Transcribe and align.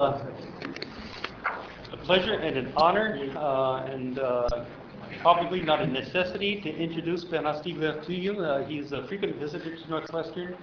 Uh, 0.00 0.24
a 1.92 1.96
pleasure 2.04 2.34
and 2.34 2.56
an 2.56 2.72
honor, 2.76 3.18
uh, 3.36 3.84
and 3.86 4.20
uh, 4.20 4.48
probably 5.22 5.60
not 5.60 5.82
a 5.82 5.86
necessity 5.88 6.60
to 6.60 6.70
introduce 6.70 7.24
Bernard 7.24 7.64
Stiegler 7.64 8.06
to 8.06 8.14
you. 8.14 8.38
Uh, 8.38 8.64
he's 8.64 8.92
a 8.92 9.08
frequent 9.08 9.34
visitor 9.40 9.74
to 9.74 9.90
Northwestern, 9.90 10.56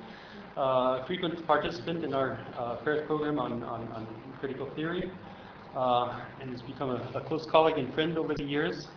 uh, 0.55 1.05
frequent 1.05 1.45
participant 1.45 2.05
in 2.05 2.13
our 2.13 2.39
uh, 2.57 2.77
Paris 2.77 3.03
program 3.07 3.37
on, 3.37 3.61
on, 3.63 3.85
on 3.91 4.07
critical 4.39 4.69
theory, 4.73 5.11
uh, 5.75 6.17
and 6.39 6.49
has 6.51 6.61
become 6.61 6.91
a, 6.91 7.11
a, 7.15 7.19
close 7.19 7.45
colleague 7.45 7.77
and 7.77 7.93
friend 7.93 8.17
over 8.17 8.35
the 8.35 8.45
years. 8.45 8.87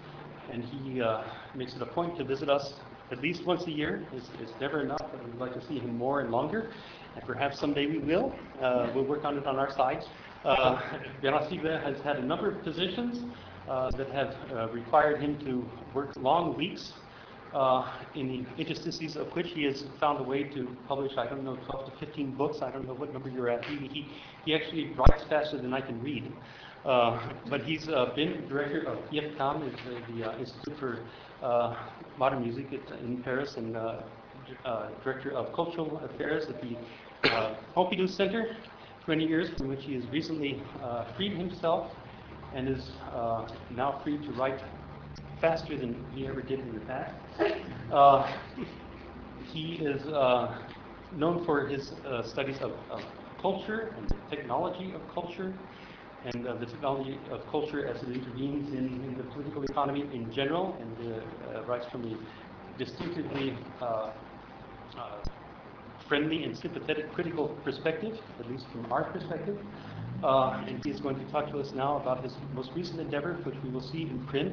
And 0.52 0.62
he 0.62 1.02
uh, 1.02 1.24
makes 1.56 1.74
it 1.74 1.82
a 1.82 1.86
point 1.86 2.16
to 2.18 2.22
visit 2.22 2.48
us 2.48 2.74
at 3.10 3.20
least 3.20 3.44
once 3.44 3.66
a 3.66 3.72
year. 3.72 4.06
It's, 4.12 4.28
it's 4.40 4.52
never 4.60 4.82
enough, 4.82 5.00
but 5.00 5.24
we'd 5.24 5.40
like 5.40 5.54
to 5.54 5.66
see 5.66 5.80
him 5.80 5.98
more 5.98 6.20
and 6.20 6.30
longer. 6.30 6.70
And 7.16 7.24
perhaps 7.24 7.58
someday 7.58 7.86
we 7.86 7.98
will. 7.98 8.32
Uh, 8.62 8.88
we'll 8.94 9.04
work 9.04 9.24
on 9.24 9.36
it 9.36 9.46
on 9.48 9.56
our 9.56 9.72
side. 9.72 10.04
Uh, 10.44 10.80
has 11.22 12.00
had 12.04 12.16
a 12.16 12.24
number 12.24 12.50
of 12.50 12.62
positions 12.62 13.24
uh, 13.68 13.90
that 13.90 14.08
have 14.10 14.34
uh, 14.52 14.68
required 14.70 15.20
him 15.20 15.38
to 15.40 15.64
work 15.94 16.14
long 16.16 16.56
weeks, 16.56 16.92
uh, 17.54 17.90
in 18.14 18.28
the 18.28 18.62
interstices 18.62 19.16
of 19.16 19.26
which 19.28 19.48
he 19.48 19.64
has 19.64 19.84
found 19.98 20.20
a 20.20 20.22
way 20.22 20.44
to 20.44 20.68
publish, 20.86 21.12
I 21.16 21.26
don't 21.26 21.44
know, 21.44 21.56
12 21.70 21.92
to 21.92 22.06
15 22.06 22.32
books. 22.32 22.58
I 22.62 22.70
don't 22.70 22.86
know 22.86 22.94
what 22.94 23.12
number 23.12 23.28
you're 23.28 23.48
at. 23.48 23.64
He, 23.64 23.88
he, 23.88 24.06
he 24.44 24.54
actually 24.54 24.92
writes 24.92 25.24
faster 25.28 25.56
than 25.56 25.72
I 25.72 25.80
can 25.80 26.00
read. 26.02 26.30
Uh, 26.84 27.20
but 27.50 27.62
he's 27.62 27.88
uh, 27.88 28.12
been 28.14 28.46
director 28.48 28.86
of 28.86 28.98
IRCAM, 29.10 29.72
the, 30.16 30.30
uh, 30.30 30.38
Institute 30.38 30.78
for 30.78 31.00
uh, 31.42 31.74
Modern 32.18 32.42
Music 32.42 32.66
in 33.02 33.22
Paris, 33.22 33.56
and 33.56 33.76
uh, 33.76 34.02
uh, 34.64 34.88
director 35.02 35.32
of 35.32 35.52
cultural 35.52 35.98
affairs 35.98 36.46
at 36.48 36.60
the 36.62 36.76
Pompidou 37.74 38.08
Center 38.08 38.56
20 39.08 39.24
years, 39.24 39.48
from 39.56 39.68
which 39.68 39.84
he 39.84 39.94
has 39.94 40.04
recently 40.08 40.62
uh, 40.82 41.02
freed 41.16 41.32
himself 41.32 41.90
and 42.54 42.68
is 42.68 42.90
uh, 43.14 43.48
now 43.74 43.98
free 44.04 44.18
to 44.18 44.30
write 44.32 44.60
faster 45.40 45.78
than 45.78 45.96
he 46.14 46.26
ever 46.26 46.42
did 46.42 46.60
in 46.60 46.74
the 46.74 46.80
past. 46.80 47.14
Uh, 47.90 48.30
he 49.46 49.76
is 49.76 50.06
uh, 50.08 50.58
known 51.16 51.42
for 51.46 51.66
his 51.66 51.92
uh, 52.04 52.22
studies 52.22 52.58
of, 52.58 52.72
of, 52.90 53.02
culture 53.40 53.94
and 53.96 54.06
the 54.10 54.36
technology 54.36 54.92
of 54.92 55.00
culture 55.14 55.54
and 56.24 56.46
uh, 56.46 56.54
the 56.56 56.66
technology 56.66 57.18
of 57.30 57.48
culture 57.48 57.86
as 57.86 58.02
it 58.02 58.10
intervenes 58.10 58.74
in, 58.74 59.02
in 59.04 59.16
the 59.16 59.22
political 59.22 59.62
economy 59.62 60.04
in 60.12 60.30
general 60.30 60.76
and 60.82 61.66
writes 61.66 61.86
from 61.86 62.02
the 62.02 62.18
distinctively 62.76 63.56
friendly 66.08 66.44
and 66.44 66.56
sympathetic 66.56 67.12
critical 67.12 67.48
perspective, 67.64 68.18
at 68.40 68.50
least 68.50 68.64
from 68.72 68.90
our 68.92 69.04
perspective. 69.04 69.58
Uh, 70.22 70.64
and 70.66 70.84
is 70.84 70.98
going 70.98 71.16
to 71.16 71.24
talk 71.30 71.48
to 71.48 71.58
us 71.60 71.72
now 71.76 71.96
about 72.00 72.24
his 72.24 72.32
most 72.52 72.72
recent 72.74 72.98
endeavor, 72.98 73.34
which 73.44 73.54
we 73.62 73.70
will 73.70 73.80
see 73.80 74.02
in 74.02 74.18
print, 74.26 74.52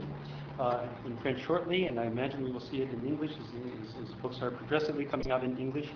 uh, 0.59 0.86
in 1.08 1.17
French 1.23 1.44
shortly, 1.44 1.88
and 1.88 2.00
I 2.00 2.06
imagine 2.06 2.44
we 2.44 2.52
will 2.52 2.59
see 2.59 2.78
it 2.84 2.89
in 2.94 3.03
English. 3.03 3.31
as, 3.31 3.88
his, 3.88 4.08
his 4.08 4.16
books 4.22 4.38
are 4.44 4.52
progressively 4.52 5.06
coming 5.06 5.31
out 5.31 5.44
in 5.44 5.58
English, 5.58 5.88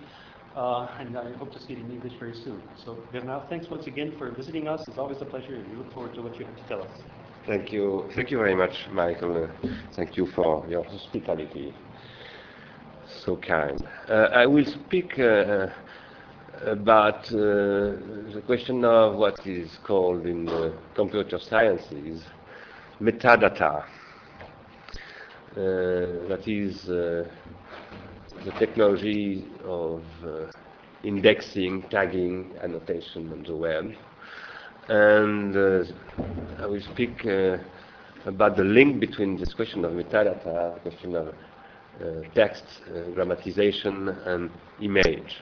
uh, 0.55 0.87
and 0.99 1.15
I 1.15 1.33
hope 1.33 1.53
to 1.53 1.59
see 1.59 1.73
it 1.73 1.79
in 1.79 1.91
English 1.91 2.13
very 2.17 2.33
soon. 2.33 2.59
So, 2.83 2.97
Bernard, 3.11 3.47
thanks 3.47 3.69
once 3.69 3.85
again 3.85 4.15
for 4.17 4.31
visiting 4.31 4.67
us. 4.67 4.83
It's 4.87 4.97
always 4.97 5.21
a 5.21 5.25
pleasure, 5.25 5.53
and 5.53 5.69
we 5.69 5.77
look 5.77 5.93
forward 5.93 6.15
to 6.15 6.23
what 6.23 6.39
you 6.39 6.45
have 6.45 6.55
to 6.55 6.63
tell 6.63 6.81
us. 6.81 7.01
Thank 7.45 7.71
you. 7.71 8.09
Thank 8.15 8.31
you 8.31 8.39
very 8.39 8.55
much, 8.55 8.73
Michael. 8.91 9.43
Uh, 9.43 9.67
thank 9.95 10.17
you 10.17 10.25
for 10.33 10.65
your 10.67 10.83
hospitality 10.83 11.75
so 13.25 13.35
kind. 13.37 13.85
Uh, 14.09 14.29
I 14.33 14.45
will 14.45 14.65
speak 14.65 15.19
uh, 15.19 15.67
about 16.65 17.25
uh, 17.31 17.37
the 18.33 18.41
question 18.45 18.83
of 18.85 19.15
what 19.15 19.45
is 19.45 19.77
called 19.83 20.25
in 20.25 20.73
computer 20.95 21.39
sciences 21.39 22.23
metadata. 23.01 23.85
that 25.55 26.43
is 26.47 26.85
the 26.85 28.51
technology 28.57 29.45
of 29.65 30.03
indexing, 31.03 31.83
tagging, 31.89 32.51
annotation 32.61 33.31
on 33.31 33.43
the 33.43 33.55
web. 33.55 33.93
And 34.89 35.55
uh, 35.55 35.83
I 36.59 36.65
will 36.65 36.81
speak 36.81 37.25
uh, 37.25 37.57
about 38.25 38.57
the 38.57 38.63
link 38.63 38.99
between 38.99 39.37
this 39.37 39.53
question 39.53 39.85
of 39.85 39.93
metadata, 39.93 40.73
the 40.75 40.79
question 40.81 41.15
of 41.15 41.33
text, 42.33 42.63
uh, 42.87 43.09
grammatization, 43.15 44.25
and 44.27 44.49
image. 44.81 45.41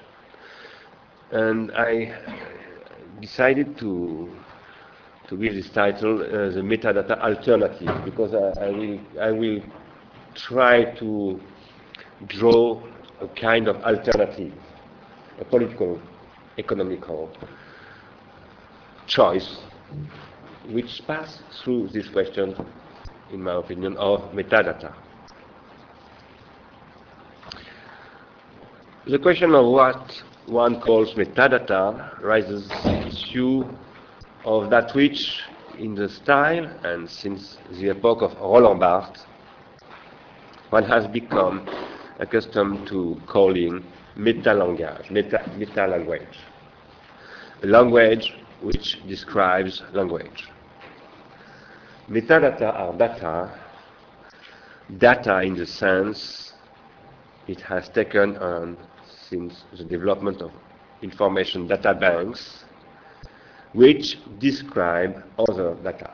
And 1.32 1.72
I 1.72 2.18
decided 3.22 3.78
to 3.80 4.30
to 5.30 5.36
give 5.36 5.54
this 5.54 5.70
title 5.70 6.22
uh, 6.22 6.50
the 6.54 6.62
metadata 6.62 7.20
alternative 7.22 8.06
because 8.06 8.34
I, 8.34 8.66
I, 8.66 8.70
will 8.70 9.00
I 9.20 9.32
will 9.32 9.62
try 10.36 10.86
to 11.00 11.40
draw 12.28 12.82
a 13.20 13.28
kind 13.40 13.68
of 13.68 13.76
alternative, 13.78 14.54
a 15.40 15.46
political, 15.46 16.00
economical 16.58 17.30
choice 19.08 19.58
which 20.70 21.02
pass 21.08 21.40
through 21.64 21.90
this 21.90 22.08
question, 22.10 22.56
in 23.32 23.42
my 23.42 23.56
opinion, 23.56 23.98
of 23.98 24.22
metadata. 24.34 24.94
The 29.10 29.18
question 29.18 29.56
of 29.56 29.66
what 29.68 30.22
one 30.48 30.82
calls 30.82 31.14
metadata 31.14 32.22
raises 32.22 32.68
the 32.68 33.08
issue 33.08 33.64
of 34.44 34.70
that 34.70 34.94
which, 34.96 35.44
in 35.80 35.96
the 35.96 36.10
style 36.10 36.70
and 36.84 37.10
since 37.10 37.58
the 37.72 37.92
epoch 37.92 38.22
of 38.22 38.38
Roland 38.38 38.82
Barthes, 38.82 39.26
one 40.72 40.84
has 40.84 41.08
become 41.08 41.66
accustomed 42.20 42.86
to 42.88 43.18
calling 43.28 43.82
meta-language, 44.18 45.10
meta-language, 45.10 46.40
a 47.64 47.68
language 47.68 48.34
which 48.60 49.00
describes 49.08 49.84
language. 49.94 50.50
Metadata 52.10 52.76
are 52.76 52.92
data, 52.98 53.58
data 54.98 55.40
in 55.44 55.56
the 55.56 55.66
sense 55.66 56.52
it 57.48 57.62
has 57.62 57.88
taken 57.88 58.36
on 58.40 58.76
since 59.30 59.64
the 59.78 59.84
development 59.84 60.42
of 60.42 60.52
information 61.02 61.68
data 61.68 61.94
banks, 61.94 62.66
which 63.74 64.18
describe 64.40 65.24
other 65.38 65.76
data. 65.84 66.12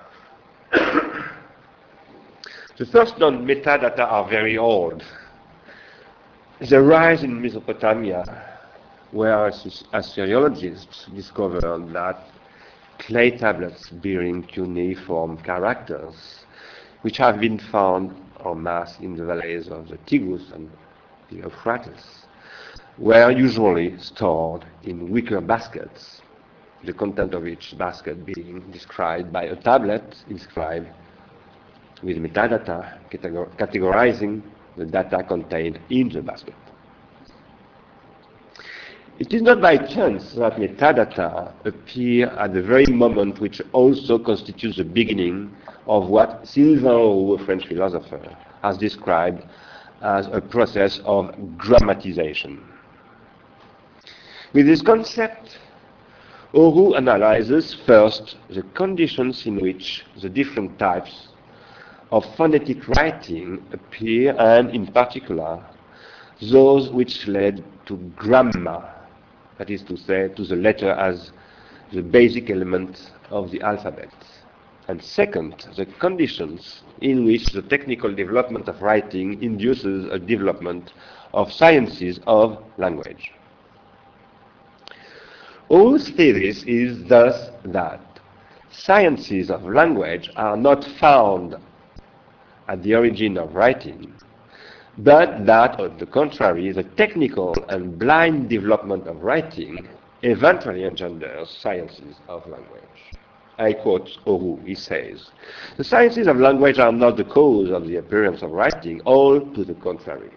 the 2.78 2.86
first 2.86 3.18
known 3.20 3.46
metadata 3.46 4.00
are 4.00 4.28
very 4.28 4.58
old. 4.58 5.04
They 6.60 6.78
rise 6.78 7.24
in 7.24 7.42
Mesopotamia, 7.42 8.24
where 9.12 9.50
Assyriologists 9.50 11.14
discovered 11.16 11.94
that 11.94 12.28
clay 13.00 13.32
tablets 13.32 13.90
bearing 13.90 14.44
cuneiform 14.44 15.38
characters, 15.44 16.46
which 17.02 17.18
have 17.18 17.40
been 17.40 17.60
found 17.60 18.16
en 18.46 18.64
masse 18.64 19.00
in 19.00 19.16
the 19.16 19.26
valleys 19.26 19.68
of 19.68 19.88
the 19.90 19.98
Tigris 20.06 20.52
and 20.54 20.70
the 21.30 21.38
Euphrates, 21.38 22.23
were 22.98 23.32
usually 23.32 23.98
stored 23.98 24.66
in 24.84 25.10
wicker 25.10 25.42
baskets, 25.42 26.22
the 26.84 26.94
content 26.94 27.34
of 27.34 27.48
each 27.48 27.76
basket 27.78 28.26
being 28.26 28.60
described 28.72 29.32
by 29.32 29.44
a 29.44 29.56
tablet 29.56 30.04
inscribed 30.30 30.88
with 32.04 32.18
metadata 32.18 33.00
categorizing 33.10 34.42
the 34.78 34.86
data 34.86 35.24
contained 35.24 35.80
in 35.90 36.10
the 36.10 36.22
basket. 36.22 36.56
It 39.20 39.34
is 39.34 39.42
not 39.42 39.62
by 39.62 39.78
chance 39.78 40.34
that 40.34 40.54
metadata 40.54 41.54
appear 41.66 42.28
at 42.30 42.54
the 42.54 42.62
very 42.62 42.88
moment 42.88 43.40
which 43.40 43.62
also 43.72 44.18
constitutes 44.18 44.78
the 44.78 44.84
beginning 44.84 45.56
of 45.88 46.08
what 46.10 46.48
Sylvain 46.48 46.92
Auroux, 46.92 47.40
a 47.40 47.46
French 47.46 47.68
philosopher, 47.68 48.36
has 48.64 48.78
described 48.78 49.44
as 50.02 50.28
a 50.28 50.42
process 50.42 51.00
of 51.06 51.28
grammatization. 51.58 52.60
With 54.54 54.68
this 54.68 54.84
concept, 54.84 55.58
Auroux 56.54 56.94
analyzes 56.96 57.74
first 57.88 58.38
the 58.52 58.62
conditions 58.76 59.48
in 59.48 59.60
which 59.60 60.06
the 60.22 60.30
different 60.30 60.78
types 60.78 61.30
of 62.12 62.24
phonetic 62.36 62.88
writing 62.90 63.66
appear, 63.72 64.36
and 64.38 64.70
in 64.70 64.86
particular, 64.86 65.60
those 66.40 66.92
which 66.92 67.28
led 67.28 67.64
to 67.88 67.98
grammar, 68.16 68.88
that 69.58 69.72
is 69.72 69.82
to 69.84 69.98
say, 69.98 70.28
to 70.36 70.46
the 70.46 70.56
letter 70.56 70.92
as 70.92 71.32
the 71.92 72.04
basic 72.04 72.52
element 72.52 73.12
of 73.32 73.50
the 73.50 73.60
alphabet. 73.62 74.14
And 74.88 75.02
second, 75.02 75.66
the 75.76 75.88
conditions 75.88 76.84
in 77.02 77.26
which 77.26 77.48
the 77.48 77.64
technical 77.64 78.14
development 78.14 78.68
of 78.70 78.84
writing 78.84 79.42
induces 79.42 80.06
a 80.12 80.20
development 80.20 80.94
of 81.34 81.52
sciences 81.52 82.20
of 82.28 82.64
language. 82.78 83.32
Auroux's 85.70 86.10
theory 86.10 86.50
is 86.50 87.04
thus 87.06 87.50
that 87.66 88.02
sciences 88.70 89.50
of 89.50 89.64
language 89.64 90.30
are 90.36 90.58
not 90.58 90.84
found 90.84 91.56
at 92.68 92.82
the 92.84 92.96
origin 92.96 93.38
of 93.38 93.56
writing, 93.56 94.14
but 94.98 95.46
that, 95.46 95.80
on 95.80 95.98
the 95.98 96.06
contrary, 96.06 96.72
the 96.72 96.84
technical 96.84 97.56
and 97.70 97.98
blind 97.98 98.50
development 98.50 99.08
of 99.08 99.24
writing 99.24 99.88
eventually 100.22 100.86
engenders 100.86 101.50
sciences 101.50 102.18
of 102.28 102.46
language. 102.48 102.82
I 103.58 103.74
quote 103.74 104.10
Auroux, 104.26 104.60
he 104.66 104.76
says, 104.76 105.30
The 105.78 105.84
sciences 105.84 106.28
of 106.28 106.38
language 106.38 106.80
are 106.80 106.92
not 106.92 107.18
the 107.18 107.24
cause 107.24 107.70
of 107.70 107.88
the 107.88 107.98
appearance 107.98 108.42
of 108.42 108.52
writing, 108.52 109.02
all 109.02 109.40
to 109.40 109.64
the 109.64 109.76
contrary. 109.76 110.32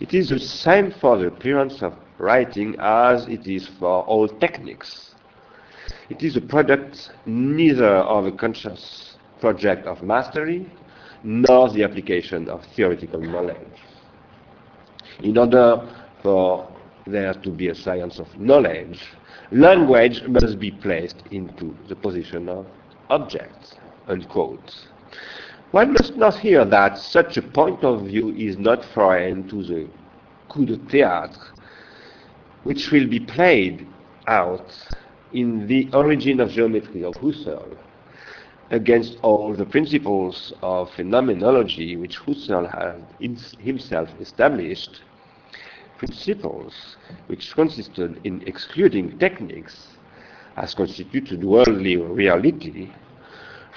It 0.00 0.14
is 0.14 0.30
the 0.30 0.38
same 0.38 0.90
for 0.92 1.18
the 1.18 1.26
appearance 1.26 1.82
of 1.82 1.94
writing 2.18 2.76
as 2.78 3.26
it 3.26 3.46
is 3.46 3.68
for 3.78 4.02
all 4.04 4.28
techniques. 4.28 5.14
It 6.10 6.22
is 6.22 6.36
a 6.36 6.40
product 6.40 7.10
neither 7.26 7.96
of 7.96 8.26
a 8.26 8.32
conscious 8.32 9.16
project 9.40 9.86
of 9.86 10.02
mastery 10.02 10.70
nor 11.22 11.70
the 11.70 11.84
application 11.84 12.48
of 12.48 12.64
theoretical 12.76 13.20
knowledge. 13.20 13.56
In 15.22 15.36
order 15.36 15.82
for 16.22 16.68
there 17.06 17.34
to 17.34 17.50
be 17.50 17.68
a 17.68 17.74
science 17.74 18.18
of 18.18 18.38
knowledge, 18.38 19.00
language 19.50 20.22
must 20.28 20.58
be 20.58 20.70
placed 20.70 21.22
into 21.30 21.76
the 21.88 21.96
position 21.96 22.48
of 22.48 22.66
object. 23.10 23.78
Unquote. 24.06 24.74
One 25.72 25.92
must 25.92 26.16
not 26.16 26.38
hear 26.38 26.64
that 26.64 26.98
such 26.98 27.36
a 27.36 27.42
point 27.42 27.84
of 27.84 28.06
view 28.06 28.30
is 28.34 28.56
not 28.56 28.84
foreign 28.94 29.48
to 29.48 29.62
the 29.62 29.86
coup 30.48 30.64
de 30.64 30.76
théâtre, 30.76 31.38
which 32.68 32.90
will 32.90 33.06
be 33.06 33.18
played 33.18 33.86
out 34.26 34.70
in 35.32 35.66
the 35.68 35.88
origin 35.94 36.38
of 36.38 36.50
geometry 36.50 37.02
of 37.02 37.14
Husserl 37.14 37.74
against 38.70 39.16
all 39.22 39.54
the 39.54 39.64
principles 39.64 40.52
of 40.60 40.90
phenomenology 40.90 41.96
which 41.96 42.18
Husserl 42.18 42.66
had 42.70 43.02
himself 43.58 44.10
established, 44.20 45.00
principles 45.96 46.74
which 47.28 47.54
consisted 47.54 48.20
in 48.24 48.42
excluding 48.46 49.18
techniques 49.18 49.96
as 50.58 50.74
constituted 50.74 51.42
worldly 51.42 51.96
reality 51.96 52.90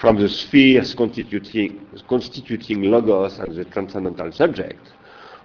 from 0.01 0.17
the 0.17 0.27
spheres 0.27 0.93
constituting, 0.93 1.87
constituting 2.09 2.81
logos 2.91 3.39
and 3.39 3.55
the 3.55 3.63
transcendental 3.63 4.33
subject. 4.33 4.91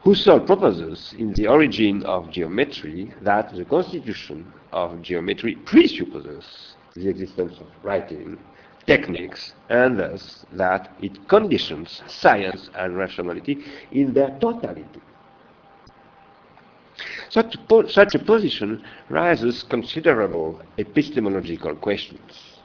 Husserl 0.06 0.46
proposes 0.46 1.12
in 1.18 1.32
the 1.32 1.48
origin 1.48 2.04
of 2.04 2.30
geometry 2.30 3.12
that 3.22 3.52
the 3.52 3.64
constitution 3.64 4.46
of 4.72 5.02
geometry 5.02 5.56
presupposes 5.64 6.76
the 6.94 7.08
existence 7.08 7.58
of 7.58 7.66
writing 7.82 8.38
techniques, 8.86 9.54
and 9.68 9.98
thus 9.98 10.46
that 10.52 10.94
it 11.02 11.26
conditions 11.26 12.02
science 12.06 12.70
and 12.76 12.96
rationality 12.96 13.64
in 13.90 14.12
their 14.12 14.30
totality. 14.38 15.00
Such, 17.28 17.56
such 17.88 18.14
a 18.14 18.20
position 18.20 18.84
raises 19.08 19.64
considerable 19.64 20.62
epistemological 20.78 21.74
questions. 21.74 22.60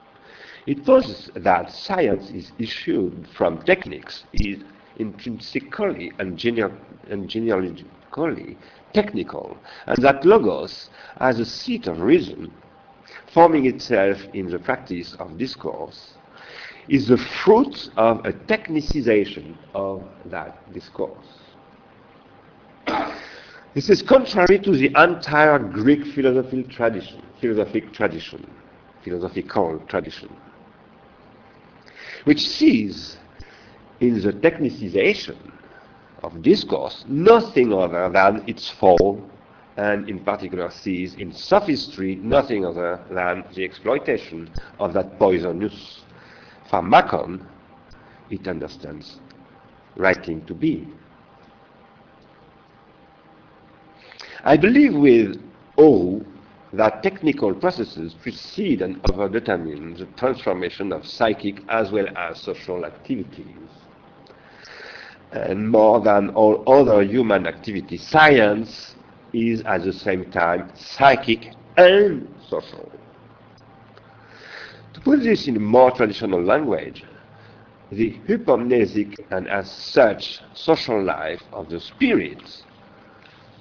It 0.67 0.85
poses 0.85 1.31
that 1.33 1.71
science 1.71 2.29
is 2.29 2.51
issued 2.59 3.27
from 3.33 3.63
techniques, 3.63 4.25
is 4.33 4.59
intrinsically 4.97 6.11
and, 6.19 6.37
geneal, 6.37 6.75
and 7.09 7.29
genealogically 7.29 8.57
technical, 8.93 9.57
and 9.87 9.97
that 10.03 10.25
logos, 10.25 10.89
as 11.17 11.39
a 11.39 11.45
seat 11.45 11.87
of 11.87 12.01
reason, 12.01 12.51
forming 13.33 13.65
itself 13.65 14.17
in 14.33 14.49
the 14.49 14.59
practice 14.59 15.15
of 15.19 15.37
discourse, 15.37 16.13
is 16.89 17.07
the 17.07 17.17
fruit 17.17 17.89
of 17.95 18.25
a 18.25 18.33
technicization 18.33 19.55
of 19.73 20.03
that 20.25 20.73
discourse. 20.73 21.27
This 23.73 23.89
is 23.89 24.01
contrary 24.01 24.59
to 24.59 24.71
the 24.71 24.87
entire 24.97 25.57
Greek 25.57 26.05
philosophical 26.07 26.63
tradition, 26.69 27.21
philosophic 27.39 27.93
tradition, 27.93 28.45
philosophical 29.03 29.79
tradition, 29.87 30.35
which 32.25 32.45
sees 32.45 33.17
in 34.01 34.19
the 34.19 34.33
technicization 34.33 35.37
of 36.23 36.41
discourse 36.41 37.05
nothing 37.07 37.71
other 37.71 38.09
than 38.09 38.43
its 38.47 38.69
form, 38.69 39.29
and 39.77 40.09
in 40.09 40.19
particular 40.19 40.69
sees 40.69 41.13
in 41.15 41.31
sophistry 41.31 42.15
nothing 42.15 42.65
other 42.65 42.99
than 43.09 43.43
the 43.55 43.63
exploitation 43.63 44.49
of 44.79 44.93
that 44.93 45.17
poisonous 45.17 46.01
pharmacon 46.69 47.45
it 48.29 48.47
understands 48.47 49.19
writing 49.95 50.43
to 50.45 50.53
be. 50.53 50.87
I 54.43 54.57
believe 54.57 54.95
with 54.95 55.39
Auroux 55.77 56.25
that 56.73 57.03
technical 57.03 57.53
processes 57.53 58.13
precede 58.13 58.81
and 58.81 59.01
overdetermine 59.03 59.97
the 59.97 60.05
transformation 60.17 60.91
of 60.91 61.05
psychic 61.05 61.61
as 61.69 61.91
well 61.91 62.07
as 62.15 62.39
social 62.39 62.85
activities. 62.85 63.80
And 65.31 65.69
more 65.69 66.01
than 66.01 66.29
all 66.31 66.63
other 66.67 67.01
human 67.03 67.47
activities, 67.47 68.05
science 68.05 68.95
is 69.33 69.61
at 69.61 69.83
the 69.83 69.93
same 69.93 70.29
time 70.31 70.71
psychic 70.75 71.53
and 71.77 72.27
social. 72.49 72.91
To 74.93 74.99
put 75.01 75.23
this 75.23 75.47
in 75.47 75.61
more 75.61 75.91
traditional 75.91 76.41
language, 76.43 77.05
the 77.91 78.19
hypomnesic 78.27 79.25
and 79.31 79.47
as 79.47 79.71
such 79.71 80.41
social 80.53 81.01
life 81.01 81.41
of 81.53 81.69
the 81.69 81.79
spirit 81.79 82.63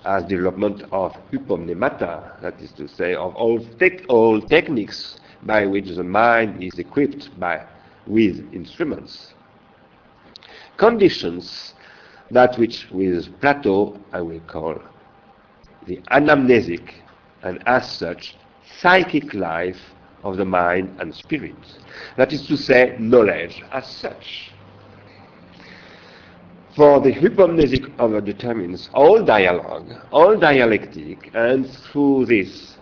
as 0.04 0.24
development 0.24 0.82
of 0.92 1.12
hypomnemata, 1.30 2.40
that 2.40 2.60
is 2.60 2.72
to 2.72 2.88
say, 2.88 3.14
of 3.14 3.34
all, 3.36 3.60
all 4.08 4.40
techniques 4.40 5.18
by 5.42 5.66
which 5.66 5.88
the 5.88 6.02
mind 6.02 6.62
is 6.62 6.78
equipped 6.78 7.38
by, 7.38 7.64
with 8.06 8.52
instruments. 8.52 9.34
Conditions 10.80 11.74
that 12.30 12.56
which 12.58 12.88
with 12.90 13.38
Plato 13.42 14.00
I 14.14 14.22
will 14.22 14.40
call 14.40 14.80
the 15.86 15.98
anamnesic 16.10 16.94
and 17.42 17.62
as 17.66 17.86
such 17.90 18.34
psychic 18.78 19.34
life 19.34 19.76
of 20.24 20.38
the 20.38 20.46
mind 20.46 20.96
and 20.98 21.14
spirit. 21.14 21.54
That 22.16 22.32
is 22.32 22.46
to 22.46 22.56
say, 22.56 22.96
knowledge 22.98 23.62
as 23.72 23.86
such. 23.88 24.52
For 26.74 26.98
the 26.98 27.12
hypomnesic 27.12 27.94
overdetermines 27.96 28.88
all 28.94 29.22
dialogue, 29.22 29.92
all 30.10 30.34
dialectic, 30.38 31.30
and 31.34 31.68
through 31.68 32.24
this, 32.24 32.78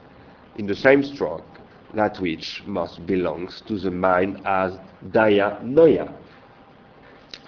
in 0.55 0.67
the 0.69 0.77
same 0.77 1.03
stroke, 1.03 1.59
that 1.95 2.21
which 2.21 2.63
most 2.65 3.05
belongs 3.07 3.61
to 3.63 3.77
the 3.77 3.91
mind 3.91 4.41
as 4.45 4.79
dianoia. 5.11 6.15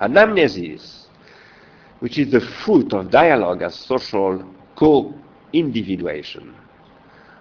Anamnesis, 0.01 1.07
which 1.99 2.19
is 2.19 2.31
the 2.31 2.41
fruit 2.41 2.93
of 2.95 3.11
dialogue 3.11 3.63
as 3.63 3.75
social 3.75 4.43
co-individuation, 4.77 6.55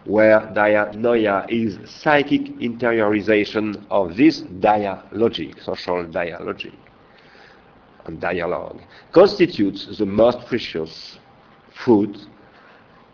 where 0.03 0.41
dianoia 0.53 1.45
is 1.49 1.79
psychic 1.89 2.41
interiorization 2.59 3.81
of 3.89 4.17
this 4.17 4.41
dialogic, 4.41 5.63
social 5.63 6.03
dialogic 6.05 6.73
and 8.05 8.19
dialogue, 8.19 8.81
constitutes 9.13 9.97
the 9.97 10.05
most 10.05 10.45
precious 10.47 11.17
fruit 11.71 12.17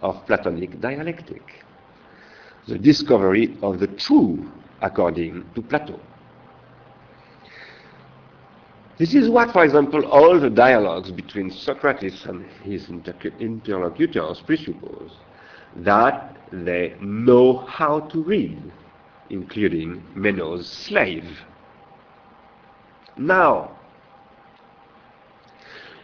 of 0.02 0.26
Platonic 0.26 0.80
dialectic, 0.80 1.64
the 2.68 2.80
discovery 2.80 3.56
of 3.62 3.80
the 3.80 3.88
true 3.88 4.52
according 4.82 5.46
to 5.54 5.62
Plato. 5.62 6.00
This 8.98 9.14
is 9.14 9.30
what, 9.30 9.52
for 9.52 9.66
example, 9.66 10.06
all 10.06 10.40
the 10.40 10.50
dialogues 10.50 11.12
between 11.12 11.52
Socrates 11.52 12.26
and 12.26 12.46
his 12.64 12.90
interlocutors 12.90 14.42
presuppose 14.46 15.12
that 15.76 16.38
they 16.52 16.96
know 17.02 17.58
how 17.68 18.00
to 18.00 18.24
read, 18.24 18.72
including 19.30 20.02
Meno's 20.16 20.66
slave. 20.70 21.42
Now, 23.18 23.72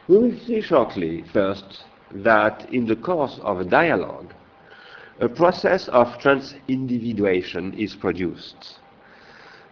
we 0.09 0.17
will 0.17 0.39
see 0.39 0.59
shortly, 0.59 1.23
first, 1.31 1.85
that 2.11 2.67
in 2.73 2.85
the 2.85 2.97
course 2.97 3.39
of 3.41 3.61
a 3.61 3.65
dialogue, 3.65 4.33
a 5.21 5.29
process 5.29 5.87
of 5.89 6.07
transindividuation 6.17 7.77
is 7.77 7.95
produced, 7.95 8.79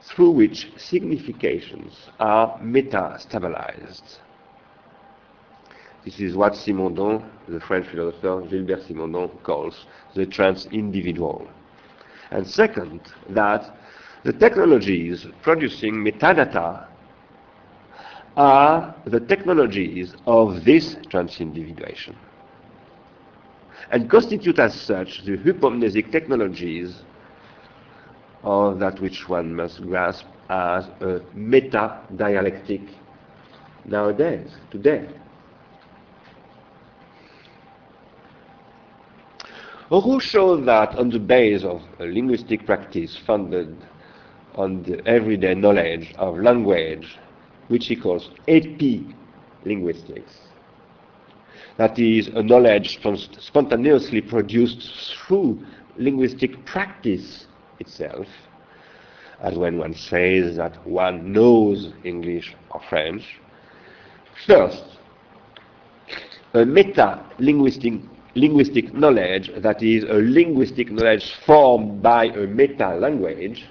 through 0.02 0.32
which 0.32 0.72
significations 0.78 2.10
are 2.20 2.60
meta-stabilized. 2.62 4.20
This 6.06 6.20
is 6.20 6.36
what 6.36 6.54
Simondon, 6.54 7.30
the 7.48 7.60
French 7.60 7.88
philosopher 7.88 8.42
Gilbert 8.50 8.84
Simondon, 8.88 9.30
calls 9.44 9.86
the 10.16 10.26
trans-individual. 10.26 11.48
And 12.32 12.48
second, 12.48 13.02
that 13.30 13.76
The 14.24 14.34
technologies 14.34 15.26
producing 15.42 15.94
metadata 15.94 16.88
are 18.36 18.94
the 19.06 19.20
technologies 19.20 20.14
of 20.28 20.66
this 20.66 20.96
transindividuation 21.10 22.16
and 23.92 24.10
constitute 24.10 24.60
as 24.60 24.74
such 24.80 25.24
the 25.24 25.38
hypomnesic 25.38 26.12
technologies 26.12 27.02
of 28.44 28.80
that 28.80 29.00
which 29.02 29.28
one 29.28 29.54
must 29.54 29.82
grasp 29.82 30.26
as 30.50 30.86
a 31.02 31.22
meta-dialectic 31.34 32.82
nowadays, 33.86 34.50
today. 34.72 35.08
Who 39.90 40.20
showed 40.20 40.66
that 40.66 40.96
on 40.96 41.10
the 41.10 41.20
base 41.20 41.64
of 41.64 41.82
a 42.00 42.06
linguistic 42.06 42.66
practice 42.66 43.18
founded 43.26 43.76
on 44.56 44.84
the 44.84 45.06
everyday 45.08 45.56
knowledge 45.56 46.14
of 46.18 46.38
language, 46.38 47.18
which 47.70 47.88
he 47.88 47.96
calls 47.96 48.30
epilinguistics, 48.48 50.36
that 51.78 51.98
is, 51.98 52.28
a 52.28 52.44
knowledge 52.44 53.00
spontaneously 53.40 54.22
produced 54.22 55.16
through 55.16 55.66
linguistic 55.98 56.66
practice 56.66 57.48
itself, 57.80 58.28
as 59.42 59.58
when 59.58 59.78
one 59.78 59.94
says 59.94 60.58
that 60.58 60.86
one 60.86 61.32
knows 61.32 61.94
English 62.04 62.56
or 62.72 62.82
French. 62.90 63.40
First, 64.46 64.84
a 66.54 66.66
meta-linguistic 66.66 67.94
linguistic 68.36 68.94
knowledge, 68.94 69.52
that 69.58 69.82
is, 69.82 70.04
a 70.04 70.14
linguistic 70.14 70.92
knowledge 70.92 71.34
formed 71.46 72.02
by 72.02 72.26
a 72.26 72.48
meta-language, 72.48 73.66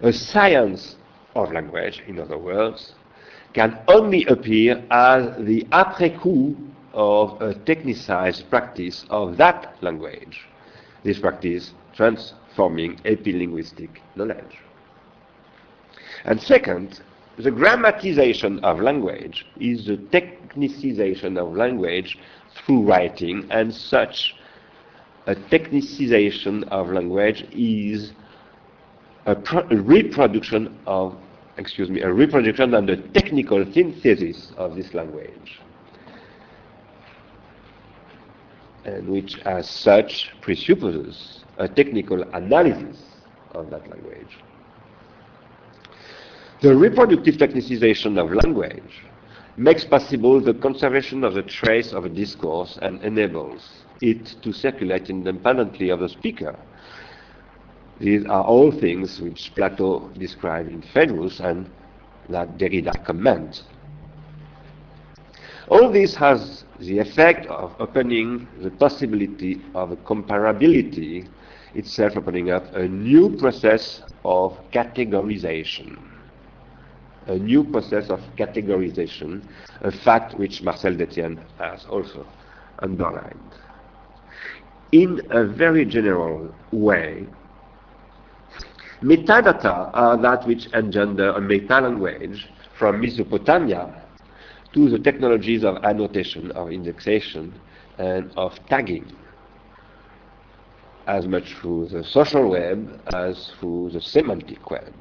a 0.00 0.12
science 0.12 0.96
of 1.34 1.52
language, 1.52 2.02
in 2.06 2.18
other 2.18 2.38
words, 2.38 2.94
can 3.52 3.78
only 3.88 4.24
appear 4.26 4.82
as 4.90 5.36
the 5.44 5.66
après-coup 5.72 6.56
of 6.94 7.40
a 7.42 7.54
technicized 7.54 8.48
practice 8.48 9.04
of 9.10 9.36
that 9.36 9.76
language. 9.82 10.46
This 11.02 11.18
practice 11.18 11.72
transforming 12.52 12.96
epilinguistic 13.04 13.88
knowledge. 14.16 14.58
And 16.24 16.40
second, 16.40 17.00
the 17.38 17.50
grammatization 17.50 18.62
of 18.62 18.80
language 18.80 19.46
is 19.58 19.86
the 19.86 19.96
technicization 19.96 21.38
of 21.38 21.56
language 21.56 22.18
through 22.54 22.82
writing, 22.82 23.46
and 23.50 23.74
such 23.74 24.34
a 25.26 25.34
technicization 25.34 26.68
of 26.68 26.90
language 26.90 27.46
is 27.52 28.12
a, 29.26 29.36
a 29.70 29.76
reproduction 29.76 30.78
of, 30.86 31.16
excuse 31.56 31.88
me, 31.88 32.02
a 32.02 32.12
reproduction 32.12 32.74
and 32.74 32.90
a 32.90 32.96
technical 33.12 33.64
synthesis 33.72 34.52
of 34.56 34.76
this 34.76 34.92
language. 34.94 35.60
And 38.84 39.08
which 39.08 39.38
as 39.40 39.68
such 39.68 40.30
presupposes 40.40 41.44
a 41.58 41.68
technical 41.68 42.22
analysis 42.34 43.00
of 43.52 43.70
that 43.70 43.88
language. 43.88 44.38
The 46.60 46.74
reproductive 46.74 47.36
technicization 47.36 48.18
of 48.18 48.32
language 48.32 49.02
makes 49.56 49.84
possible 49.84 50.40
the 50.40 50.54
conservation 50.54 51.24
of 51.24 51.34
the 51.34 51.42
trace 51.42 51.92
of 51.92 52.04
a 52.04 52.08
discourse 52.08 52.78
and 52.80 53.02
enables 53.02 53.68
it 54.00 54.36
to 54.42 54.52
circulate 54.52 55.10
independently 55.10 55.90
of 55.90 56.00
the 56.00 56.08
speaker. 56.08 56.56
These 58.00 58.24
are 58.26 58.42
all 58.42 58.72
things 58.72 59.20
which 59.20 59.52
Plato 59.54 60.08
described 60.18 60.70
in 60.70 60.82
Phaedrus 60.82 61.40
and 61.40 61.70
that 62.28 62.58
Derrida 62.58 63.04
comments. 63.04 63.64
All 65.68 65.90
this 65.90 66.14
has 66.16 66.64
the 66.86 66.98
effect 66.98 67.46
of 67.46 67.72
opening 67.78 68.48
the 68.60 68.70
possibility 68.70 69.60
of 69.74 69.90
comparability, 70.04 71.28
itself 71.74 72.16
opening 72.16 72.50
up 72.50 72.64
a 72.74 72.88
new 72.88 73.36
process 73.36 74.02
of 74.24 74.58
categorization. 74.72 75.96
A 77.28 77.36
new 77.36 77.62
process 77.62 78.10
of 78.10 78.20
categorization, 78.36 79.42
a 79.82 79.92
fact 79.92 80.34
which 80.38 80.62
Marcel 80.62 80.96
Detienne 80.96 81.40
has 81.58 81.84
also 81.88 82.26
underlined. 82.80 83.38
In 84.90 85.20
a 85.30 85.44
very 85.44 85.84
general 85.84 86.52
way, 86.72 87.26
metadata 89.02 89.90
are 89.94 90.16
that 90.20 90.46
which 90.48 90.66
engender 90.74 91.30
a 91.30 91.40
meta-language 91.40 92.48
from 92.76 93.00
Mesopotamia 93.00 94.02
to 94.72 94.88
the 94.88 94.98
technologies 94.98 95.64
of 95.64 95.76
annotation, 95.84 96.50
of 96.52 96.70
indexation, 96.70 97.52
and 97.98 98.30
of 98.36 98.52
tagging, 98.68 99.10
as 101.06 101.26
much 101.26 101.54
through 101.60 101.88
the 101.88 102.02
social 102.04 102.48
web 102.50 103.00
as 103.12 103.52
through 103.58 103.90
the 103.92 104.00
semantic 104.00 104.70
web. 104.70 104.94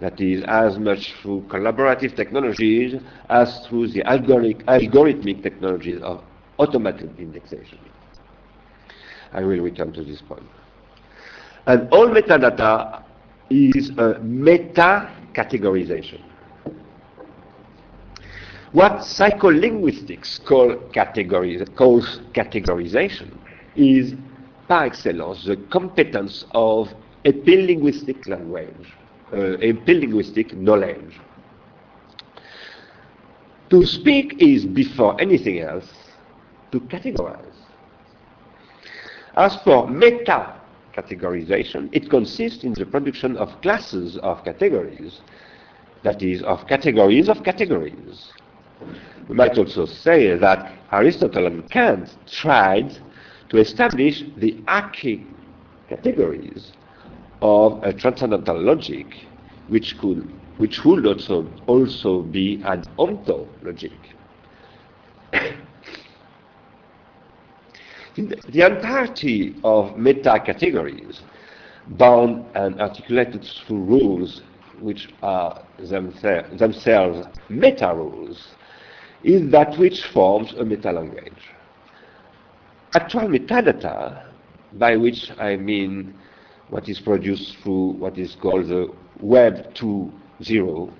That 0.00 0.18
is, 0.20 0.42
as 0.46 0.78
much 0.78 1.12
through 1.20 1.42
collaborative 1.48 2.16
technologies 2.16 2.94
as 3.28 3.66
through 3.66 3.88
the 3.88 4.02
algorithmic, 4.04 4.64
algorithmic 4.64 5.42
technologies 5.42 6.00
of 6.02 6.24
automated 6.56 7.18
indexation. 7.18 7.78
I 9.32 9.40
will 9.42 9.60
return 9.60 9.92
to 9.92 10.02
this 10.02 10.22
point. 10.22 10.46
And 11.66 11.88
all 11.92 12.08
metadata 12.08 13.02
is 13.50 13.90
a 13.98 14.18
meta 14.20 15.10
categorization. 15.34 16.20
What 18.72 18.98
psycholinguistics 18.98 20.44
call 20.44 20.76
categoriz 20.92 21.74
calls 21.74 22.20
categorization 22.32 23.36
is 23.74 24.14
par 24.68 24.84
excellence 24.84 25.44
the 25.44 25.56
competence 25.72 26.44
of 26.52 26.88
epilinguistic 27.24 28.28
language, 28.28 28.94
uh, 29.32 29.58
epilinguistic 29.58 30.54
knowledge. 30.54 31.18
To 33.70 33.84
speak 33.84 34.36
is, 34.38 34.66
before 34.66 35.20
anything 35.20 35.58
else, 35.58 35.92
to 36.70 36.78
categorize. 36.82 37.58
As 39.34 39.56
for 39.64 39.88
meta 39.88 40.60
categorization, 40.96 41.88
it 41.90 42.08
consists 42.08 42.62
in 42.62 42.74
the 42.74 42.86
production 42.86 43.36
of 43.36 43.60
classes 43.62 44.16
of 44.18 44.44
categories, 44.44 45.22
that 46.04 46.22
is, 46.22 46.42
of 46.42 46.68
categories 46.68 47.28
of 47.28 47.42
categories. 47.42 48.30
We 49.28 49.34
might 49.34 49.56
also 49.58 49.86
say 49.86 50.36
that 50.36 50.72
Aristotle 50.92 51.46
and 51.46 51.70
Kant 51.70 52.16
tried 52.26 52.98
to 53.50 53.58
establish 53.58 54.24
the 54.36 54.62
archaic 54.66 55.20
categories 55.88 56.72
of 57.42 57.82
a 57.82 57.92
transcendental 57.92 58.60
logic, 58.60 59.06
which 59.68 59.98
could, 59.98 60.28
which 60.58 60.84
would 60.84 61.06
also 61.06 61.46
also 61.66 62.22
be 62.22 62.60
an 62.64 62.84
ontologic. 62.98 63.92
the 68.16 68.66
entirety 68.66 69.54
of 69.64 69.96
meta 69.96 70.42
categories, 70.44 71.22
bound 71.86 72.44
and 72.54 72.80
articulated 72.80 73.44
through 73.44 73.84
rules 73.84 74.42
which 74.80 75.08
are 75.22 75.62
themse 75.80 76.58
themselves 76.58 77.26
meta 77.48 77.92
rules, 77.94 78.54
is 79.22 79.50
that 79.50 79.78
which 79.78 80.04
forms 80.06 80.52
a 80.54 80.64
meta-language. 80.64 81.50
Actual 82.94 83.28
metadata, 83.28 84.24
by 84.74 84.96
which 84.96 85.30
I 85.38 85.56
mean 85.56 86.14
what 86.68 86.88
is 86.88 87.00
produced 87.00 87.56
through 87.58 87.92
what 87.92 88.16
is 88.18 88.36
called 88.40 88.68
the 88.68 88.88
Web 89.20 89.74
2.0, 89.74 90.92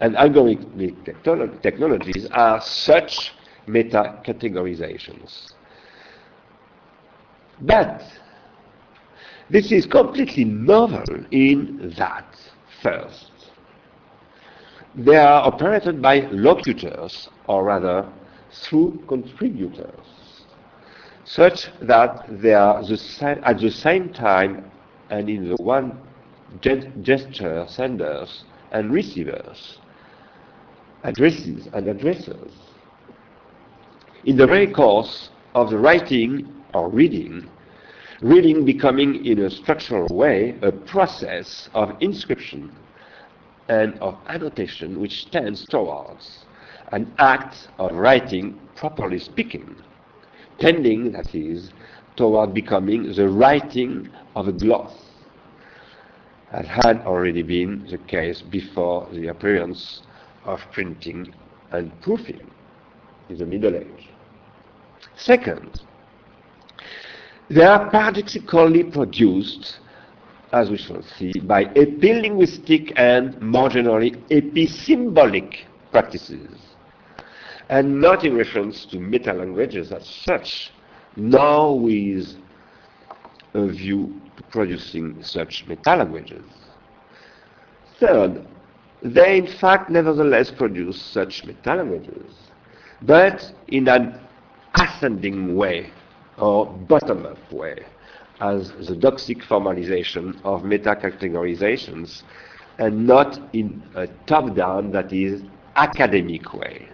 and 0.00 0.16
algorithmic 0.16 1.62
technologies 1.62 2.26
are 2.32 2.60
such 2.60 3.32
meta-categorizations. 3.66 5.52
But 7.60 8.02
this 9.48 9.70
is 9.72 9.86
completely 9.86 10.44
novel 10.44 11.04
in 11.30 11.94
that, 11.96 12.26
first, 12.82 13.30
they 14.96 15.16
are 15.16 15.44
operated 15.46 16.00
by 16.00 16.20
locutors, 16.30 17.28
or 17.48 17.64
rather 17.64 18.08
through 18.52 19.02
contributors, 19.08 20.44
such 21.24 21.68
that 21.82 22.26
they 22.28 22.54
are 22.54 22.82
the 22.82 23.40
at 23.42 23.58
the 23.58 23.70
same 23.70 24.12
time 24.12 24.70
and 25.10 25.28
in 25.28 25.48
the 25.48 25.56
one 25.56 25.98
gesture 26.60 27.64
senders 27.68 28.44
and 28.70 28.92
receivers, 28.92 29.78
addresses 31.02 31.68
and 31.72 31.86
addressers. 31.86 32.52
In 34.24 34.36
the 34.36 34.46
very 34.46 34.66
course 34.66 35.30
of 35.54 35.70
the 35.70 35.78
writing 35.78 36.46
or 36.72 36.88
reading, 36.88 37.48
reading 38.22 38.64
becoming 38.64 39.24
in 39.26 39.40
a 39.40 39.50
structural 39.50 40.06
way 40.14 40.56
a 40.62 40.70
process 40.70 41.68
of 41.74 41.96
inscription 42.00 42.72
and 43.68 43.98
of 44.00 44.16
annotation 44.28 45.00
which 45.00 45.30
tends 45.30 45.64
towards 45.66 46.44
an 46.92 47.12
act 47.18 47.68
of 47.78 47.92
writing 47.92 48.58
properly 48.76 49.18
speaking, 49.18 49.74
tending, 50.58 51.12
that 51.12 51.34
is, 51.34 51.70
toward 52.16 52.54
becoming 52.54 53.12
the 53.14 53.28
writing 53.28 54.08
of 54.36 54.48
a 54.48 54.52
gloss, 54.52 54.94
as 56.52 56.66
had 56.66 57.00
already 57.06 57.42
been 57.42 57.86
the 57.90 57.98
case 57.98 58.42
before 58.42 59.08
the 59.12 59.28
appearance 59.28 60.02
of 60.44 60.60
printing 60.72 61.34
and 61.72 61.90
proofing 62.02 62.48
in 63.28 63.38
the 63.38 63.46
Middle 63.46 63.74
Age. 63.74 64.08
Second, 65.16 65.82
they 67.48 67.64
are 67.64 67.90
paradoxically 67.90 68.84
produced, 68.84 69.78
as 70.54 70.70
we 70.70 70.78
shall 70.78 71.02
see, 71.02 71.32
by 71.40 71.64
epilinguistic 71.64 72.92
and 72.94 73.40
more 73.42 73.68
generally 73.68 74.12
episymbolic 74.30 75.64
practices, 75.90 76.48
and 77.68 78.00
not 78.00 78.24
in 78.24 78.36
reference 78.36 78.86
to 78.86 79.00
meta-languages 79.00 79.90
as 79.90 80.06
such, 80.06 80.70
nor 81.16 81.80
with 81.80 82.36
a 83.54 83.66
view 83.66 84.20
to 84.36 84.42
producing 84.44 85.20
such 85.24 85.64
meta-languages. 85.66 86.44
Third, 87.98 88.46
they 89.02 89.38
in 89.38 89.48
fact 89.58 89.90
nevertheless 89.90 90.52
produce 90.52 91.02
such 91.02 91.44
meta-languages, 91.44 92.32
but 93.02 93.52
in 93.68 93.88
an 93.88 94.20
ascending 94.76 95.56
way 95.56 95.90
or 96.38 96.66
bottom-up 96.66 97.52
way, 97.52 97.84
as 98.40 98.72
the 98.88 98.96
doxic 98.96 99.42
formalization 99.42 100.40
of 100.44 100.64
meta-categorizations, 100.64 102.22
and 102.78 103.06
not 103.06 103.38
in 103.52 103.82
a 103.94 104.08
top-down, 104.26 104.90
that 104.92 105.12
is, 105.12 105.42
academic 105.76 106.52
way, 106.52 106.88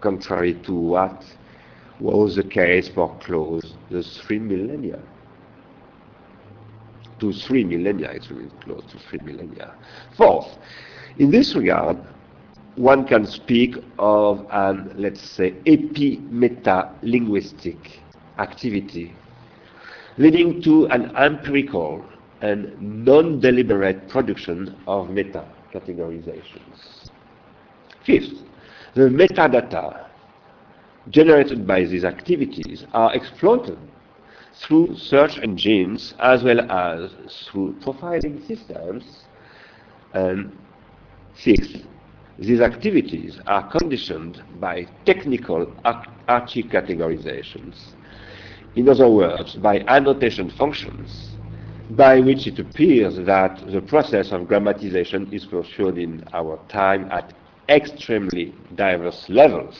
contrary 0.00 0.54
to 0.54 0.74
what 0.74 1.24
was 2.00 2.36
the 2.36 2.42
case 2.42 2.88
for 2.88 3.14
close 3.20 3.74
the 3.90 4.02
three 4.02 4.38
millennia. 4.38 4.98
To 7.20 7.32
three 7.32 7.64
millennia, 7.64 8.10
it's 8.10 8.30
really 8.30 8.50
close 8.60 8.84
to 8.90 8.98
three 8.98 9.20
millennia. 9.22 9.74
Fourth, 10.16 10.58
in 11.18 11.30
this 11.30 11.54
regard, 11.54 11.96
one 12.76 13.06
can 13.06 13.24
speak 13.24 13.76
of 13.98 14.44
an, 14.50 14.92
let's 14.96 15.22
say, 15.22 15.54
epi-meta-linguistic 15.64 18.00
activity 18.38 19.14
leading 20.18 20.62
to 20.62 20.86
an 20.86 21.14
empirical 21.16 22.04
and 22.40 22.80
non-deliberate 22.80 24.08
production 24.08 24.76
of 24.86 25.10
meta-categorizations. 25.10 27.10
Fifth, 28.04 28.42
the 28.94 29.02
metadata 29.02 30.06
generated 31.10 31.66
by 31.66 31.84
these 31.84 32.04
activities 32.04 32.86
are 32.92 33.14
exploited 33.14 33.78
through 34.54 34.96
search 34.96 35.38
engines 35.38 36.14
as 36.20 36.44
well 36.44 36.60
as 36.70 37.10
through 37.50 37.74
profiling 37.80 38.46
systems. 38.46 39.24
And 40.12 40.56
sixth, 41.34 41.82
these 42.38 42.60
activities 42.60 43.40
are 43.46 43.68
conditioned 43.70 44.42
by 44.60 44.86
technical 45.04 45.72
archi 46.28 46.62
categorizations. 46.62 47.94
In 48.76 48.88
other 48.88 49.08
words, 49.08 49.54
by 49.56 49.80
annotation 49.86 50.50
functions, 50.50 51.36
by 51.90 52.18
which 52.20 52.46
it 52.46 52.58
appears 52.58 53.16
that 53.16 53.62
the 53.70 53.80
process 53.80 54.32
of 54.32 54.42
grammatization 54.42 55.32
is 55.32 55.44
pursued 55.44 55.96
in 55.98 56.24
our 56.32 56.58
time 56.68 57.08
at 57.10 57.32
extremely 57.68 58.52
diverse 58.74 59.28
levels, 59.28 59.78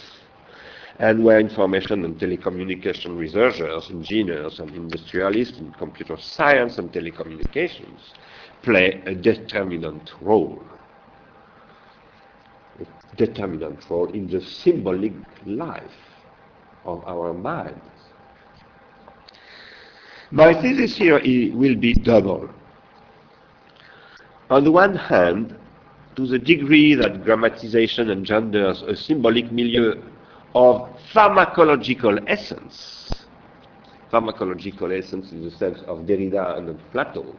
and 0.99 1.25
where 1.25 1.41
information 1.41 2.05
and 2.05 2.19
telecommunication 2.19 3.19
researchers, 3.19 3.91
engineers, 3.91 4.61
and 4.61 4.71
industrialists 4.75 5.59
in 5.59 5.73
computer 5.73 6.17
science 6.17 6.79
and 6.79 6.93
telecommunications 6.93 8.13
play 8.63 9.03
a 9.07 9.15
determinant 9.15 10.13
role 10.21 10.63
A 12.81 13.17
determinant 13.17 13.89
role 13.91 14.11
in 14.13 14.27
the 14.29 14.41
symbolic 14.41 15.13
life 15.47 15.99
of 16.85 17.05
our 17.07 17.33
minds. 17.33 17.94
My 20.35 20.53
thesis 20.53 20.97
here 20.97 21.21
will 21.55 21.77
be 21.77 21.95
double. 21.95 22.51
On 24.51 24.65
the 24.65 24.73
one 24.73 24.97
hand, 24.97 25.57
to 26.17 26.27
the 26.27 26.41
degree 26.41 26.97
that 26.97 27.23
grammatization 27.23 28.11
engenders 28.11 28.83
a 28.83 28.97
symbolic 28.97 29.53
milieu 29.53 30.03
of 30.57 30.89
pharmacological 31.13 32.19
essence, 32.27 33.27
pharmacological 34.13 34.99
essence 34.99 35.31
in 35.31 35.45
the 35.45 35.53
sense 35.53 35.79
of 35.87 35.99
Derrida 35.99 36.59
and 36.59 36.81
Plato, 36.91 37.37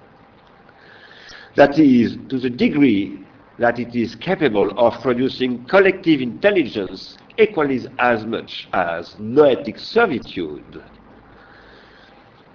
that 1.58 1.78
is, 1.78 2.18
to 2.30 2.40
the 2.40 2.50
degree 2.50 3.20
that 3.60 3.78
it 3.78 3.94
is 3.94 4.16
capable 4.16 4.72
of 4.80 4.94
producing 5.02 5.66
collective 5.66 6.22
intelligence 6.22 7.18
equally 7.38 7.86
as 8.00 8.26
much 8.26 8.70
as 8.72 9.20
noetic 9.20 9.80
servitude, 9.80 10.82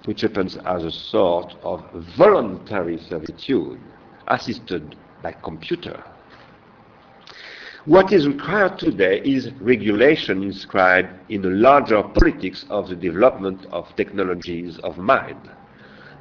which 0.05 0.21
happens 0.21 0.57
as 0.65 0.83
a 0.83 0.91
sort 0.91 1.53
of 1.63 1.83
voluntary 2.17 2.99
servitude 3.09 3.79
assisted 4.27 4.95
by 5.21 5.31
computer. 5.31 6.03
What 7.85 8.13
is 8.13 8.27
required 8.27 8.77
today 8.77 9.21
is 9.23 9.51
regulation 9.59 10.43
inscribed 10.43 11.09
in 11.29 11.41
the 11.41 11.49
larger 11.49 12.03
politics 12.03 12.65
of 12.69 12.89
the 12.89 12.95
development 12.95 13.65
of 13.71 13.95
technologies 13.95 14.77
of 14.83 14.97
mind, 14.97 15.49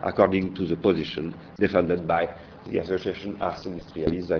according 0.03 0.55
to 0.55 0.67
the 0.67 0.77
position 0.77 1.35
defended 1.59 2.09
by 2.09 2.35
the 2.67 2.79
Association 2.79 3.37
Ars 3.43 3.67
Industrialis 3.67 4.31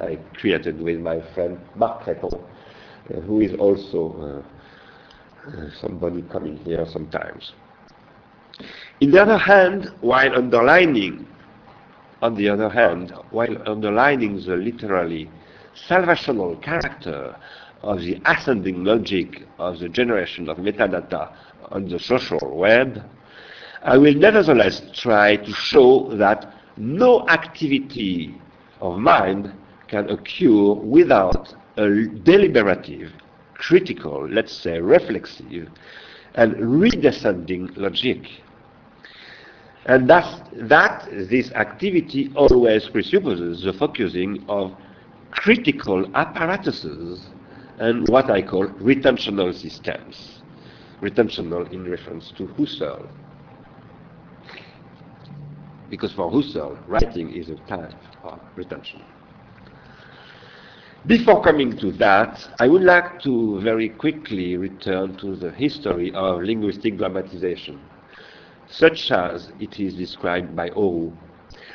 I 0.00 0.16
created 0.34 0.80
with 0.80 1.00
my 1.00 1.20
friend 1.34 1.58
Marc 1.74 2.02
Crépon, 2.02 2.34
uh, 2.34 3.20
who 3.20 3.40
is 3.40 3.54
also 3.54 4.44
uh, 5.48 5.48
uh, 5.48 5.70
somebody 5.80 6.22
coming 6.30 6.58
here 6.58 6.84
sometimes. 6.92 7.52
In 9.00 9.10
the 9.10 9.20
other 9.20 9.38
hand, 9.38 9.92
while 10.00 10.34
underlining, 10.34 11.26
on 12.22 12.34
the 12.34 12.48
other 12.48 12.70
hand, 12.70 13.12
while 13.30 13.56
underlining 13.68 14.36
the 14.40 14.56
literally 14.56 15.30
salvational 15.88 16.60
character 16.62 17.36
of 17.82 18.00
the 18.00 18.20
ascending 18.24 18.84
logic 18.84 19.42
of 19.58 19.78
the 19.78 19.88
generation 19.88 20.48
of 20.48 20.56
metadata 20.58 21.32
on 21.70 21.88
the 21.88 21.98
social 21.98 22.56
web, 22.56 23.02
I 23.82 23.98
will 23.98 24.14
nevertheless 24.14 24.82
try 24.94 25.36
to 25.36 25.52
show 25.52 26.08
that 26.14 26.54
no 26.76 27.28
activity 27.28 28.40
of 28.80 28.98
mind 28.98 29.52
can 29.88 30.08
occur 30.10 30.72
without 30.72 31.54
a 31.76 32.06
deliberative, 32.24 33.12
critical, 33.54 34.26
let's 34.28 34.52
say 34.52 34.80
reflexive, 34.80 35.68
and 36.34 36.54
redescending 36.54 37.76
logic. 37.76 38.26
And 39.86 40.10
thus, 40.10 40.40
that 40.52 41.08
this 41.10 41.52
activity 41.52 42.32
always 42.34 42.88
presupposes 42.88 43.62
the 43.62 43.72
focusing 43.72 44.44
of 44.48 44.76
critical 45.30 46.10
apparatuses 46.16 47.26
and 47.78 48.08
what 48.08 48.28
I 48.28 48.42
call 48.42 48.66
retentional 48.66 49.54
systems. 49.54 50.42
Retentional 51.00 51.70
in 51.72 51.88
reference 51.88 52.32
to 52.32 52.48
Husserl. 52.48 53.06
Because 55.88 56.12
for 56.12 56.32
Husserl, 56.32 56.76
writing 56.88 57.30
is 57.32 57.48
a 57.48 57.56
type 57.68 57.94
of 58.24 58.40
retention. 58.56 59.02
Before 61.06 61.40
coming 61.40 61.76
to 61.78 61.92
that, 61.92 62.48
I 62.58 62.66
would 62.66 62.82
like 62.82 63.20
to 63.22 63.60
very 63.60 63.90
quickly 63.90 64.56
return 64.56 65.16
to 65.18 65.36
the 65.36 65.52
history 65.52 66.12
of 66.12 66.42
linguistic 66.42 66.96
grammatization, 66.96 67.78
such 68.70 69.10
as 69.10 69.52
it 69.60 69.78
is 69.78 69.94
described 69.94 70.54
by 70.56 70.68
Auroux, 70.70 71.12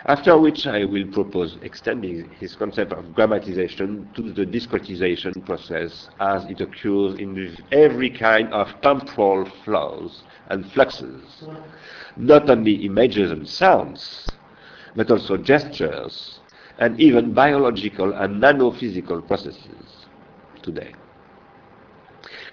after 0.05 0.37
which 0.37 0.65
I 0.67 0.85
will 0.85 1.05
propose 1.07 1.57
extending 1.61 2.29
his 2.39 2.55
concept 2.55 2.91
of 2.93 3.05
grammatization 3.13 4.13
to 4.15 4.33
the 4.33 4.45
discretization 4.45 5.45
process 5.45 6.09
as 6.19 6.45
it 6.45 6.59
occurs 6.59 7.19
in 7.19 7.55
every 7.71 8.09
kind 8.09 8.51
of 8.53 8.69
temporal 8.81 9.45
flows 9.63 10.23
and 10.49 10.65
fluxes, 10.71 11.43
not 12.17 12.49
only 12.49 12.85
images 12.85 13.31
and 13.31 13.47
sounds, 13.47 14.27
but 14.95 15.11
also 15.11 15.37
gestures, 15.37 16.39
and 16.79 16.99
even 16.99 17.33
biological 17.33 18.13
and 18.13 18.41
nanophysical 18.41 19.25
processes 19.27 20.07
today. 20.63 20.93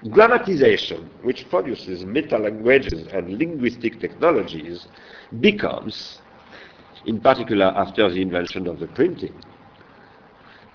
Grammatization, 0.04 1.08
which 1.22 1.48
produces 1.50 2.04
meta-languages 2.04 3.08
and 3.12 3.36
linguistic 3.36 3.98
technologies, 3.98 4.86
becomes, 5.40 6.20
in 7.06 7.20
particular 7.20 7.66
after 7.76 8.08
the 8.08 8.22
invention 8.22 8.68
of 8.68 8.78
the 8.78 8.86
printing, 8.86 9.34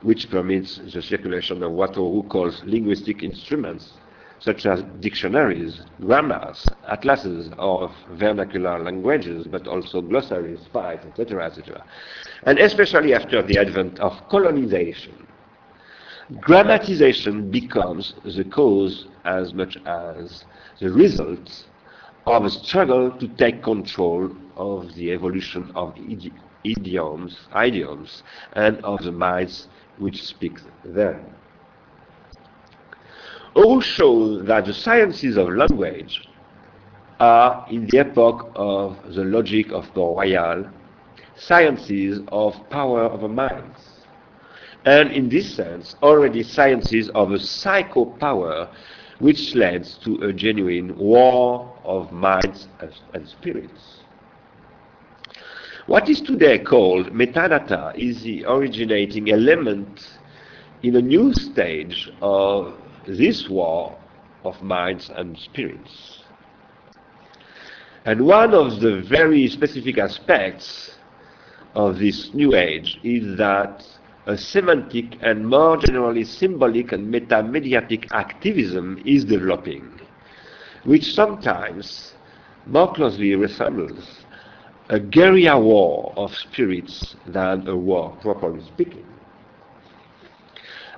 which 0.01 0.29
permits 0.29 0.81
the 0.93 1.01
circulation 1.01 1.63
of 1.63 1.71
what 1.71 1.95
Auroux 1.95 2.27
calls 2.27 2.61
linguistic 2.65 3.23
instruments, 3.23 3.93
such 4.39 4.65
as 4.65 4.83
dictionaries, 4.99 5.79
grammars, 6.01 6.65
atlases 6.89 7.49
of 7.57 7.93
vernacular 8.11 8.77
languages, 8.83 9.47
but 9.49 9.67
also 9.67 10.01
glossaries, 10.01 10.59
files, 10.73 10.99
etc., 11.05 11.45
etc. 11.45 11.81
And 12.43 12.59
especially 12.59 13.13
after 13.13 13.41
the 13.41 13.57
advent 13.57 14.01
of 14.01 14.11
colonization, 14.27 15.27
grammatization 16.41 17.49
becomes 17.49 18.15
the 18.25 18.43
cause 18.43 19.07
as 19.25 19.53
much 19.53 19.77
as 19.85 20.45
the 20.79 20.91
result 20.91 21.65
of 22.25 22.45
a 22.45 22.49
struggle 22.49 23.11
to 23.11 23.27
take 23.27 23.61
control 23.63 24.29
of 24.55 24.93
the 24.95 25.11
evolution 25.11 25.71
of 25.75 25.93
idi 25.95 26.31
idioms, 26.63 27.37
idioms 27.53 28.23
and 28.53 28.77
of 28.85 29.03
the 29.03 29.11
minds 29.11 29.67
which 29.97 30.23
speak 30.23 30.59
them. 30.85 31.19
All 33.53 33.81
show 33.81 34.41
that 34.43 34.65
the 34.65 34.73
sciences 34.73 35.37
of 35.37 35.49
language 35.49 36.27
are, 37.19 37.67
in 37.69 37.87
the 37.87 37.99
epoch 37.99 38.51
of 38.55 38.97
the 39.13 39.23
logic 39.23 39.71
of 39.71 39.93
Port 39.93 40.25
Royal, 40.25 40.65
sciences 41.35 42.21
of 42.29 42.69
power 42.69 43.03
of 43.03 43.21
the 43.21 43.27
minds. 43.27 43.79
And 44.85 45.11
in 45.11 45.29
this 45.29 45.53
sense, 45.53 45.95
already 46.01 46.43
sciences 46.43 47.09
of 47.09 47.31
a 47.31 47.39
psycho-power 47.39 48.69
which 49.23 49.55
leads 49.55 49.97
to 49.99 50.15
a 50.15 50.33
genuine 50.33 50.93
war 50.97 51.73
of 51.85 52.11
minds 52.11 52.67
and 53.13 53.25
spirits. 53.25 54.01
What 55.85 56.09
is 56.09 56.19
today 56.19 56.59
called 56.59 57.13
metadata 57.13 57.97
is 57.97 58.21
the 58.23 58.43
originating 58.45 59.31
element 59.31 60.19
in 60.81 60.97
a 60.97 61.01
new 61.01 61.33
stage 61.33 62.11
of 62.21 62.73
this 63.07 63.47
war 63.47 63.97
of 64.43 64.61
minds 64.61 65.09
and 65.15 65.37
spirits. 65.37 66.23
And 68.03 68.25
one 68.25 68.53
of 68.53 68.81
the 68.81 69.03
very 69.07 69.47
specific 69.47 69.99
aspects 69.99 70.97
of 71.75 71.97
this 71.97 72.33
new 72.33 72.55
age 72.55 72.99
is 73.03 73.37
that 73.37 73.85
a 74.25 74.37
semantic 74.37 75.17
and 75.21 75.47
more 75.47 75.77
generally 75.77 76.23
symbolic 76.23 76.91
and 76.93 77.13
metamediatic 77.13 78.07
activism 78.11 79.01
is 79.05 79.25
developing, 79.25 79.99
which 80.85 81.13
sometimes 81.13 82.13
more 82.65 82.93
closely 82.93 83.35
resembles 83.35 84.23
a 84.89 84.99
guerrilla 84.99 85.59
war 85.59 86.13
of 86.15 86.33
spirits 86.35 87.15
than 87.27 87.67
a 87.67 87.75
war 87.75 88.15
properly 88.21 88.61
speaking. 88.63 89.05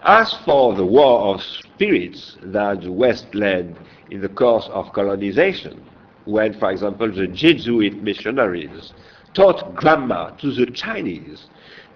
As 0.04 0.34
for 0.46 0.76
the 0.76 0.86
war 0.86 1.34
of 1.34 1.42
spirits 1.42 2.38
that 2.44 2.82
the 2.82 2.92
West 2.92 3.34
led 3.34 3.76
in 4.12 4.22
the 4.22 4.30
course 4.30 4.68
of 4.72 4.94
colonization, 4.94 5.84
when, 6.26 6.54
for 6.60 6.72
example, 6.72 7.12
the 7.12 7.28
Jesuit 7.28 8.04
missionaries 8.04 8.94
taught 9.34 9.76
grammar 9.76 10.36
to 10.40 10.52
the 10.52 10.68
Chinese, 10.68 11.48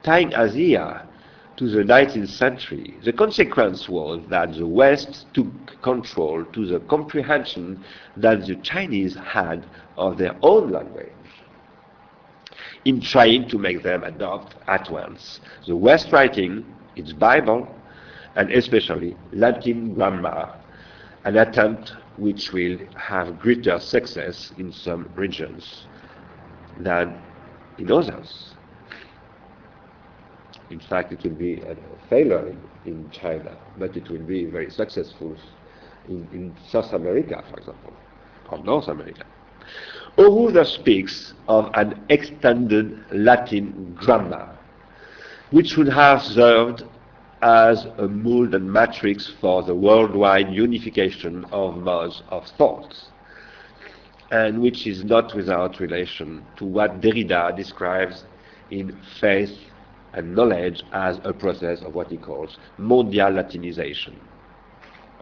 tying 0.03 0.33
Asia 0.33 1.07
to 1.59 1.67
the 1.69 1.83
19th 1.83 2.29
century, 2.29 2.97
the 3.03 3.11
consequence 3.11 3.89
was 3.89 4.21
that 4.29 4.53
the 4.53 4.65
West 4.65 5.25
took 5.33 5.81
control 5.81 6.45
to 6.53 6.65
the 6.65 6.79
comprehension 6.79 7.83
that 8.15 8.47
the 8.47 8.55
Chinese 8.55 9.17
had 9.17 9.65
of 9.97 10.17
their 10.17 10.33
own 10.41 10.71
language 10.71 11.11
in 12.85 13.01
trying 13.01 13.49
to 13.49 13.57
make 13.57 13.83
them 13.83 14.05
adopt 14.05 14.55
at 14.69 14.89
once 14.89 15.41
the 15.67 15.75
West 15.75 16.13
writing, 16.13 16.63
its 16.95 17.11
Bible, 17.11 17.67
and 18.37 18.49
especially 18.53 19.17
Latin 19.33 19.93
grammar, 19.93 20.49
an 21.25 21.35
attempt 21.35 21.91
which 22.15 22.53
will 22.53 22.77
have 22.95 23.37
greater 23.37 23.77
success 23.81 24.53
in 24.57 24.71
some 24.71 25.09
regions 25.13 25.87
than 26.77 27.21
in 27.77 27.91
others. 27.91 28.53
In 30.69 30.79
fact, 30.79 31.11
it 31.11 31.23
will 31.23 31.31
be 31.37 31.61
a 31.61 31.75
failure 32.09 32.47
in, 32.47 32.59
in 32.85 33.09
China, 33.11 33.57
but 33.77 33.97
it 33.97 34.09
will 34.09 34.21
be 34.21 34.45
very 34.45 34.69
successful 34.69 35.35
in, 36.07 36.27
in 36.31 36.55
South 36.67 36.93
America, 36.93 37.43
for 37.49 37.57
example, 37.59 37.93
or 38.51 38.63
North 38.63 38.87
America. 38.87 39.25
Thus 40.17 40.73
speaks 40.73 41.33
of 41.47 41.69
an 41.75 42.03
extended 42.09 43.03
Latin 43.11 43.95
grammar, 43.97 44.57
which 45.51 45.77
would 45.77 45.87
have 45.89 46.21
served 46.21 46.83
as 47.41 47.85
a 47.97 48.07
mold 48.07 48.53
and 48.53 48.71
matrix 48.71 49.31
for 49.39 49.63
the 49.63 49.73
worldwide 49.73 50.51
unification 50.53 51.45
of 51.51 51.77
modes 51.77 52.21
of 52.29 52.45
thought, 52.57 52.93
and 54.31 54.61
which 54.61 54.85
is 54.85 55.03
not 55.03 55.33
without 55.35 55.79
relation 55.79 56.45
to 56.57 56.65
what 56.65 57.01
Derrida 57.01 57.55
describes 57.55 58.25
in 58.69 58.99
Faith 59.19 59.57
and 60.13 60.35
Knowledge 60.35 60.83
as 60.91 61.19
a 61.23 61.33
process 61.33 61.81
of 61.81 61.93
what 61.95 62.07
he 62.09 62.17
calls 62.17 62.57
mondial 62.79 63.33
Latinization, 63.33 64.15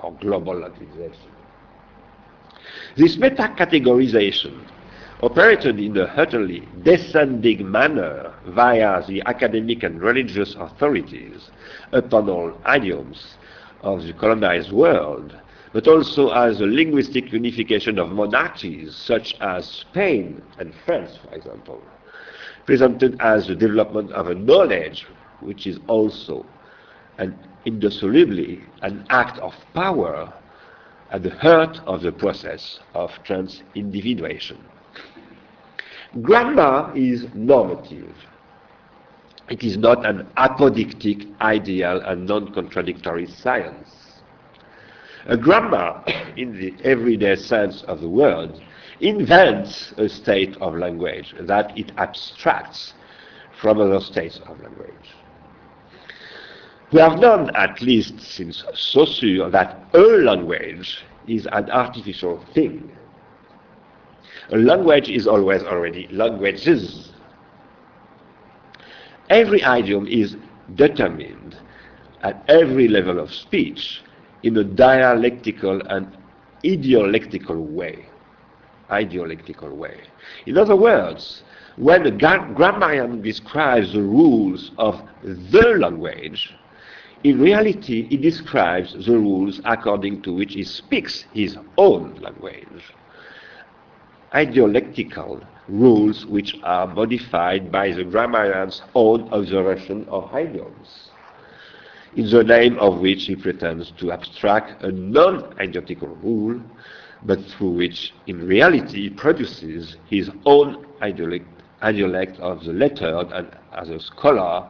or 0.02 0.14
global 0.14 0.56
Latinization. 0.56 1.32
This 2.96 3.18
meta-categorization 3.18 4.68
operated 5.22 5.80
in 5.80 5.98
a 5.98 6.04
utterly 6.04 6.68
descending 6.84 7.70
manner 7.70 8.34
via 8.48 9.06
the 9.08 9.22
academic 9.26 9.84
and 9.84 10.02
religious 10.02 10.56
authorities 10.56 11.50
upon 11.92 12.30
all 12.30 12.54
idioms 12.74 13.36
of 13.82 14.04
the 14.04 14.14
colonized 14.14 14.72
world, 14.72 15.36
but 15.74 15.88
also 15.88 16.30
as 16.30 16.62
a 16.62 16.66
linguistic 16.66 17.32
unification 17.32 18.00
of 18.00 18.10
monarchies 18.10 18.96
such 18.96 19.36
as 19.42 19.66
Spain 19.66 20.42
and 20.60 20.74
France, 20.86 21.18
for 21.24 21.34
example, 21.36 21.82
presented 22.68 23.16
as 23.22 23.48
the 23.48 23.56
development 23.56 24.12
of 24.12 24.28
a 24.28 24.36
knowledge 24.36 25.08
which 25.40 25.66
is 25.66 25.80
also 25.88 26.46
and 27.18 27.34
indissolubly 27.66 28.62
an 28.82 29.04
act 29.10 29.40
of 29.40 29.54
power 29.74 30.32
at 31.12 31.24
the 31.24 31.30
heart 31.38 31.80
of 31.88 32.02
the 32.02 32.12
process 32.12 32.80
of 32.94 33.10
trans-individuation. 33.24 34.58
Grammar 36.22 36.92
is 36.96 37.26
normative. 37.34 38.14
It 39.50 39.64
is 39.64 39.78
not 39.78 40.06
an 40.06 40.28
apodictic, 40.38 41.34
ideal, 41.40 42.02
and 42.06 42.26
non-contradictory 42.28 43.28
science. 43.28 43.90
A 45.28 45.38
grammar, 45.38 46.04
in 46.38 46.52
the 46.54 46.74
everyday 46.84 47.36
sense 47.38 47.84
of 47.84 48.02
the 48.02 48.10
word, 48.10 48.52
invents 49.00 49.94
a 49.98 50.10
state 50.10 50.56
of 50.58 50.76
language 50.76 51.34
that 51.42 51.78
it 51.78 51.92
abstracts 51.98 52.94
from 53.62 53.80
other 53.80 54.00
states 54.00 54.40
of 54.48 54.60
language. 54.62 54.94
We 56.92 57.00
have 57.02 57.20
known, 57.20 57.54
at 57.56 57.82
least 57.82 58.20
since 58.22 58.64
Saussure, 58.74 59.50
that 59.50 59.84
a 59.94 60.00
language 60.00 61.04
is 61.28 61.46
an 61.52 61.70
artificial 61.70 62.44
thing 62.54 62.92
a 64.52 64.58
language 64.58 65.10
is 65.10 65.28
always 65.28 65.62
already 65.64 66.08
languages. 66.10 67.10
Every 69.30 69.62
idiom 69.62 70.08
is 70.08 70.38
determined 70.76 71.58
at 72.22 72.44
every 72.48 72.88
level 72.88 73.20
of 73.20 73.34
speech 73.34 74.02
in 74.44 74.56
a 74.58 74.64
dialectical 74.64 75.82
and 75.90 76.18
idiolectical 76.64 77.60
way. 77.62 78.06
Idiolectical 78.92 79.76
way. 79.76 80.00
In 80.46 80.58
other 80.58 80.76
words, 80.76 81.44
when 81.76 82.06
a 82.06 82.12
grammarian 82.12 83.22
describes 83.22 83.94
the 83.94 84.02
rules 84.02 84.72
of 84.78 85.02
the 85.24 85.76
language, 85.78 86.54
in 87.24 87.40
reality, 87.40 88.08
he 88.08 88.18
describes 88.18 88.94
the 89.06 89.18
rules 89.18 89.60
according 89.66 90.22
to 90.22 90.34
which 90.34 90.54
he 90.54 90.64
speaks 90.64 91.26
his 91.34 91.58
own 91.78 92.16
language 92.22 92.94
idiolectical 94.34 95.42
rules 95.68 96.26
which 96.26 96.56
are 96.64 96.88
modified 96.88 97.72
by 97.72 97.92
the 97.92 98.04
grammarian's 98.04 98.82
own 98.94 99.28
observation 99.30 100.06
of 100.10 100.34
idioms, 100.36 101.10
in 102.16 102.30
the 102.30 102.44
name 102.44 102.78
of 102.80 103.00
which 103.00 103.26
he 103.26 103.36
pretends 103.36 103.92
to 103.92 104.12
abstract 104.12 104.84
a 104.84 104.92
non-idiotical 104.92 106.10
rule, 106.22 106.62
but 107.24 107.40
through 107.46 107.72
which 107.72 108.14
in 108.28 108.48
reality 108.48 109.04
he 109.04 109.10
produces 109.10 109.98
his 110.10 110.30
own 110.46 110.86
idiolect 111.02 112.40
of 112.40 112.64
the 112.64 112.74
lettered 112.74 113.32
and 113.32 113.50
as 113.74 113.90
a 113.90 114.00
scholar 114.00 114.68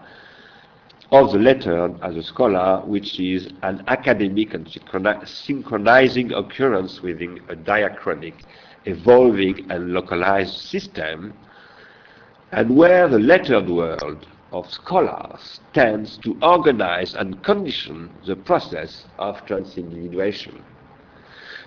of 1.11 1.31
the 1.31 1.39
letter 1.39 1.95
as 2.03 2.17
a 2.17 2.23
scholar, 2.23 2.81
which 2.85 3.17
is 3.19 3.47
an 3.63 3.81
academic 3.87 4.53
and 4.53 4.67
synchronizing 5.25 6.33
occurrence 6.33 7.01
within 7.01 7.39
a 7.47 7.55
diachronic, 7.55 8.33
evolving 8.85 9.71
and 9.71 9.93
localized 9.93 10.57
system, 10.57 11.33
and 12.51 12.75
where 12.75 13.07
the 13.07 13.19
lettered 13.19 13.69
world 13.69 14.27
of 14.51 14.69
scholars 14.69 15.59
tends 15.73 16.17
to 16.17 16.37
organize 16.41 17.15
and 17.15 17.41
condition 17.43 18.09
the 18.25 18.35
process 18.35 19.05
of 19.17 19.37
transindividuation 19.45 20.61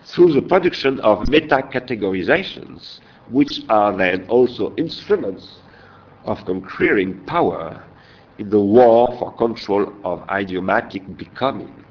through 0.04 0.32
the 0.32 0.42
production 0.42 1.00
of 1.00 1.28
meta-categorizations, 1.28 3.00
which 3.30 3.60
are 3.68 3.96
then 3.96 4.26
also 4.28 4.74
instruments 4.76 5.58
of 6.24 6.44
conquering 6.44 7.24
power 7.26 7.82
in 8.38 8.50
the 8.50 8.60
war 8.60 9.14
for 9.18 9.32
control 9.32 9.92
of 10.04 10.24
idiomatic 10.30 11.16
becoming, 11.16 11.84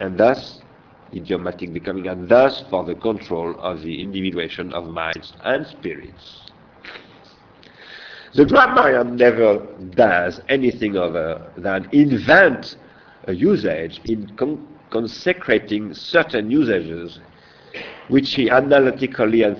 and 0.00 0.18
thus 0.18 0.60
idiomatic 1.12 1.72
becoming, 1.72 2.08
and 2.08 2.28
thus 2.28 2.64
for 2.70 2.84
the 2.84 2.94
control 2.94 3.54
of 3.60 3.82
the 3.82 4.02
individuation 4.02 4.72
of 4.72 4.86
minds 4.86 5.32
and 5.44 5.66
spirits. 5.66 6.40
The 8.34 8.44
grammarian 8.44 9.14
never 9.14 9.64
does 9.94 10.40
anything 10.48 10.96
other 10.96 11.52
than 11.56 11.88
invent 11.92 12.76
a 13.28 13.32
usage 13.32 14.00
in 14.06 14.34
con 14.36 14.73
consecrating 14.94 15.92
certain 15.92 16.50
usages 16.50 17.18
which 18.06 18.34
he 18.34 18.48
analytically 18.48 19.42
and 19.42 19.56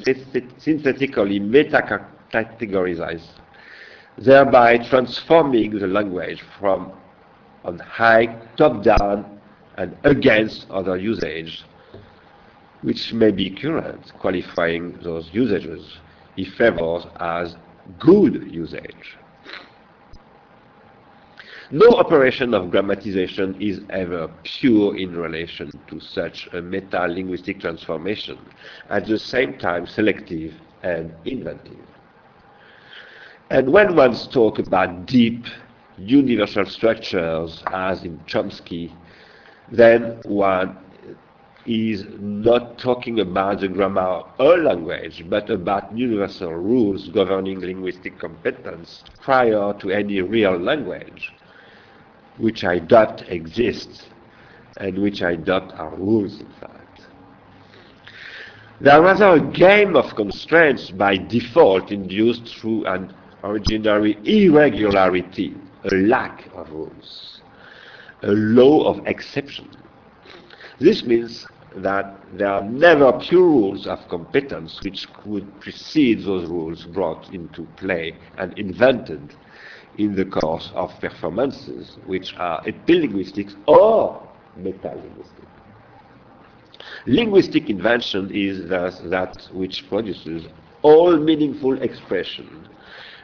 synthetically 0.58 1.40
meta-categorizes 1.40 3.24
thereby 4.16 4.78
transforming 4.78 5.76
the 5.78 5.88
language 5.88 6.40
from 6.58 6.92
on 7.64 7.78
high, 7.80 8.26
top-down, 8.56 9.40
and 9.76 9.96
against 10.04 10.70
other 10.70 10.96
usage, 10.96 11.64
which 12.82 13.12
may 13.12 13.32
be 13.32 13.50
current, 13.50 14.12
qualifying 14.20 14.96
those 15.02 15.28
usages 15.32 15.98
he 16.36 16.44
favors 16.44 17.06
as 17.18 17.56
good 17.98 18.34
usage. 18.52 19.16
No 21.74 21.88
operation 21.88 22.54
of 22.54 22.70
grammatization 22.70 23.60
is 23.60 23.80
ever 23.90 24.30
pure 24.44 24.96
in 24.96 25.16
relation 25.16 25.72
to 25.88 25.98
such 25.98 26.48
a 26.52 26.62
meta-linguistic 26.62 27.58
transformation, 27.58 28.38
at 28.90 29.08
the 29.08 29.18
same 29.18 29.58
time 29.58 29.84
selective 29.84 30.54
and 30.84 31.12
inventive. 31.24 31.84
And 33.50 33.72
when 33.72 33.96
one 33.96 34.14
talks 34.30 34.60
about 34.60 35.06
deep 35.06 35.46
universal 35.98 36.64
structures, 36.64 37.64
as 37.66 38.04
in 38.04 38.20
Chomsky, 38.20 38.92
then 39.72 40.20
one 40.26 40.78
is 41.66 42.04
not 42.20 42.78
talking 42.78 43.18
about 43.18 43.62
the 43.62 43.66
grammar 43.66 44.22
a 44.38 44.44
language, 44.44 45.24
but 45.28 45.50
about 45.50 45.98
universal 45.98 46.54
rules 46.54 47.08
governing 47.08 47.58
linguistic 47.58 48.20
competence 48.20 49.02
prior 49.20 49.74
to 49.80 49.90
any 49.90 50.20
real 50.20 50.56
language, 50.56 51.32
which 52.38 52.64
I 52.64 52.78
doubt 52.78 53.28
exists, 53.28 54.06
and 54.76 54.98
which 54.98 55.22
I 55.22 55.36
doubt 55.36 55.72
are 55.78 55.94
rules, 55.94 56.40
in 56.40 56.50
fact. 56.60 57.02
There 58.80 59.04
are 59.04 59.36
a 59.36 59.40
game 59.40 59.96
of 59.96 60.14
constraints 60.16 60.90
by 60.90 61.16
default 61.16 61.92
induced 61.92 62.48
through 62.56 62.86
an 62.86 63.14
originary 63.44 64.16
irregularity, 64.26 65.54
a 65.84 65.94
lack 65.94 66.48
of 66.54 66.70
rules, 66.70 67.40
a 68.22 68.32
law 68.32 68.84
of 68.84 69.06
exception. 69.06 69.70
This 70.80 71.04
means 71.04 71.46
that 71.76 72.16
there 72.32 72.48
are 72.48 72.64
never 72.64 73.12
pure 73.12 73.42
rules 73.42 73.86
of 73.86 74.06
competence 74.08 74.80
which 74.82 75.06
would 75.24 75.60
precede 75.60 76.24
those 76.24 76.48
rules 76.48 76.84
brought 76.84 77.32
into 77.32 77.62
play 77.76 78.16
and 78.38 78.58
invented 78.58 79.34
in 79.98 80.14
the 80.14 80.24
course 80.24 80.70
of 80.74 80.98
performances 81.00 81.98
which 82.06 82.34
are 82.36 82.62
epilinguistic 82.64 83.54
or 83.66 84.26
metalinguistic. 84.58 85.46
Linguistic 87.06 87.70
invention 87.70 88.30
is 88.32 88.68
thus 88.68 89.00
that 89.04 89.48
which 89.52 89.88
produces 89.88 90.46
all 90.82 91.16
meaningful 91.16 91.80
expression 91.82 92.68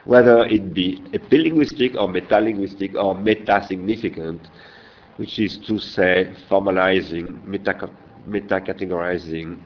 whether 0.05 0.45
it 0.45 0.73
be 0.73 0.99
epilinguistic 1.13 1.95
or 1.95 2.07
metalinguistic 2.07 2.95
or 2.95 3.13
meta-significant, 3.15 4.47
which 5.17 5.37
is 5.39 5.57
to 5.59 5.77
say 5.77 6.33
formalizing, 6.49 7.43
meta-categorizing, 7.45 9.59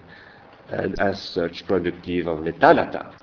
and 0.69 0.99
as 0.99 1.21
such 1.21 1.65
productive 1.67 2.25
of 2.27 2.39
metadata. 2.39 3.13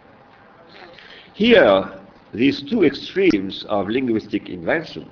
Here, 1.35 1.99
these 2.33 2.63
two 2.63 2.85
extremes 2.85 3.65
of 3.69 3.89
linguistic 3.89 4.49
invention, 4.49 5.09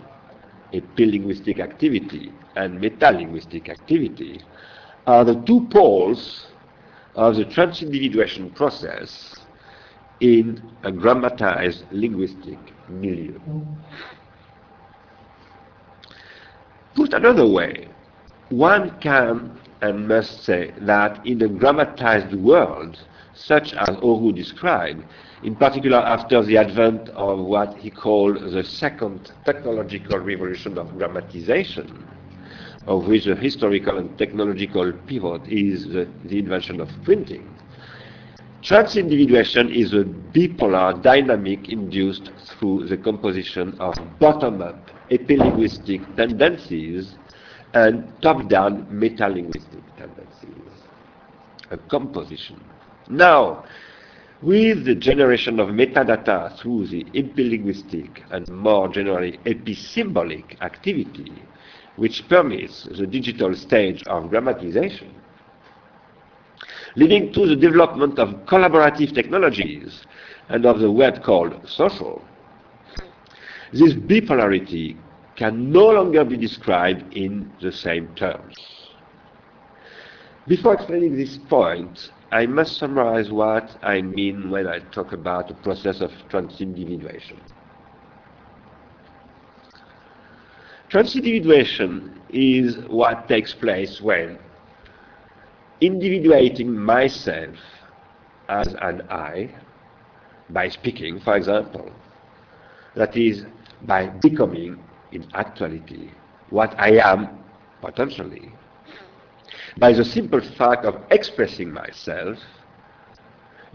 epilinguistic 0.72 1.60
activity 1.60 2.32
and 2.56 2.80
metalinguistic 2.80 3.68
activity, 3.68 4.42
are 5.06 5.24
the 5.24 5.34
two 5.46 5.66
poles 5.70 6.46
of 7.14 7.36
the 7.36 7.44
transindividuation 7.44 8.54
process 8.54 9.36
in 10.20 10.76
a 10.84 10.90
grammatized 10.90 11.84
linguistic 11.90 12.58
milieu. 12.88 13.38
Put 16.94 17.12
another 17.14 17.46
way, 17.46 17.88
one 18.50 18.98
can 19.00 19.58
and 19.82 20.08
must 20.08 20.44
say 20.44 20.72
that 20.80 21.24
in 21.26 21.42
a 21.42 21.48
grammatized 21.48 22.34
world, 22.34 22.98
such 23.40 23.72
as 23.74 23.96
Auroux 24.02 24.32
described, 24.32 25.04
in 25.42 25.56
particular 25.56 25.98
after 25.98 26.42
the 26.42 26.56
advent 26.56 27.08
of 27.10 27.38
what 27.38 27.76
he 27.78 27.90
called 27.90 28.40
the 28.52 28.62
second 28.62 29.32
technological 29.44 30.18
revolution 30.18 30.78
of 30.78 30.88
grammatization, 30.88 31.90
of 32.86 33.06
which 33.06 33.24
the 33.24 33.34
historical 33.34 33.98
and 33.98 34.16
technological 34.18 34.92
pivot 35.06 35.46
is 35.48 35.86
the, 35.88 36.08
the 36.24 36.38
invention 36.38 36.80
of 36.80 36.88
printing, 37.04 37.48
Transindividuation 38.62 39.74
is 39.74 39.94
a 39.94 40.04
bipolar 40.04 41.02
dynamic 41.02 41.70
induced 41.70 42.30
through 42.44 42.88
the 42.88 42.96
composition 42.98 43.74
of 43.80 43.94
bottom-up 44.18 44.90
epilinguistic 45.10 46.14
tendencies 46.14 47.16
and 47.72 48.12
top-down 48.20 48.84
metalinguistic 48.92 49.82
tendencies. 49.96 50.72
A 51.70 51.78
composition. 51.78 52.60
Now, 53.10 53.64
with 54.40 54.84
the 54.84 54.94
generation 54.94 55.58
of 55.58 55.70
metadata 55.70 56.56
through 56.56 56.86
the 56.86 57.04
epilinguistic 57.06 58.22
and 58.30 58.48
more 58.48 58.88
generally 58.88 59.40
episymbolic 59.46 60.62
activity, 60.62 61.32
which 61.96 62.28
permits 62.28 62.84
the 62.84 63.08
digital 63.08 63.52
stage 63.56 64.04
of 64.06 64.30
grammatization, 64.30 65.10
leading 66.94 67.32
to 67.32 67.46
the 67.46 67.56
development 67.56 68.20
of 68.20 68.46
collaborative 68.46 69.12
technologies 69.12 70.06
and 70.48 70.64
of 70.64 70.78
the 70.78 70.90
word 70.90 71.20
called 71.24 71.68
social. 71.68 72.22
This 73.72 73.92
bipolarity 73.94 74.96
can 75.34 75.72
no 75.72 75.88
longer 75.88 76.24
be 76.24 76.36
described 76.36 77.12
in 77.12 77.50
the 77.60 77.72
same 77.72 78.14
terms. 78.14 78.54
Before 80.46 80.74
explaining 80.74 81.16
this 81.16 81.38
point, 81.48 82.10
I 82.32 82.46
must 82.46 82.76
summarize 82.78 83.30
what 83.30 83.76
I 83.82 84.02
mean 84.02 84.50
when 84.50 84.66
I 84.68 84.78
talk 84.92 85.12
about 85.12 85.48
the 85.48 85.54
process 85.54 86.00
of 86.00 86.12
transindividuation. 86.28 87.38
Transindividuation 90.90 92.12
is 92.30 92.76
what 92.88 93.28
takes 93.28 93.52
place 93.54 94.00
when 94.00 94.38
individuating 95.80 96.76
myself 96.76 97.56
as 98.48 98.74
an 98.80 99.02
I 99.10 99.54
by 100.50 100.68
speaking, 100.68 101.20
for 101.20 101.36
example. 101.36 101.90
That 102.94 103.16
is, 103.16 103.44
by 103.82 104.06
becoming 104.08 104.82
in 105.12 105.26
actuality 105.34 106.10
what 106.50 106.78
I 106.78 106.98
am 107.12 107.38
potentially. 107.80 108.52
By 109.78 109.92
the 109.92 110.04
simple 110.04 110.40
fact 110.40 110.84
of 110.84 111.02
expressing 111.10 111.72
myself, 111.72 112.38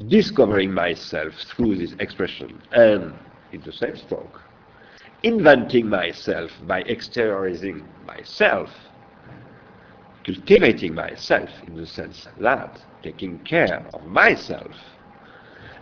discovering 0.08 0.74
myself 0.74 1.34
through 1.56 1.78
this 1.78 1.94
expression, 2.00 2.62
and 2.72 3.14
in 3.52 3.62
the 3.62 3.72
same 3.72 3.96
stroke, 3.96 4.42
inventing 5.24 5.88
myself 5.88 6.52
by 6.68 6.84
exteriorizing 6.84 7.84
myself 8.06 8.70
cultivating 10.26 10.96
myself 10.96 11.50
in 11.68 11.76
the 11.76 11.86
sense 11.86 12.28
that 12.40 12.82
taking 13.04 13.38
care 13.40 13.86
of 13.94 14.04
myself, 14.06 14.72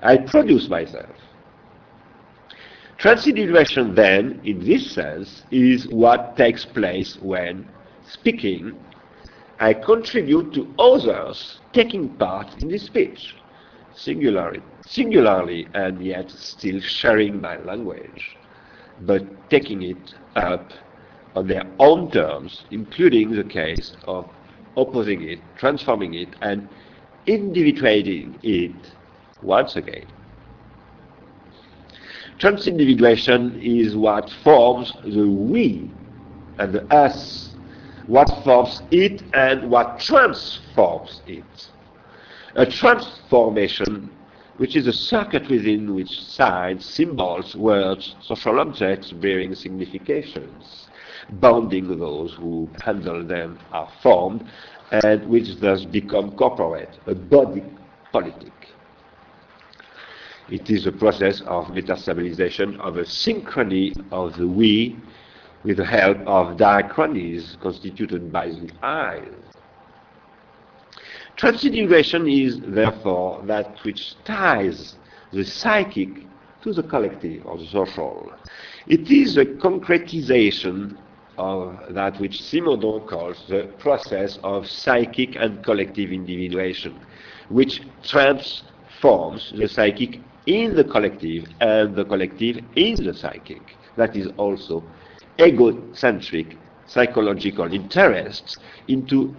I 0.02 0.18
produce 0.18 0.68
myself. 0.68 1.16
Transindividuation 3.00 3.96
then, 3.96 4.42
in 4.44 4.60
this 4.66 4.92
sense, 4.92 5.44
is 5.50 5.88
what 5.88 6.36
takes 6.36 6.66
place 6.66 7.18
when, 7.22 7.68
speaking, 8.06 8.78
I 9.60 9.74
contribute 9.74 10.54
to 10.54 10.74
others 10.80 11.60
taking 11.74 12.10
part 12.10 12.62
in 12.62 12.70
this 12.70 12.84
speech, 12.84 13.36
singularly, 13.96 14.62
singularly 14.86 15.68
and 15.74 16.04
yet 16.04 16.30
still 16.32 16.80
sharing 16.82 17.40
my 17.40 17.58
language, 17.60 18.36
but 19.02 19.24
taking 19.50 19.82
it 19.84 20.14
up 20.36 20.72
on 21.36 21.48
their 21.48 21.66
own 21.80 22.12
terms, 22.12 22.64
including 22.72 23.32
the 23.32 23.44
case 23.44 23.96
of 24.06 24.30
opposing 24.78 25.22
it, 25.24 25.40
transforming 25.58 26.14
it, 26.14 26.30
and 26.42 26.68
individuating 27.28 28.38
it 28.44 28.92
once 29.42 29.76
again. 29.76 30.06
Transindividuation 32.40 33.62
is 33.64 33.96
what 33.96 34.30
forms 34.44 34.92
the 35.06 35.28
we 35.28 35.90
and 36.58 36.74
the 36.74 36.84
us, 36.94 37.53
what 38.08 38.30
forms 38.44 38.82
it 38.92 39.24
and 39.34 39.70
what 39.70 40.00
transforms 40.00 41.22
it. 41.28 41.70
A 42.56 42.66
transformation 42.66 44.10
which 44.58 44.76
is 44.76 44.86
a 44.88 44.94
circuit 44.94 45.50
within 45.50 45.96
which 45.96 46.22
signs, 46.22 46.86
symbols, 46.86 47.56
words, 47.56 48.16
social 48.22 48.60
objects 48.60 49.12
bearing 49.12 49.56
significations, 49.56 50.88
bounding 51.32 51.98
those 51.98 52.34
who 52.34 52.70
handle 52.84 53.24
them 53.24 53.58
are 53.72 53.92
formed, 54.02 54.46
and 54.92 55.28
which 55.28 55.60
thus 55.60 55.86
become 55.86 56.32
corporate, 56.36 57.00
a 57.08 57.16
body 57.16 57.64
politic. 58.12 58.52
It 60.50 60.70
is 60.70 60.86
a 60.86 60.92
process 60.92 61.42
of 61.42 61.66
metastabilization 61.68 62.80
of 62.80 62.98
a 62.98 63.04
synchrony 63.04 63.96
of 64.12 64.38
the 64.38 64.48
we 64.48 64.98
with 65.64 65.78
the 65.78 65.86
help 65.86 66.18
of 66.28 66.58
diachronies 66.58 67.60
constituted 67.62 68.32
by 68.32 68.48
the 68.50 68.70
I. 68.82 69.22
Transindividuation 71.38 72.46
is 72.46 72.60
therefore 72.60 73.42
that 73.46 73.78
which 73.84 74.16
ties 74.24 74.96
the 75.32 75.44
psychic 75.44 76.10
to 76.62 76.74
the 76.74 76.84
collective 76.84 77.46
or 77.46 77.58
the 77.58 77.66
social. 77.68 78.32
It 78.88 79.10
is 79.10 79.38
a 79.38 79.46
concretization 79.46 80.98
of 81.38 81.80
that 81.90 82.20
which 82.20 82.40
Simondon 82.42 83.08
calls 83.08 83.44
the 83.48 83.64
process 83.80 84.38
of 84.44 84.68
psychic 84.68 85.36
and 85.36 85.64
collective 85.64 86.12
individuation, 86.12 87.00
which 87.50 87.82
transforms 88.04 89.52
the 89.58 89.68
psychic 89.68 90.20
in 90.46 90.76
the 90.76 90.84
collective 90.84 91.46
and 91.62 91.96
the 91.96 92.06
collective 92.06 92.58
in 92.76 93.04
the 93.04 93.14
psychic. 93.14 93.62
That 93.96 94.16
is 94.16 94.28
also 94.38 94.84
egocentric 95.40 96.58
psychological 96.86 97.72
interests 97.74 98.58
into 98.88 99.36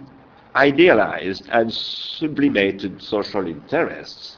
idealized 0.55 1.45
and 1.51 1.73
sublimated 1.73 3.03
social 3.03 3.47
interests. 3.47 4.37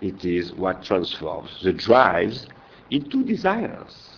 It 0.00 0.24
is 0.24 0.52
what 0.52 0.82
transforms 0.84 1.50
the 1.62 1.72
drives 1.72 2.46
into 2.90 3.24
desires 3.24 4.10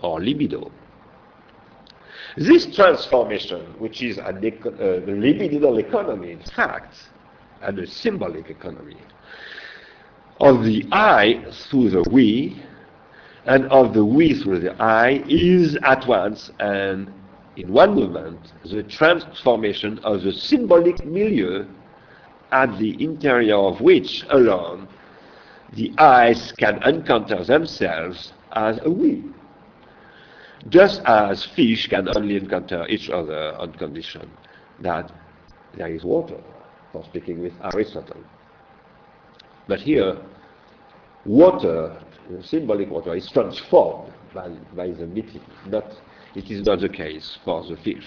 or 0.00 0.20
libido. 0.20 0.70
This 2.36 2.66
transformation, 2.74 3.62
which 3.78 4.02
is 4.02 4.18
a 4.18 4.28
uh, 4.28 4.32
libidinal 4.32 5.78
economy, 5.80 6.32
in 6.32 6.42
fact, 6.54 6.94
and 7.62 7.78
a 7.78 7.86
symbolic 7.86 8.50
economy, 8.50 8.98
of 10.40 10.64
the 10.64 10.84
I 10.92 11.44
through 11.70 11.90
the 11.90 12.02
we, 12.10 12.62
and 13.46 13.64
of 13.66 13.94
the 13.94 14.04
we 14.04 14.34
through 14.34 14.60
the 14.60 14.80
I, 14.82 15.22
is 15.28 15.76
at 15.82 16.06
once 16.06 16.50
and 16.58 17.12
in 17.56 17.72
one 17.72 17.94
movement 17.94 18.52
the 18.64 18.82
transformation 18.82 19.98
of 20.00 20.22
the 20.22 20.32
symbolic 20.32 21.04
milieu 21.04 21.64
at 22.52 22.76
the 22.78 23.02
interior 23.02 23.56
of 23.56 23.80
which 23.80 24.24
alone 24.30 24.88
the 25.72 25.92
eyes 25.98 26.52
can 26.58 26.82
encounter 26.84 27.42
themselves 27.44 28.32
as 28.52 28.78
a 28.84 28.90
we. 28.90 29.24
Just 30.68 31.00
as 31.04 31.44
fish 31.44 31.88
can 31.88 32.08
only 32.16 32.36
encounter 32.36 32.86
each 32.88 33.10
other 33.10 33.54
on 33.58 33.72
condition 33.72 34.30
that 34.80 35.12
there 35.76 35.88
is 35.88 36.04
water 36.04 36.40
for 36.92 37.04
speaking 37.04 37.40
with 37.40 37.52
Aristotle. 37.72 38.20
But 39.68 39.80
here, 39.80 40.16
water, 41.24 41.96
symbolic 42.42 42.90
water, 42.90 43.14
is 43.14 43.30
transformed 43.30 44.12
by, 44.34 44.48
by 44.74 44.90
the 44.90 45.06
meeting. 45.06 45.40
Not, 45.66 45.84
it 46.34 46.50
is 46.50 46.64
not 46.66 46.80
the 46.80 46.88
case 46.88 47.38
for 47.44 47.64
the 47.64 47.76
fish. 47.76 48.06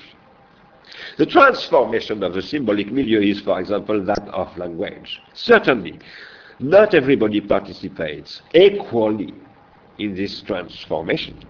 The 1.18 1.26
transformation 1.26 2.24
of 2.24 2.34
the 2.34 2.42
symbolic 2.42 2.92
milieu 2.92 3.22
is, 3.22 3.42
for 3.42 3.60
example, 3.60 4.04
that 4.06 4.28
of 4.30 4.56
language. 4.58 5.22
Certainly, 5.34 6.00
not 6.60 6.94
everybody 6.94 7.42
participates 7.42 8.42
equally 8.54 9.34
in 9.98 10.16
this 10.16 10.42
transformation. 10.42 11.44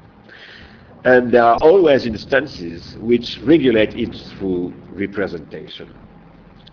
And 1.05 1.31
there 1.31 1.43
are 1.43 1.57
always 1.61 2.05
instances 2.05 2.97
which 2.99 3.39
regulate 3.43 3.95
it 3.95 4.13
through 4.37 4.73
representation 4.91 5.93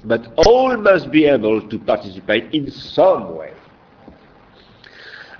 but 0.06 0.32
all 0.46 0.76
must 0.76 1.10
be 1.10 1.26
able 1.26 1.60
to 1.68 1.78
participate 1.80 2.52
in 2.54 2.70
some 2.70 3.36
way. 3.36 3.52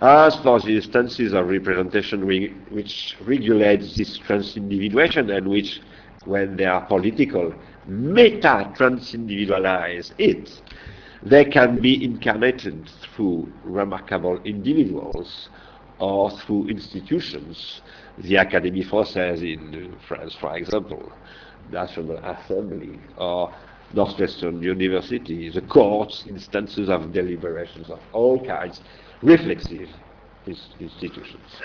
As 0.01 0.37
for 0.41 0.61
the 0.61 0.77
instances 0.77 1.33
of 1.33 1.49
representation 1.49 2.27
which 2.69 3.17
regulate 3.23 3.81
this 3.81 4.19
transindividuation 4.19 5.35
and 5.35 5.49
which, 5.49 5.81
when 6.27 6.57
they 6.57 6.67
are 6.67 6.85
political, 6.85 7.55
meta-transindividualize 7.87 10.13
it, 10.19 10.61
they 11.23 11.47
can 11.47 11.81
be 11.81 12.05
incarnated 12.05 12.91
through 13.01 13.51
remarkable 13.65 14.39
individuals 14.45 15.49
or 15.99 16.31
through 16.41 16.69
institutions. 16.69 17.81
The 18.19 18.35
Académie 18.35 18.87
Française 18.87 19.43
in 19.43 19.97
France, 20.07 20.37
for 20.39 20.55
example, 20.59 21.11
National 21.73 22.19
Assembly, 22.19 23.01
or 23.17 23.51
Northwestern 23.95 24.63
University, 24.63 25.49
the 25.49 25.63
courts, 25.63 26.25
instances 26.29 26.91
of 26.91 27.13
deliberations 27.13 27.89
of 27.89 28.01
all 28.13 28.39
kinds, 28.45 28.83
reflexive 29.23 29.89
institutions. 30.81 31.47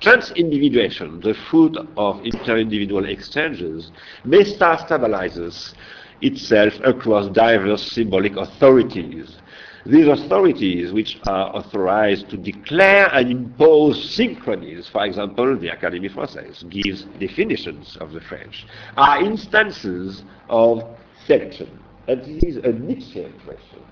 Transindividuation, 0.00 1.22
the 1.22 1.34
fruit 1.50 1.76
of 1.96 2.20
inter-individual 2.24 3.08
exchanges, 3.08 3.90
stabilizes 4.24 5.74
itself 6.20 6.74
across 6.84 7.28
diverse 7.28 7.90
symbolic 7.92 8.36
authorities. 8.36 9.36
These 9.84 10.08
authorities, 10.08 10.92
which 10.92 11.18
are 11.28 11.54
authorized 11.54 12.28
to 12.30 12.36
declare 12.36 13.08
and 13.14 13.30
impose 13.30 14.16
synchronies, 14.16 14.88
for 14.88 15.06
example, 15.06 15.56
the 15.56 15.68
Académie 15.68 16.12
Française 16.12 16.68
gives 16.68 17.04
definitions 17.20 17.96
of 18.00 18.12
the 18.12 18.20
French, 18.20 18.66
are 18.96 19.22
instances 19.22 20.24
of 20.48 20.82
selection. 21.24 21.78
And 22.08 22.20
this 22.24 22.42
is 22.42 22.56
a 22.56 22.72
Nietzschean 22.72 23.32
question. 23.44 23.82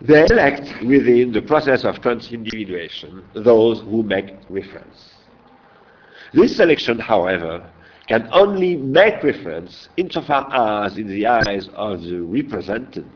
They 0.00 0.24
elect 0.26 0.82
within 0.84 1.32
the 1.32 1.42
process 1.42 1.84
of 1.84 1.96
transindividuation 1.96 3.24
those 3.34 3.80
who 3.80 4.04
make 4.04 4.36
reference. 4.48 5.10
This 6.32 6.56
selection, 6.56 6.98
however, 7.00 7.68
can 8.06 8.28
only 8.32 8.76
make 8.76 9.22
reference 9.24 9.88
insofar 9.96 10.84
as, 10.84 10.96
in 10.96 11.08
the 11.08 11.26
eyes 11.26 11.68
of 11.74 12.02
the 12.02 12.20
represented, 12.20 13.10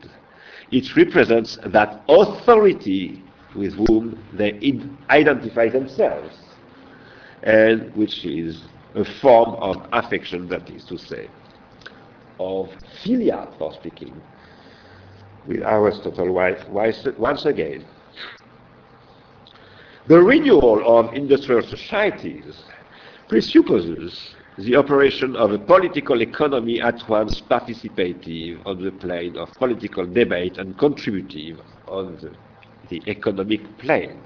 it 0.71 0.95
represents 0.95 1.57
that 1.65 2.03
authority 2.09 3.23
with 3.55 3.73
whom 3.73 4.21
they 4.33 4.59
identify 5.09 5.69
themselves, 5.69 6.35
and 7.43 7.95
which 7.95 8.25
is 8.25 8.63
a 8.95 9.05
form 9.05 9.55
of 9.55 9.87
affection, 9.93 10.47
that 10.49 10.69
is 10.69 10.83
to 10.85 10.97
say, 10.97 11.29
of 12.39 12.69
philia, 13.03 13.47
for 13.57 13.73
speaking, 13.73 14.21
with 15.47 15.61
Aristotle 15.63 16.31
once 16.31 17.45
again. 17.45 17.85
The 20.07 20.21
renewal 20.21 20.83
of 20.85 21.13
industrial 21.13 21.63
societies 21.63 22.63
presupposes 23.29 24.35
the 24.57 24.75
operation 24.75 25.35
of 25.35 25.51
a 25.51 25.57
political 25.57 26.21
economy 26.21 26.81
at 26.81 27.07
once 27.09 27.41
participative 27.41 28.61
on 28.65 28.83
the 28.83 28.91
plane 28.91 29.37
of 29.37 29.51
political 29.53 30.05
debate 30.05 30.57
and 30.57 30.77
contributive 30.77 31.59
on 31.87 32.17
the, 32.17 32.31
the 32.89 33.01
economic 33.09 33.77
plane. 33.77 34.21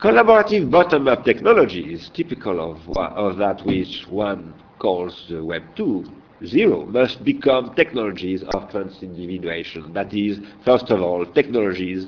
Collaborative 0.00 0.70
bottom-up 0.70 1.24
technologies, 1.24 2.10
typical 2.14 2.72
of, 2.72 2.96
of 2.96 3.36
that 3.36 3.64
which 3.64 4.06
one 4.08 4.54
calls 4.78 5.26
the 5.28 5.44
Web 5.44 5.62
2, 5.76 6.10
zero 6.44 6.86
must 6.86 7.24
become 7.24 7.74
technologies 7.74 8.42
of 8.54 8.70
trans-individuation. 8.70 9.92
That 9.92 10.12
is, 10.14 10.38
first 10.64 10.90
of 10.90 11.00
all, 11.02 11.26
technologies 11.26 12.06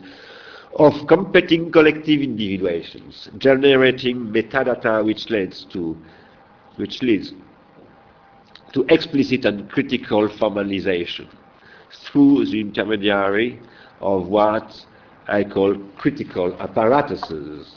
of 0.78 1.07
competing 1.07 1.70
collective 1.70 2.20
individuations, 2.20 3.28
generating 3.39 4.16
metadata 4.33 5.05
which 5.05 5.28
leads 5.28 5.64
to 5.72 5.97
which 6.76 7.03
leads 7.03 7.35
to 8.72 8.87
explicit 8.89 9.45
and 9.45 9.70
critical 9.70 10.26
formalization 10.28 11.28
through 11.91 12.47
the 12.47 12.59
intermediary 12.61 13.61
of 14.01 14.28
what 14.28 14.87
I 15.28 15.45
call 15.45 15.76
critical 15.99 16.57
apparatuses 16.59 17.74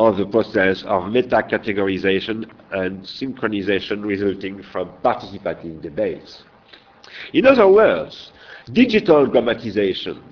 of 0.00 0.16
the 0.16 0.24
process 0.24 0.82
of 0.84 1.12
meta-categorization 1.12 2.50
and 2.72 3.02
synchronization 3.02 4.02
resulting 4.02 4.62
from 4.72 4.88
participative 5.04 5.82
debates. 5.82 6.42
In 7.34 7.46
other 7.46 7.68
words, 7.68 8.32
digital 8.72 9.26
grammatization, 9.26 10.22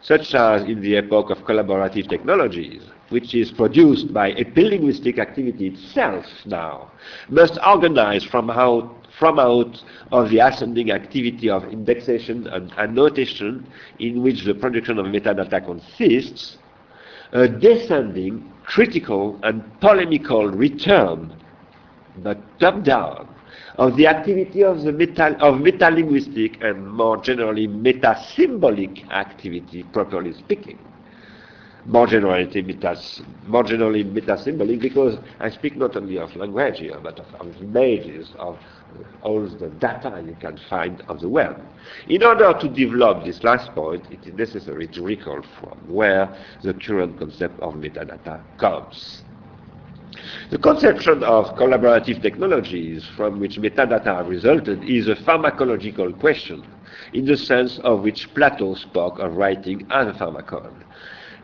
such 0.00 0.34
as 0.34 0.62
in 0.62 0.80
the 0.80 0.96
epoch 0.96 1.28
of 1.28 1.38
collaborative 1.40 2.08
technologies, 2.08 2.80
which 3.10 3.34
is 3.34 3.50
produced 3.50 4.10
by 4.14 4.32
epilinguistic 4.32 5.18
activity 5.18 5.66
itself 5.66 6.24
now, 6.46 6.90
must 7.28 7.58
organize 7.66 8.24
from 8.24 8.48
out, 8.48 9.06
from 9.18 9.38
out 9.38 9.76
of 10.12 10.30
the 10.30 10.38
ascending 10.38 10.92
activity 10.92 11.50
of 11.50 11.64
indexation 11.64 12.46
and 12.46 12.72
annotation 12.78 13.66
in 13.98 14.22
which 14.22 14.44
the 14.44 14.54
production 14.54 14.98
of 14.98 15.04
metadata 15.04 15.62
consists, 15.62 16.56
a 17.32 17.46
descending, 17.46 18.50
critical, 18.70 19.38
and 19.42 19.62
polemical 19.80 20.46
return, 20.46 21.34
but 22.18 22.38
top-down, 22.60 23.28
of 23.78 23.96
the 23.96 24.06
activity 24.06 24.62
of 24.62 24.82
the 24.82 24.92
meta, 24.92 25.36
of 25.40 25.56
metalinguistic 25.56 26.62
and 26.64 26.88
more 26.88 27.16
generally 27.16 27.66
meta-symbolic 27.66 29.04
activity, 29.10 29.82
properly 29.92 30.32
speaking. 30.34 30.78
More 31.86 32.06
generally, 32.06 32.62
metas, 32.62 33.22
more 33.48 33.64
generally 33.64 34.04
meta-symbolic 34.04 34.80
because 34.80 35.18
I 35.40 35.50
speak 35.50 35.76
not 35.76 35.96
only 35.96 36.18
of 36.18 36.36
language 36.36 36.78
here, 36.78 36.98
but 37.02 37.18
of, 37.18 37.26
of 37.40 37.56
images, 37.60 38.30
of 38.38 38.56
all 39.22 39.46
the 39.46 39.68
data 39.68 40.22
you 40.26 40.36
can 40.40 40.58
find 40.68 41.02
on 41.08 41.18
the 41.18 41.28
web. 41.28 41.60
In 42.08 42.22
order 42.22 42.52
to 42.60 42.68
develop 42.68 43.24
this 43.24 43.42
last 43.44 43.74
point, 43.74 44.06
it 44.10 44.26
is 44.26 44.34
necessary 44.34 44.86
to 44.88 45.02
recall 45.02 45.42
from 45.60 45.78
where 45.86 46.34
the 46.62 46.74
current 46.74 47.18
concept 47.18 47.58
of 47.60 47.74
metadata 47.74 48.42
comes. 48.58 49.22
The 50.50 50.58
conception 50.58 51.22
of 51.22 51.54
collaborative 51.56 52.20
technologies 52.20 53.06
from 53.16 53.38
which 53.40 53.58
metadata 53.58 54.28
resulted 54.28 54.82
is 54.84 55.08
a 55.08 55.14
pharmacological 55.14 56.18
question, 56.18 56.64
in 57.12 57.24
the 57.24 57.36
sense 57.36 57.78
of 57.84 58.02
which 58.02 58.32
Plato 58.34 58.74
spoke 58.74 59.18
of 59.18 59.36
writing 59.36 59.86
as 59.90 60.08
a 60.08 60.12
pharmacon. 60.12 60.72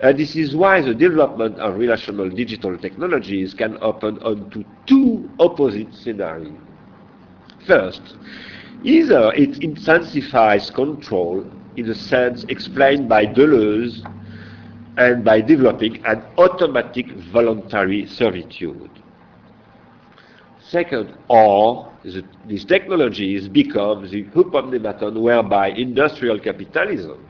Uh, 0.03 0.13
this 0.13 0.37
is 0.37 0.55
why 0.55 0.81
the 0.83 0.95
development 0.95 1.59
of 1.59 1.79
relational 1.79 2.29
digital 2.29 2.77
technologies 2.77 3.55
can 3.55 3.79
open 3.81 4.19
onto 4.19 4.63
two 4.87 5.31
opposite 5.39 5.95
scenarios. 5.95 6.59
First, 7.67 8.17
either 8.85 9.33
it 9.35 9.63
intensifies 9.63 10.71
control 10.71 11.45
in 11.77 11.87
the 11.87 11.95
sense 11.95 12.45
explained 12.49 13.09
by 13.09 13.27
Deleuze 13.27 14.03
and 14.97 15.25
by 15.25 15.41
developing 15.41 16.05
an 16.07 16.23
automatic 16.39 17.11
voluntary 17.33 18.07
servitude. 18.07 18.91
Second, 20.61 21.15
or 21.29 21.93
the, 22.03 22.25
these 22.47 22.65
technologies 22.65 23.49
become 23.49 24.09
the 24.09 24.25
hypomnematon 24.25 25.21
whereby 25.21 25.69
industrial 25.69 26.39
capitalism 26.39 27.29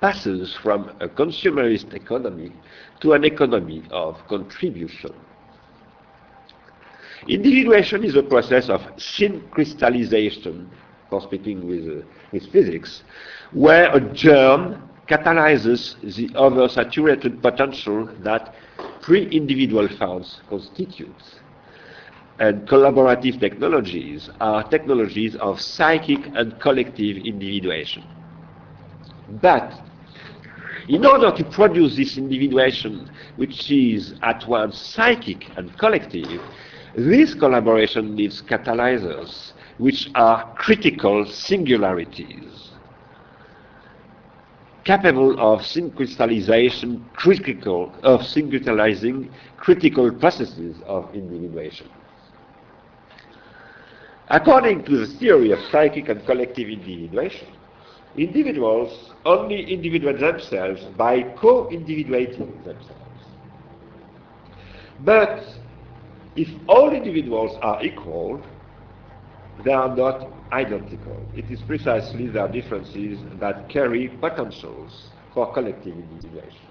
passes 0.00 0.54
from 0.62 0.90
a 1.00 1.08
consumerist 1.08 1.92
economy 1.94 2.52
to 3.00 3.12
an 3.12 3.24
economy 3.24 3.82
of 3.90 4.16
contribution. 4.26 5.12
Individuation 7.28 8.04
is 8.04 8.16
a 8.16 8.22
process 8.22 8.68
of 8.68 8.80
syncrystallization, 8.96 10.66
for 11.08 11.20
speaking 11.22 11.66
with, 11.66 11.86
uh, 11.86 12.06
with 12.32 12.50
physics, 12.50 13.02
where 13.52 13.94
a 13.94 14.00
germ 14.12 14.88
catalyzes 15.08 16.00
the 16.16 16.28
oversaturated 16.30 17.40
potential 17.42 18.08
that 18.20 18.54
pre-individual 19.02 19.88
forms 19.98 20.40
constitute. 20.48 21.22
And 22.38 22.66
collaborative 22.66 23.38
technologies 23.38 24.28
are 24.40 24.68
technologies 24.68 25.36
of 25.36 25.60
psychic 25.60 26.18
and 26.34 26.58
collective 26.60 27.18
individuation. 27.18 28.04
But 29.40 29.72
in 30.88 31.06
order 31.06 31.30
to 31.30 31.44
produce 31.44 31.96
this 31.96 32.16
individuation, 32.16 33.08
which 33.36 33.70
is 33.70 34.14
at 34.22 34.46
once 34.48 34.76
psychic 34.76 35.50
and 35.56 35.76
collective, 35.78 36.40
this 36.96 37.34
collaboration 37.34 38.14
needs 38.14 38.42
catalyzers, 38.42 39.52
which 39.78 40.10
are 40.14 40.54
critical 40.56 41.24
singularities, 41.26 42.70
capable 44.84 45.32
of 45.38 45.60
syncrystallization, 45.60 47.02
critical 47.14 47.92
of 48.02 48.20
syncretizing 48.20 49.30
critical 49.56 50.10
processes 50.12 50.76
of 50.86 51.14
individuation. 51.14 51.88
According 54.28 54.84
to 54.84 54.98
the 54.98 55.06
theory 55.18 55.52
of 55.52 55.60
psychic 55.70 56.08
and 56.08 56.24
collective 56.26 56.68
individuation, 56.68 57.48
individuals 58.16 59.12
only 59.24 59.72
individuate 59.72 60.20
themselves 60.20 60.82
by 60.96 61.22
co-individuating 61.38 62.52
themselves. 62.64 62.98
But 65.00 65.44
if 66.34 66.48
all 66.68 66.92
individuals 66.92 67.58
are 67.62 67.82
equal, 67.84 68.44
they 69.58 69.72
are 69.72 69.94
not 69.94 70.46
identical. 70.52 71.28
It 71.34 71.50
is 71.50 71.62
precisely 71.62 72.28
their 72.28 72.48
differences 72.48 73.24
that 73.40 73.68
carry 73.68 74.08
potentials 74.08 75.12
for 75.34 75.52
collective 75.52 75.96
individuation. 75.96 76.70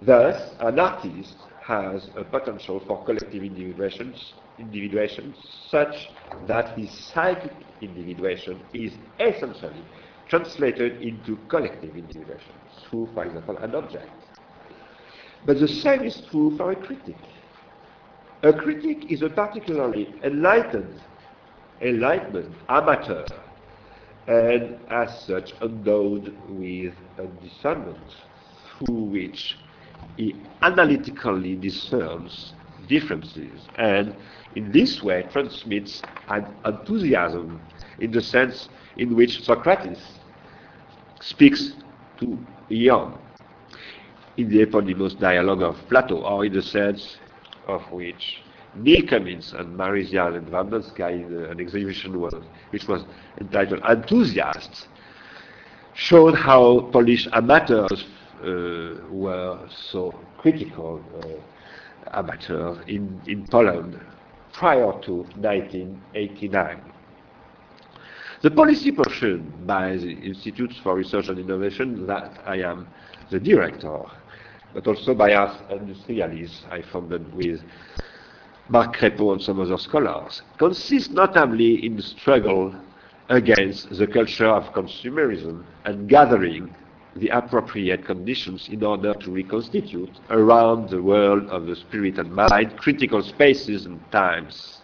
Thus, 0.00 0.54
an 0.60 0.78
artist 0.78 1.46
has 1.60 2.10
a 2.16 2.24
potential 2.24 2.80
for 2.86 3.04
collective 3.04 3.42
individuation, 3.42 4.14
individuation 4.58 5.34
such 5.68 6.08
that 6.46 6.76
his 6.76 6.90
psychic 7.08 7.52
individuation 7.80 8.66
is 8.72 8.98
essentially 9.20 9.86
translated 10.28 11.00
into 11.02 11.36
collective 11.48 11.96
individuation 11.96 12.54
through, 12.88 13.10
for 13.14 13.24
example, 13.24 13.56
an 13.58 13.74
object. 13.74 14.26
But 15.44 15.60
the 15.60 15.68
same 15.68 16.02
is 16.02 16.20
true 16.30 16.56
for 16.56 16.72
a 16.72 16.76
critic. 16.76 17.31
A 18.44 18.52
critic 18.52 19.08
is 19.08 19.22
a 19.22 19.28
particularly 19.28 20.12
enlightened, 20.24 21.00
enlightened 21.80 22.52
amateur, 22.68 23.24
and 24.26 24.76
as 24.90 25.16
such 25.24 25.52
endowed 25.62 26.34
with 26.48 26.92
a 27.18 27.26
discernment 27.40 27.96
through 28.78 29.04
which 29.04 29.56
he 30.16 30.34
analytically 30.62 31.54
discerns 31.54 32.52
differences 32.88 33.68
and 33.78 34.12
in 34.56 34.72
this 34.72 35.04
way 35.04 35.24
transmits 35.30 36.02
an 36.28 36.44
enthusiasm 36.64 37.60
in 38.00 38.10
the 38.10 38.20
sense 38.20 38.68
in 38.96 39.14
which 39.14 39.44
Socrates 39.44 40.02
speaks 41.20 41.74
to 42.18 42.36
Ion. 42.72 43.14
In 44.36 44.48
the 44.48 44.62
eponymous 44.62 45.14
dialogue 45.14 45.62
of 45.62 45.76
Plato, 45.88 46.22
or 46.22 46.44
in 46.44 46.52
the 46.54 46.62
sense 46.62 47.18
of 47.66 47.82
which 47.92 48.42
Neil 48.74 49.06
Cummings 49.06 49.52
and 49.52 49.76
Marysia 49.76 50.30
Lewandowska 50.32 51.10
in 51.12 51.44
an 51.44 51.60
exhibition 51.60 52.20
was, 52.20 52.34
which 52.70 52.88
was 52.88 53.04
entitled 53.40 53.82
Enthusiasts, 53.88 54.88
showed 55.94 56.34
how 56.34 56.88
Polish 56.92 57.28
amateurs 57.32 58.04
uh, 58.42 58.94
were 59.10 59.58
so 59.90 60.14
critical 60.38 61.02
uh, 61.22 62.18
amateurs 62.18 62.78
in, 62.86 63.20
in 63.26 63.46
Poland 63.46 64.00
prior 64.52 64.92
to 65.02 65.24
1989. 65.36 66.80
The 68.42 68.50
policy 68.50 68.90
pursued 68.90 69.66
by 69.66 69.96
the 69.96 70.12
Institutes 70.12 70.76
for 70.82 70.96
Research 70.96 71.28
and 71.28 71.38
Innovation 71.38 72.06
that 72.06 72.42
I 72.44 72.56
am 72.56 72.88
the 73.30 73.38
director 73.38 74.02
but 74.74 74.86
also 74.86 75.14
by 75.14 75.34
Ars 75.34 75.56
Industrialis 75.70 76.62
I 76.70 76.82
founded 76.82 77.34
with 77.34 77.60
Marc 78.68 78.96
Crépon 78.96 79.32
and 79.32 79.42
some 79.42 79.60
other 79.60 79.76
scholars, 79.76 80.42
consists 80.58 81.10
notably 81.10 81.84
in 81.84 81.96
the 81.96 82.02
struggle 82.02 82.74
against 83.28 83.90
the 83.90 84.06
culture 84.06 84.48
of 84.48 84.72
consumerism 84.72 85.64
and 85.84 86.08
gathering 86.08 86.74
the 87.16 87.28
appropriate 87.28 88.04
conditions 88.06 88.68
in 88.68 88.82
order 88.82 89.12
to 89.14 89.30
reconstitute 89.30 90.18
around 90.30 90.88
the 90.88 91.02
world 91.02 91.44
of 91.50 91.66
the 91.66 91.76
spirit 91.76 92.18
and 92.18 92.32
mind 92.32 92.76
critical 92.78 93.22
spaces 93.22 93.84
and 93.84 94.00
times 94.10 94.78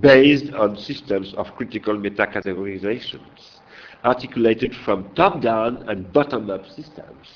based 0.00 0.52
on 0.52 0.76
systems 0.76 1.32
of 1.34 1.46
critical 1.56 1.96
meta-categorizations, 1.96 3.60
articulated 4.04 4.74
from 4.84 5.08
top-down 5.14 5.88
and 5.88 6.12
bottom-up 6.12 6.66
systems, 6.68 7.26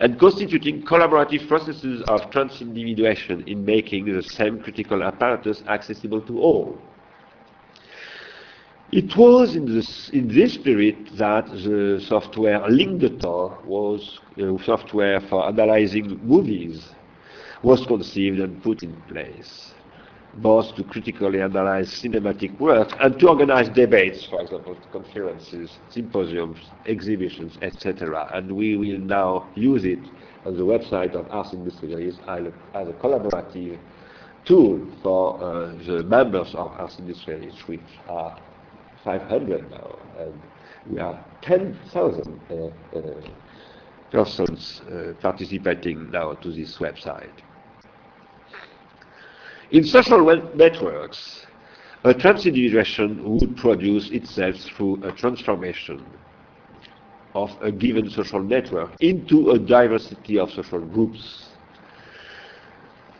and 0.00 0.18
constituting 0.18 0.82
collaborative 0.82 1.46
processes 1.48 2.02
of 2.08 2.30
trans-individuation 2.30 3.44
in 3.46 3.64
making 3.64 4.04
the 4.06 4.22
same 4.22 4.60
critical 4.60 5.02
apparatus 5.02 5.62
accessible 5.68 6.20
to 6.22 6.40
all. 6.40 6.78
It 8.90 9.14
was 9.16 9.54
in 9.54 9.66
this, 9.66 10.08
in 10.10 10.28
this 10.28 10.54
spirit 10.54 11.16
that 11.18 11.46
the 11.46 12.02
software 12.08 12.60
Lignes 12.70 13.00
de 13.00 13.10
temps 13.10 13.62
was 13.66 14.18
uh, 14.40 14.56
software 14.64 15.20
for 15.28 15.46
analyzing 15.46 16.18
movies 16.22 16.88
was 17.62 17.84
conceived 17.86 18.40
and 18.40 18.62
put 18.62 18.82
in 18.82 18.94
place, 19.02 19.74
both 20.42 20.74
to 20.76 20.84
critically 20.84 21.40
analyze 21.40 21.90
cinematic 21.90 22.58
works 22.60 22.92
and 23.00 23.18
to 23.18 23.28
organize 23.28 23.68
debates, 23.68 24.24
for 24.24 24.40
example, 24.40 24.76
conferences, 24.92 25.78
symposiums, 25.90 26.58
exhibitions, 26.86 27.58
etc. 27.62 28.30
And 28.32 28.52
we 28.52 28.76
will 28.76 28.98
now 28.98 29.48
use 29.54 29.84
it 29.84 29.98
on 30.44 30.56
the 30.56 30.62
website 30.62 31.14
of 31.14 31.30
Ars 31.30 31.48
Industrialis 31.48 32.18
as 32.74 32.88
a 32.88 32.92
collaborative 32.92 33.78
tool 34.44 34.86
for 35.02 35.42
uh, 35.42 35.74
the 35.86 36.02
members 36.04 36.54
of 36.54 36.68
Ars 36.78 36.96
Industrialis, 36.96 37.66
which 37.66 37.80
are 38.08 38.38
500 39.04 39.70
now, 39.70 39.98
and 40.18 40.40
we 40.90 40.98
are 40.98 41.24
10,000 41.42 42.40
uh, 42.50 42.54
uh, 42.96 43.00
persons 44.10 44.80
uh, 44.90 45.12
participating 45.20 46.10
now 46.10 46.32
to 46.34 46.50
this 46.52 46.78
website. 46.78 47.42
In 49.70 49.84
social 49.84 50.24
networks, 50.54 51.44
a 52.02 52.14
transindividuation 52.14 53.22
would 53.22 53.54
produce 53.58 54.08
itself 54.08 54.56
through 54.56 55.04
a 55.04 55.12
transformation 55.12 56.02
of 57.34 57.54
a 57.60 57.70
given 57.70 58.08
social 58.08 58.42
network 58.42 58.90
into 59.00 59.50
a 59.50 59.58
diversity 59.58 60.38
of 60.38 60.50
social 60.52 60.80
groups 60.80 61.50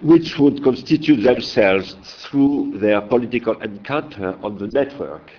which 0.01 0.39
would 0.39 0.65
constitute 0.65 1.23
themselves 1.23 1.97
through 2.23 2.79
their 2.79 3.03
political 3.03 3.61
encounter 3.61 4.39
on 4.43 4.57
the 4.57 4.69
network. 4.69 5.31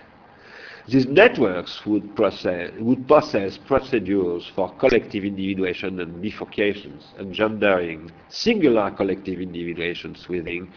These 0.87 1.07
networks 1.07 1.85
would, 1.87 2.15
process, 2.15 2.71
would 2.77 3.07
possess 3.07 3.57
procedures 3.57 4.45
for 4.55 4.75
collective 4.75 5.23
individuation 5.23 5.99
and 6.01 6.23
bifurcations, 6.23 7.17
engendering 7.19 8.11
singular 8.27 8.91
collective 8.91 9.39
individuations 9.39 10.27
within, 10.27 10.71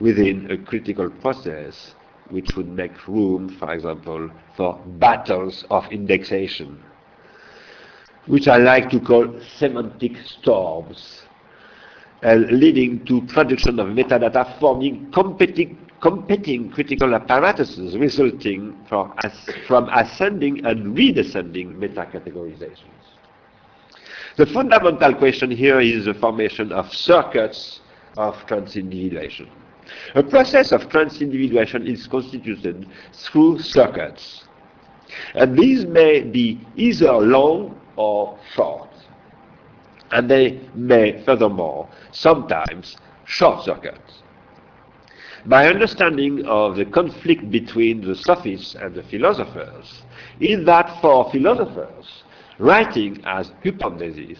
within 0.00 0.50
a 0.50 0.56
critical 0.56 1.10
process, 1.10 1.94
which 2.30 2.48
would 2.56 2.68
make 2.68 3.06
room, 3.06 3.48
for 3.58 3.72
example, 3.72 4.30
for 4.56 4.80
battles 4.98 5.64
of 5.70 5.84
indexation, 5.92 6.82
which 8.26 8.48
I 8.48 8.56
like 8.56 8.90
to 8.90 9.00
call 9.00 9.40
semantic 9.56 10.16
storms, 10.26 11.22
uh, 12.24 12.34
leading 12.34 13.04
to 13.06 13.20
production 13.22 13.78
of 13.78 13.88
metadata 13.88 14.58
forming 14.58 15.10
competing 15.12 15.78
competing 16.00 16.70
critical 16.70 17.14
apparatuses 17.14 17.96
resulting 17.96 18.76
from, 18.86 19.14
as, 19.24 19.32
from 19.66 19.88
ascending 19.88 20.62
and 20.66 20.94
redescending 20.94 21.78
meta-categorizations. 21.78 23.04
The 24.36 24.44
fundamental 24.44 25.14
question 25.14 25.50
here 25.50 25.80
is 25.80 26.04
the 26.04 26.12
formation 26.12 26.72
of 26.72 26.92
circuits 26.92 27.80
of 28.18 28.34
transindividuation. 28.46 29.48
A 30.14 30.22
process 30.22 30.72
of 30.72 30.88
transindividuation 30.88 31.86
is 31.86 32.06
constituted 32.06 32.86
through 33.12 33.58
circuits. 33.60 34.44
And 35.34 35.56
these 35.58 35.86
may 35.86 36.22
be 36.22 36.60
either 36.76 37.12
long 37.12 37.78
or 37.96 38.38
short. 38.54 38.88
And 40.10 40.30
they 40.30 40.60
may, 40.74 41.22
furthermore, 41.24 41.88
sometimes 42.12 42.96
short 43.24 43.64
circuits. 43.64 44.22
My 45.44 45.68
understanding 45.68 46.46
of 46.46 46.76
the 46.76 46.86
conflict 46.86 47.50
between 47.50 48.00
the 48.00 48.14
sophists 48.14 48.74
and 48.74 48.94
the 48.94 49.02
philosophers 49.02 50.02
is 50.40 50.64
that 50.64 51.00
for 51.02 51.30
philosophers, 51.30 52.24
writing 52.58 53.22
as 53.26 53.50
hypomnesis 53.62 54.38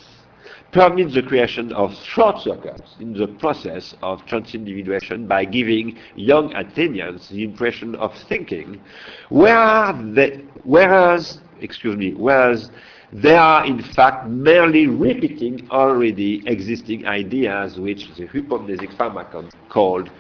permits 0.75 1.15
the 1.15 1.23
creation 1.23 1.73
of 1.73 1.95
short 1.95 2.41
circuits 2.41 2.97
in 2.99 3.13
the 3.13 3.29
process 3.39 3.95
of 4.03 4.21
transindividuation 4.27 5.29
by 5.29 5.45
giving 5.45 5.97
young 6.17 6.53
Athenians 6.55 7.29
the 7.29 7.45
impression 7.45 7.95
of 7.95 8.13
thinking, 8.29 8.81
whereas, 9.29 10.41
whereas 10.65 11.39
excuse 11.61 11.97
me, 11.97 12.13
whereas 12.15 12.71
they 13.13 13.37
are 13.37 13.65
in 13.65 13.81
fact 13.95 14.27
merely 14.27 14.89
repeating 14.89 15.69
already 15.71 16.43
existing 16.47 17.07
ideas 17.07 17.79
which 17.79 18.13
the 18.17 18.27
hypomnesic 18.27 18.93
pharmacon 18.97 19.53
called 19.69 20.11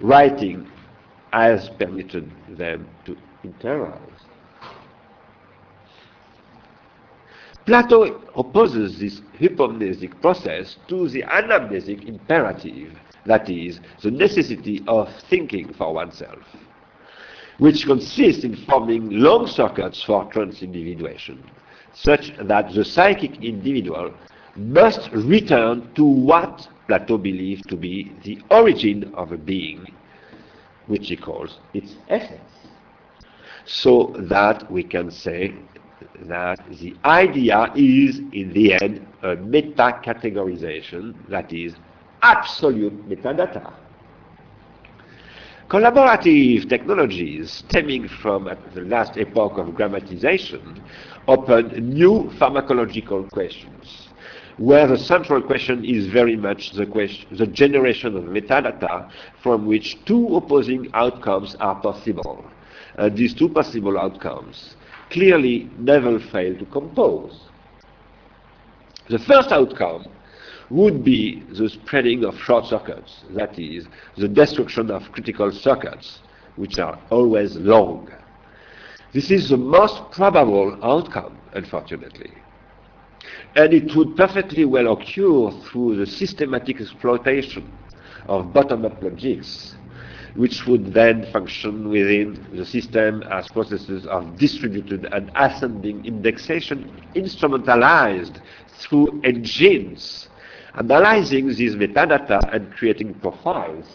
writing 0.00 0.66
has 1.34 1.68
permitted 1.78 2.30
them 2.56 2.88
to 3.04 3.14
internalize. 3.44 4.13
Plato 7.66 8.20
opposes 8.36 8.98
this 8.98 9.22
hypomnesic 9.40 10.20
process 10.20 10.76
to 10.88 11.08
the 11.08 11.22
anamnesic 11.22 12.06
imperative, 12.06 12.92
that 13.24 13.48
is, 13.48 13.80
the 14.02 14.10
necessity 14.10 14.84
of 14.86 15.08
thinking 15.30 15.72
for 15.72 15.94
oneself, 15.94 16.40
which 17.56 17.86
consists 17.86 18.44
in 18.44 18.54
forming 18.66 19.08
long 19.08 19.46
circuits 19.46 20.02
for 20.02 20.26
transindividuation, 20.30 21.38
such 21.94 22.36
that 22.36 22.70
the 22.74 22.84
psychic 22.84 23.42
individual 23.42 24.12
must 24.56 25.10
return 25.12 25.90
to 25.94 26.04
what 26.04 26.68
Plato 26.86 27.16
believed 27.16 27.66
to 27.70 27.76
be 27.76 28.12
the 28.24 28.38
origin 28.50 29.10
of 29.14 29.32
a 29.32 29.38
being, 29.38 29.86
which 30.86 31.08
he 31.08 31.16
calls 31.16 31.60
its 31.72 31.94
essence. 32.08 32.40
So 33.64 34.14
that 34.18 34.70
we 34.70 34.82
can 34.82 35.10
say 35.10 35.54
that 36.22 36.60
the 36.80 36.94
idea 37.04 37.70
is, 37.74 38.18
in 38.32 38.52
the 38.52 38.74
end, 38.82 39.06
a 39.22 39.36
meta-categorization, 39.36 41.14
that 41.28 41.52
is, 41.52 41.74
absolute 42.22 43.08
metadata. 43.08 43.72
Collaborative 45.68 46.68
technologies 46.68 47.50
stemming 47.50 48.06
from 48.08 48.44
the 48.74 48.80
last 48.82 49.16
epoch 49.16 49.58
of 49.58 49.68
grammatization 49.68 50.80
open 51.26 51.68
new 51.88 52.30
pharmacological 52.38 53.30
questions 53.30 54.08
where 54.58 54.86
the 54.86 54.96
central 54.96 55.42
question 55.42 55.84
is 55.84 56.06
very 56.06 56.36
much 56.36 56.72
the, 56.72 56.86
question, 56.86 57.26
the 57.36 57.46
generation 57.46 58.16
of 58.16 58.24
metadata 58.24 59.10
from 59.42 59.66
which 59.66 59.96
two 60.04 60.36
opposing 60.36 60.88
outcomes 60.94 61.56
are 61.56 61.74
possible. 61.80 62.44
Uh, 62.96 63.08
these 63.08 63.34
two 63.34 63.48
possible 63.48 63.98
outcomes 63.98 64.76
clearly 65.14 65.70
never 65.78 66.20
fail 66.20 66.58
to 66.58 66.66
compose. 66.66 67.40
The 69.08 69.18
first 69.20 69.50
outcome 69.50 70.04
would 70.68 71.02
be 71.02 71.42
the 71.58 71.70
spreading 71.70 72.24
of 72.24 72.38
short 72.38 72.66
circuits, 72.66 73.24
that 73.30 73.58
is, 73.58 73.86
the 74.18 74.28
destruction 74.28 74.90
of 74.90 75.10
critical 75.12 75.50
circuits, 75.50 76.18
which 76.56 76.78
are 76.78 76.98
always 77.10 77.56
long. 77.56 78.10
This 79.14 79.30
is 79.30 79.48
the 79.48 79.56
most 79.56 80.10
probable 80.10 80.78
outcome, 80.82 81.38
unfortunately 81.54 82.32
and 83.56 83.72
it 83.72 83.94
would 83.94 84.16
perfectly 84.16 84.64
well 84.64 84.92
occur 84.92 85.50
through 85.64 85.96
the 85.96 86.06
systematic 86.06 86.80
exploitation 86.80 87.70
of 88.26 88.52
bottom-up 88.52 89.02
logics, 89.02 89.76
which 90.34 90.66
would 90.66 90.92
then 90.92 91.24
function 91.32 91.88
within 91.88 92.46
the 92.52 92.64
system 92.64 93.22
as 93.30 93.46
processes 93.48 94.04
of 94.06 94.36
distributed 94.36 95.06
and 95.12 95.30
ascending 95.36 96.04
indexation 96.04 96.90
instrumentalized 97.14 98.40
through 98.78 99.20
engines, 99.22 100.28
analyzing 100.74 101.46
these 101.48 101.76
metadata 101.76 102.40
and 102.52 102.72
creating 102.74 103.14
profiles, 103.14 103.86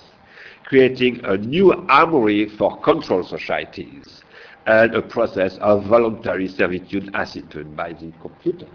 creating 0.64 1.20
a 1.26 1.36
new 1.38 1.74
armory 1.90 2.48
for 2.58 2.80
control 2.82 3.24
societies, 3.24 4.24
and 4.66 4.96
a 4.96 5.02
process 5.02 5.58
of 5.58 5.86
voluntary 5.86 6.48
servitude 6.48 7.10
ascertained 7.16 7.76
by 7.76 7.92
the 7.92 8.12
computer 8.22 8.68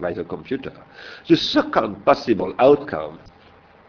by 0.00 0.12
the 0.12 0.24
computer. 0.24 0.72
The 1.28 1.36
second 1.36 2.04
possible 2.04 2.54
outcome, 2.58 3.18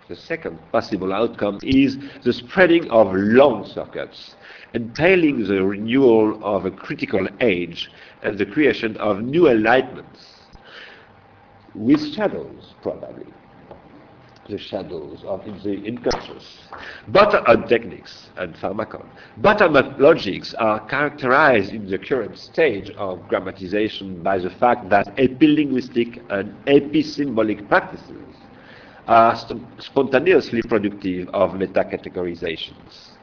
the 0.10 0.16
second 0.16 0.57
possible 0.72 1.14
outcome 1.14 1.60
is 1.62 1.95
the 2.24 2.34
spreading 2.34 2.89
of 2.89 3.14
long 3.14 3.64
circuits, 3.64 4.36
entailing 4.74 5.47
the 5.47 5.64
renewal 5.64 6.43
of 6.43 6.66
a 6.66 6.72
critical 6.72 7.28
age 7.41 7.91
and 8.24 8.36
the 8.38 8.45
creation 8.45 8.97
of 8.97 9.22
new 9.22 9.43
enlightenments, 9.43 10.22
with 11.76 12.01
shadows 12.14 12.74
probably. 12.82 13.28
the 14.49 14.57
shadows 14.57 15.24
of 15.28 15.45
the 15.64 15.76
unconscious. 15.88 16.57
Bottom-up 17.10 17.70
techniques 17.70 18.30
and 18.38 18.55
pharmacon. 18.55 19.05
Bottom-up 19.38 19.99
logics 19.99 20.55
are 20.55 20.80
characterized 20.88 21.72
in 21.72 21.88
the 21.88 21.99
current 21.99 22.36
stage 22.36 22.89
of 22.97 23.20
grammatization 23.30 24.24
by 24.24 24.39
the 24.39 24.49
fact 24.49 24.89
that 24.89 25.05
epilinguistic 25.18 26.20
and 26.32 26.51
episymbolic 26.66 27.68
practices 27.68 28.30
Uh, 29.10 29.12
are 29.12 29.36
spontaneously 29.80 30.62
productive 30.62 31.28
of 31.30 31.55
meta-categorizations. 31.55 33.14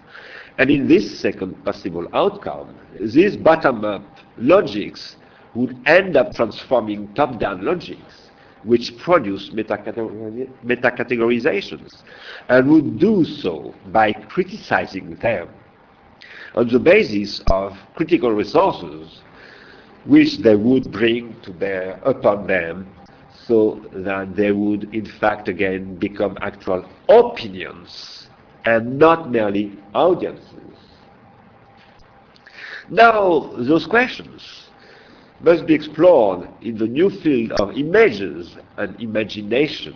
And 0.58 0.68
in 0.68 0.88
this 0.88 1.20
second 1.20 1.64
possible 1.64 2.08
outcome, 2.12 2.74
these 3.00 3.36
bottom-up 3.36 4.02
logics 4.36 5.14
would 5.54 5.78
end 5.86 6.16
up 6.16 6.34
transforming 6.34 7.14
top-down 7.14 7.64
logics 7.64 8.30
which 8.64 8.98
produce 8.98 9.50
metacategorizations 9.50 12.02
and 12.48 12.68
would 12.68 12.98
do 12.98 13.24
so 13.24 13.72
by 13.92 14.12
criticizing 14.12 15.14
them 15.22 15.48
on 16.56 16.66
the 16.66 16.80
basis 16.80 17.40
of 17.52 17.78
critical 17.94 18.32
resources 18.32 19.20
which 20.04 20.38
they 20.38 20.56
would 20.56 20.90
bring 20.90 21.40
to 21.42 21.52
bear 21.52 22.00
upon 22.04 22.48
them 22.48 22.88
so 23.46 23.80
that 23.92 24.34
they 24.34 24.52
would 24.52 24.92
in 24.94 25.06
fact 25.06 25.48
again 25.48 25.96
become 25.98 26.36
actual 26.40 26.84
opinions 27.08 28.28
and 28.64 28.98
not 28.98 29.30
merely 29.30 29.78
audiences. 29.94 30.76
Now, 32.90 33.52
those 33.56 33.86
questions 33.86 34.68
must 35.40 35.66
be 35.66 35.74
explored 35.74 36.48
in 36.62 36.78
the 36.78 36.86
new 36.86 37.10
field 37.10 37.52
of 37.60 37.76
images 37.76 38.56
and 38.76 39.00
imagination 39.00 39.94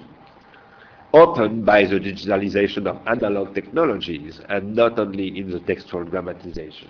opened 1.13 1.65
by 1.67 1.85
the 1.85 1.99
digitalization 1.99 2.87
of 2.87 2.99
analog 3.07 3.55
technologies 3.55 4.41
and 4.49 4.75
not 4.77 4.99
only 4.99 5.39
in 5.39 5.51
the 5.51 5.61
textual 5.61 6.05
grammatization. 6.05 6.89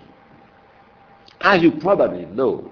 As 1.41 1.63
you 1.63 1.71
probably 1.71 2.25
know, 2.25 2.71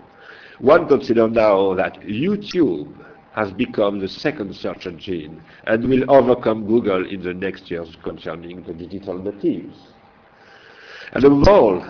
one 0.59 0.87
considers 0.87 1.31
now 1.31 1.73
that 1.73 1.99
YouTube 2.01 2.93
has 3.33 3.51
become 3.51 3.99
the 3.99 4.07
second 4.07 4.55
search 4.55 4.87
engine 4.87 5.41
and 5.67 5.87
will 5.87 6.09
overcome 6.09 6.67
Google 6.67 7.05
in 7.07 7.21
the 7.21 7.33
next 7.33 7.69
years 7.69 7.95
concerning 8.03 8.63
the 8.63 8.73
digital 8.73 9.17
natives. 9.17 9.77
And 11.13 11.23
above 11.23 11.47
all, 11.47 11.85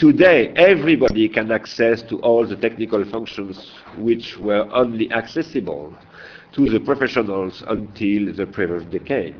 Today, 0.00 0.50
everybody 0.56 1.28
can 1.28 1.52
access 1.52 2.00
to 2.04 2.18
all 2.20 2.46
the 2.46 2.56
technical 2.56 3.04
functions 3.04 3.70
which 3.98 4.38
were 4.38 4.66
only 4.72 5.12
accessible 5.12 5.94
to 6.52 6.70
the 6.70 6.80
professionals 6.80 7.62
until 7.68 8.32
the 8.32 8.46
previous 8.46 8.82
decade. 8.84 9.36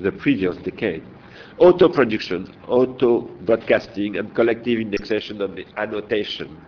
The 0.00 0.10
previous 0.10 0.56
decade. 0.56 1.04
Auto 1.58 1.88
production, 1.88 2.52
auto 2.66 3.20
broadcasting, 3.42 4.16
and 4.16 4.34
collective 4.34 4.80
indexation 4.80 5.40
of 5.40 5.54
the 5.54 5.66
annotation, 5.76 6.60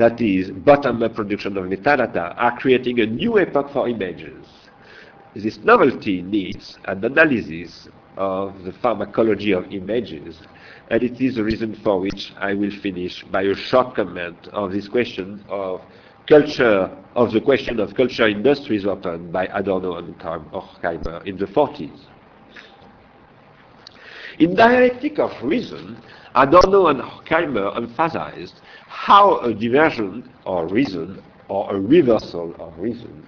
that 0.00 0.18
is, 0.20 0.50
bottom-up 0.50 1.14
production 1.14 1.58
of 1.58 1.64
metadata, 1.66 2.34
are 2.38 2.58
creating 2.58 3.00
a 3.00 3.06
new 3.06 3.38
epoch 3.38 3.70
for 3.70 3.86
images. 3.86 4.46
This 5.34 5.58
novelty 5.58 6.22
needs 6.22 6.78
an 6.86 7.04
analysis 7.04 7.86
of 8.16 8.64
the 8.64 8.72
pharmacology 8.72 9.52
of 9.52 9.70
images 9.70 10.40
and 10.88 11.02
it 11.02 11.20
is 11.20 11.36
the 11.36 11.44
reason 11.44 11.74
for 11.84 12.00
which 12.00 12.32
I 12.38 12.54
will 12.54 12.72
finish 12.82 13.22
by 13.24 13.42
a 13.42 13.54
short 13.54 13.94
comment 13.94 14.48
on 14.52 14.72
this 14.72 14.88
question 14.88 15.44
of 15.48 15.82
culture, 16.26 16.90
of 17.14 17.32
the 17.32 17.40
question 17.40 17.78
of 17.78 17.94
culture 17.94 18.26
industries 18.26 18.86
opened 18.86 19.32
by 19.32 19.46
Adorno 19.46 19.96
and 19.98 20.18
Horkheimer 20.18 21.24
in 21.26 21.36
the 21.36 21.46
40s. 21.46 22.00
In 24.40 24.56
Dialectic 24.56 25.18
of 25.18 25.30
Reason, 25.42 25.96
Adorno 26.36 26.86
and 26.86 27.00
Horkheimer 27.00 27.76
emphasized 27.76 28.60
how 28.86 29.38
a 29.38 29.52
diversion 29.52 30.30
or 30.44 30.68
reason 30.68 31.20
or 31.48 31.74
a 31.74 31.80
reversal 31.80 32.54
of 32.60 32.78
reason, 32.78 33.26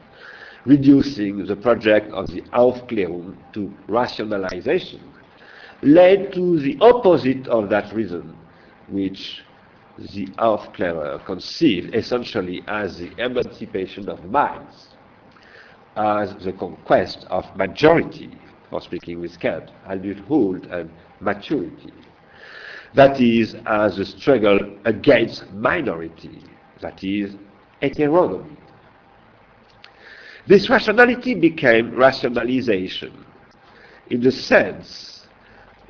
reducing 0.67 1.45
the 1.45 1.57
project 1.57 2.13
of 2.13 2.29
the 2.29 2.43
Aufklärung 2.53 3.35
to 3.55 3.75
rationalization, 3.89 5.01
led 5.83 6.33
to 6.33 6.61
the 6.61 6.79
opposite 6.81 7.49
of 7.49 7.69
that 7.71 7.93
reason, 7.93 8.37
which 8.89 9.43
the 9.99 10.27
Aufklärer 10.39 11.25
conceived 11.25 11.93
essentially 11.97 12.63
as 12.69 12.99
the 12.99 13.11
emancipation 13.19 14.09
of 14.09 14.25
minds, 14.31 14.91
as 15.97 16.35
the 16.45 16.53
conquest 16.53 17.27
of 17.31 17.45
majority, 17.57 18.31
for 18.71 18.81
speaking 18.81 19.21
with 19.21 19.39
Kant, 19.41 19.73
adulthood 19.89 20.67
and 20.67 20.89
maturity. 21.21 21.93
That 22.95 23.21
is, 23.21 23.57
as 23.67 23.99
a 23.99 24.05
struggle 24.05 24.59
against 24.85 25.51
minority, 25.53 26.43
that 26.81 27.03
is, 27.03 27.35
heteronomy. 27.83 28.57
This 30.47 30.69
rationality 30.69 31.35
became 31.35 31.95
rationalization 31.95 33.25
in 34.11 34.21
the 34.21 34.33
sense 34.33 35.27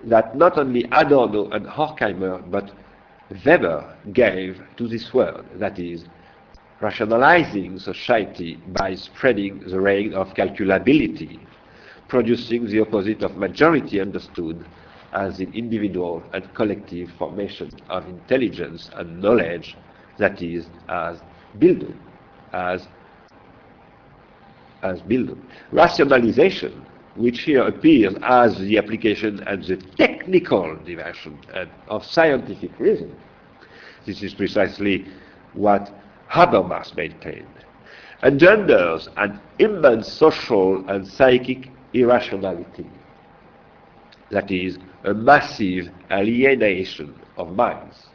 that 0.05 0.37
not 0.37 0.59
only 0.59 0.85
Adorno 0.93 1.49
and 1.51 1.67
Horkheimer, 1.67 2.49
but 2.51 2.71
Weber 3.45 3.97
gave 4.13 4.63
to 4.77 4.87
this 4.87 5.13
word, 5.13 5.45
that 5.57 5.79
is, 5.79 6.05
rationalizing 6.81 7.79
society 7.79 8.57
by 8.69 8.95
spreading 8.95 9.61
the 9.61 9.81
reign 9.81 10.13
of 10.13 10.35
calculability, 10.35 11.41
producing 12.09 12.67
the 12.67 12.81
opposite 12.81 13.23
of 13.23 13.37
majority 13.37 14.01
understood 14.01 14.65
as 15.13 15.39
the 15.39 15.49
individual 15.53 16.23
and 16.33 16.53
collective 16.55 17.11
formation 17.19 17.71
of 17.89 18.07
intelligence 18.07 18.91
and 18.95 19.21
knowledge, 19.21 19.77
that 20.19 20.41
is, 20.43 20.67
as 20.89 21.21
Bildung, 21.59 21.97
as, 22.53 22.89
as 24.83 25.01
Bildung. 25.03 25.41
Rationalization 25.71 26.87
which 27.17 27.41
here 27.43 27.63
appears 27.67 28.15
as 28.23 28.59
the 28.59 28.79
application 28.79 29.43
and 29.47 29.63
the 29.65 29.77
technical 29.97 30.77
dimension 30.85 31.39
of 31.89 32.05
scientific 32.05 32.71
reason. 32.79 33.15
This 34.07 34.23
is 34.23 34.35
precisely 34.35 35.07
what 35.53 35.93
Habermas 36.31 36.97
maintained, 36.97 37.47
engenders 38.23 39.09
an 39.17 39.39
immense 39.59 40.11
social 40.11 40.89
and 40.89 41.07
psychic 41.07 41.69
irrationality. 41.93 42.87
That 44.31 44.51
is, 44.51 44.79
a 45.05 45.15
massive 45.15 45.89
alienation 46.11 47.15
of 47.37 47.55
minds. 47.55 48.07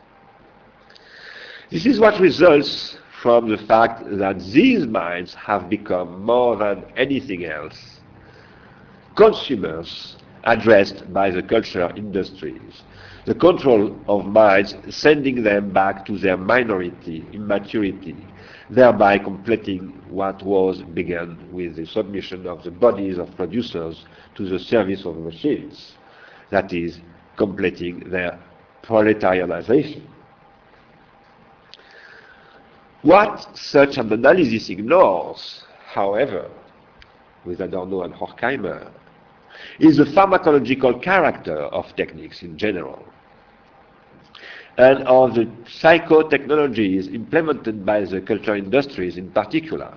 This 1.70 1.86
is 1.86 2.00
what 2.00 2.20
results 2.20 2.98
from 3.22 3.50
the 3.50 3.58
fact 3.58 4.04
that 4.18 4.40
these 4.40 4.86
minds 4.88 5.34
have 5.34 5.70
become 5.70 6.24
more 6.24 6.56
than 6.56 6.86
anything 6.96 7.46
else 7.46 7.98
consumers 9.18 10.16
addressed 10.44 11.12
by 11.12 11.32
the 11.32 11.42
culture 11.42 11.92
industries. 11.98 12.84
The 13.26 13.34
control 13.36 14.00
of 14.08 14.26
minds 14.26 14.76
sending 14.90 15.44
them 15.44 15.74
back 15.74 16.06
to 16.06 16.18
their 16.18 16.38
minority, 16.38 17.26
immaturity, 17.34 18.16
thereby 18.70 19.18
completing 19.18 19.90
what 20.10 20.42
was 20.44 20.82
begun 20.84 21.50
with 21.52 21.76
the 21.76 21.86
submission 21.86 22.46
of 22.48 22.64
the 22.64 22.72
bodies 22.72 23.18
of 23.18 23.36
producers 23.36 24.06
to 24.36 24.48
the 24.48 24.60
service 24.60 25.04
of 25.04 25.18
machines, 25.18 25.97
that 26.52 26.74
is, 26.74 27.00
completing 27.38 28.10
their 28.10 28.39
proletarianization. 28.84 30.02
What 33.04 33.56
such 33.56 33.98
an 33.98 34.12
analysis 34.12 34.70
ignores, 34.70 35.64
however, 35.93 36.50
with 37.45 37.62
Adorno 37.62 38.04
and 38.04 38.14
Horkheimer, 38.14 38.91
is 39.80 39.98
the 39.98 40.04
pharmacological 40.04 41.02
character 41.02 41.58
of 41.58 41.86
techniques 41.95 42.41
in 42.41 42.58
general 42.58 43.04
and 44.78 45.04
of 45.08 45.34
the 45.34 45.45
psychotechnologies 45.66 47.14
implemented 47.14 47.86
by 47.86 48.02
the 48.02 48.22
culture 48.22 48.56
industries 48.56 49.18
in 49.18 49.32
particular. 49.32 49.91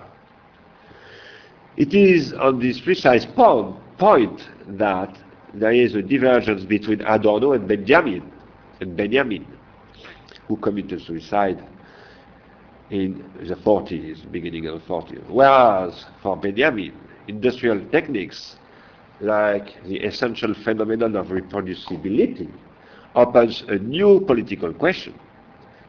It 1.76 1.92
is 1.94 2.32
on 2.32 2.58
this 2.60 2.80
precise 2.80 3.26
point, 3.26 3.76
point 3.98 4.48
that 4.78 5.16
there 5.54 5.72
is 5.72 5.94
a 5.94 6.02
divergence 6.02 6.64
between 6.64 7.00
Adorno 7.02 7.52
and 7.52 7.66
Benjamin, 7.66 8.30
and 8.80 8.96
Benjamin, 8.96 9.46
who 10.48 10.56
committed 10.56 11.00
suicide 11.02 11.62
in 12.90 13.24
the 13.42 13.54
40s, 13.54 14.30
beginning 14.30 14.66
of 14.66 14.80
the 14.80 14.86
40s. 14.86 15.28
Whereas 15.28 16.04
for 16.22 16.36
Benjamin, 16.36 16.92
industrial 17.28 17.80
techniques 17.90 18.56
like 19.20 19.82
the 19.84 19.96
essential 19.98 20.54
phenomenon 20.54 21.14
of 21.16 21.26
reproducibility, 21.28 22.50
opens 23.14 23.62
a 23.68 23.76
new 23.76 24.20
political 24.20 24.72
question, 24.72 25.14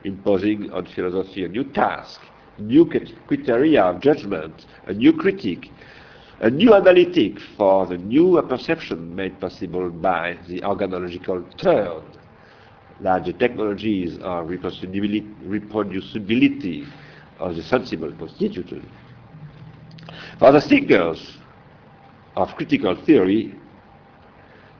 imposing 0.03 0.71
on 0.71 0.85
philosophy 0.87 1.45
a 1.45 1.47
new 1.47 1.63
task, 1.63 2.19
new 2.59 2.85
criteria 3.27 3.83
of 3.83 4.01
judgment, 4.01 4.65
a 4.87 4.93
new 4.93 5.13
critique, 5.13 5.71
a 6.41 6.49
new 6.49 6.73
analytic 6.73 7.39
for 7.55 7.85
the 7.85 7.97
new 7.97 8.41
perception 8.41 9.15
made 9.15 9.39
possible 9.39 9.91
by 9.91 10.35
the 10.47 10.59
organological 10.61 11.45
turn, 11.57 12.01
that 12.99 13.25
the 13.25 13.33
technologies 13.33 14.15
of 14.17 14.47
reproducibility, 14.47 16.87
of 17.39 17.55
the 17.55 17.61
sensible 17.61 18.11
constituted. 18.13 18.83
For 20.39 20.51
the 20.51 20.61
thinkers 20.61 21.37
of 22.35 22.55
critical 22.55 22.95
theory, 23.05 23.53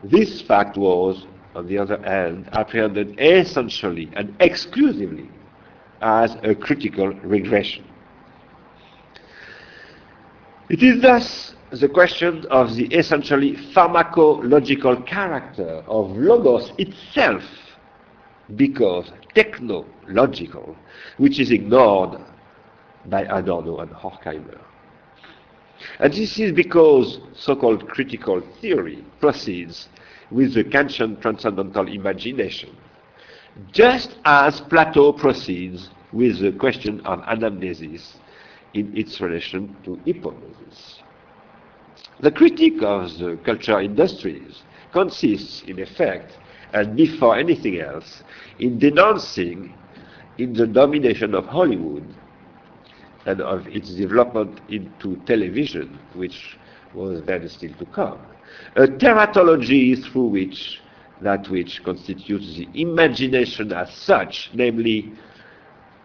this 0.04 0.42
fact 0.42 0.78
was, 0.78 1.28
on 1.54 1.68
the 1.68 1.78
other 1.78 2.02
hand, 2.02 2.50
apprehended 2.54 3.20
essentially 3.20 4.10
and 4.16 4.36
exclusively 4.40 5.30
as 6.02 6.36
a 6.42 6.56
critical 6.56 7.10
regression. 7.10 7.86
It 10.72 10.82
is 10.84 11.02
thus 11.02 11.54
the 11.72 11.90
question 11.90 12.46
of 12.50 12.78
the 12.78 12.86
essentially 12.96 13.58
pharmacological 13.76 15.06
character 15.06 15.84
of 15.86 16.12
logos 16.12 16.72
itself, 16.78 17.44
because 18.56 19.12
technological, 19.36 20.78
which 21.18 21.42
is 21.42 21.52
ignored 21.52 22.22
by 23.08 23.24
Adorno 23.24 23.80
and 23.80 23.92
Horkheimer. 23.92 24.62
And 26.00 26.14
this 26.14 26.40
is 26.40 26.54
because 26.54 27.20
so-called 27.34 27.90
critical 27.90 28.40
theory 28.62 29.04
proceeds 29.20 29.90
with 30.32 30.54
the 30.54 30.64
Kantian 30.64 31.22
transcendental 31.22 31.90
imagination, 31.90 32.78
just 33.74 34.16
as 34.24 34.62
Plato 34.62 35.12
proceeds 35.12 35.90
with 36.14 36.40
the 36.40 36.54
question 36.54 37.02
of 37.02 37.20
anamnesis 37.24 38.14
in 38.74 38.96
its 38.96 39.20
relation 39.20 39.76
to 39.84 39.98
hypomnesis. 40.06 40.61
The 42.22 42.32
critique 42.32 42.84
of 42.84 43.18
the 43.18 43.38
culture 43.44 43.80
industries 43.80 44.62
consists, 44.94 45.64
in 45.64 45.80
effect, 45.80 46.38
and 46.74 46.96
before 46.96 47.36
anything 47.36 47.80
else, 47.80 48.24
in 48.60 48.78
denouncing 48.78 49.74
in 50.38 50.54
the 50.54 50.68
domination 50.68 51.34
of 51.34 51.46
Hollywood 51.48 52.06
and 53.26 53.42
of 53.42 53.68
its 53.68 53.94
development 53.96 54.60
into 54.70 55.16
television, 55.26 55.98
which 56.14 56.58
was 56.94 57.24
then 57.24 57.48
still 57.50 57.74
to 57.74 57.86
come. 57.86 58.20
A 58.76 58.88
teratology 58.88 60.02
through 60.04 60.28
which 60.28 60.80
that 61.22 61.48
which 61.50 61.84
constitutes 61.84 62.56
the 62.56 62.68
imagination 62.74 63.72
as 63.72 63.92
such, 63.94 64.50
namely 64.54 65.12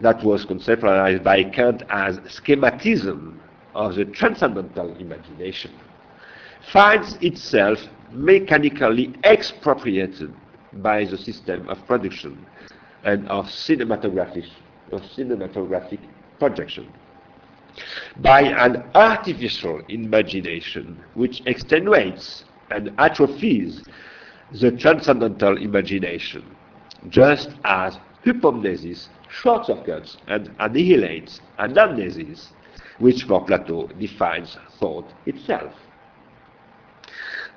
that 0.00 0.22
was 0.22 0.44
conceptualized 0.44 1.22
by 1.22 1.44
Kant 1.44 1.82
as 1.88 2.18
schematism 2.20 3.38
of 3.74 3.94
the 3.94 4.04
transcendental 4.04 4.94
imagination, 4.96 5.70
finds 6.72 7.14
itself 7.20 7.78
mechanically 8.12 9.14
expropriated 9.24 10.32
by 10.74 11.04
the 11.04 11.16
system 11.18 11.68
of 11.68 11.84
production 11.86 12.44
and 13.04 13.28
of 13.28 13.46
cinematographic, 13.46 14.46
of 14.92 15.00
cinematographic 15.02 16.00
projection 16.38 16.92
by 18.18 18.40
an 18.42 18.82
artificial 18.94 19.80
imagination 19.88 20.98
which 21.14 21.42
extenuates 21.46 22.44
and 22.70 22.90
atrophies 22.98 23.84
the 24.60 24.70
transcendental 24.72 25.56
imagination, 25.58 26.44
just 27.08 27.50
as 27.64 27.98
hypomnesis 28.24 29.08
short 29.28 29.66
circuits 29.66 30.16
and 30.28 30.50
annihilates 30.58 31.40
anamnesis, 31.58 32.48
which 32.98 33.24
for 33.24 33.44
Plato 33.44 33.86
defines 33.98 34.56
thought 34.78 35.06
itself. 35.26 35.72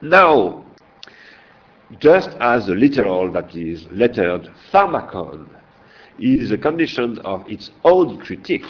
Now, 0.02 0.64
just 2.00 2.30
as 2.40 2.68
the 2.68 2.76
literal, 2.76 3.32
that 3.34 3.54
is, 3.56 3.86
lettered 3.92 4.50
pharmakon, 4.72 5.50
is 6.20 6.52
a 6.52 6.58
condition 6.58 7.20
of 7.20 7.50
its 7.50 7.72
own 7.84 8.20
critique, 8.20 8.66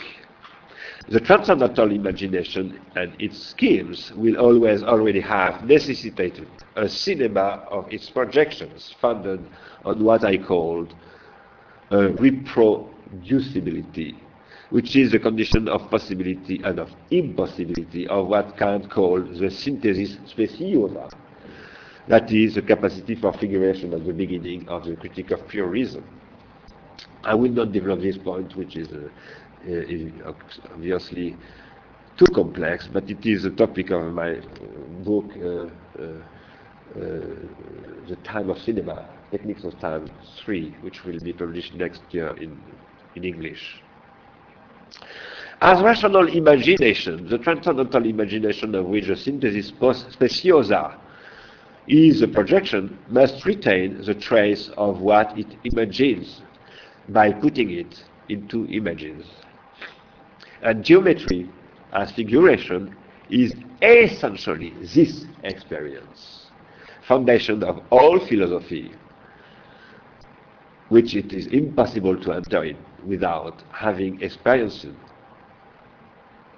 the 1.08 1.20
transcendental 1.20 1.92
imagination 1.92 2.80
and 2.96 3.14
its 3.20 3.40
schemes 3.40 4.12
will 4.16 4.38
always 4.38 4.84
already 4.84 5.20
have 5.22 5.64
necessitated 5.66 6.48
a 6.76 6.88
cinema 6.88 7.66
of 7.70 7.92
its 7.92 8.08
projections 8.10 8.96
founded 9.02 9.44
on 9.86 10.04
what 10.04 10.24
I 10.24 10.38
called 10.38 10.94
a 11.90 12.10
reproducibility, 12.10 14.16
which 14.70 14.96
is 14.96 15.12
the 15.12 15.20
condition 15.20 15.68
of 15.68 15.90
possibility 15.90 16.62
and 16.64 16.80
of 16.80 16.90
impossibility 17.10 18.08
of 18.08 18.28
what 18.28 18.56
Kant 18.58 18.90
called 18.90 19.36
the 19.36 19.50
synthesis 19.50 20.18
speciosa. 20.28 21.10
That 22.08 22.32
is 22.32 22.56
the 22.56 22.62
capacity 22.62 23.16
for 23.16 23.34
figuration 23.34 23.94
at 23.94 24.06
the 24.06 24.14
beginning 24.14 24.68
of 24.70 24.86
the 24.86 24.96
critique 24.96 25.32
of 25.32 25.48
pure 25.48 25.68
reason. 25.68 26.04
I 27.24 27.36
will 27.36 27.52
not 27.52 27.72
develop 27.72 28.02
this 28.02 28.18
point, 28.18 28.56
which 28.56 28.76
is 28.76 28.88
uh, 28.92 29.10
uh, 29.70 30.34
obviously 30.74 31.36
too 32.18 32.26
complex, 32.34 32.88
but 32.92 33.10
it 33.10 33.26
is 33.26 33.46
a 33.46 33.52
topic 33.52 33.92
of 33.92 34.14
my 34.14 34.40
book, 35.04 35.32
uh, 35.38 35.66
uh, 36.00 36.22
The 36.96 38.18
Time 38.24 38.50
of 38.50 38.58
Cinema, 38.60 39.08
Techniques 39.32 39.64
of 39.64 39.80
Time 39.80 40.10
3, 40.44 40.78
which 40.82 41.04
will 41.06 41.20
be 41.20 41.34
published 41.34 41.76
next 41.76 42.02
year 42.12 42.36
in, 42.38 42.60
in 43.16 43.24
English. 43.24 43.82
As 45.62 45.82
rational 45.82 46.28
imagination, 46.30 47.28
the 47.28 47.38
transcendental 47.38 48.06
imagination 48.06 48.76
of 48.76 48.86
which 48.86 49.08
the 49.08 49.16
synthesis 49.16 49.72
speciosa 49.72 50.98
is 51.88 52.22
a 52.22 52.28
projection 52.28 52.98
must 53.10 53.46
retain 53.46 54.02
the 54.04 54.14
trace 54.14 54.70
of 54.78 55.02
what 55.02 55.38
it 55.38 55.48
imagines 55.66 56.42
by 57.10 57.32
putting 57.32 57.72
it 57.72 58.04
into 58.30 58.66
images. 58.68 59.26
And 60.62 60.84
geometry 60.84 61.50
as 61.92 62.12
figuration 62.12 62.96
is 63.30 63.54
essentially 63.82 64.74
this 64.82 65.26
experience, 65.44 66.52
foundation 67.08 67.64
of 67.64 67.82
all 67.90 68.20
philosophy, 68.20 68.92
which 70.88 71.16
it 71.16 71.34
is 71.34 71.48
impossible 71.48 72.18
to 72.22 72.34
enter 72.34 72.64
in 72.64 72.78
without 73.06 73.64
having 73.72 74.22
experienced 74.22 74.86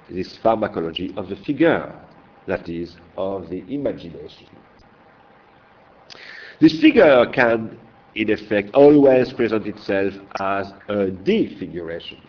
this 0.10 0.38
pharmacology 0.38 1.14
of 1.18 1.30
the 1.30 1.36
figure, 1.36 1.94
that 2.48 2.68
is, 2.68 2.96
of 3.18 3.50
the 3.50 3.64
imagination. 3.74 4.48
This 6.60 6.80
figure 6.80 7.26
can, 7.28 7.80
in 8.16 8.30
effect, 8.30 8.74
always 8.74 9.32
present 9.34 9.66
itself 9.68 10.14
as 10.40 10.74
a 10.90 11.08
defiguration 11.08 12.22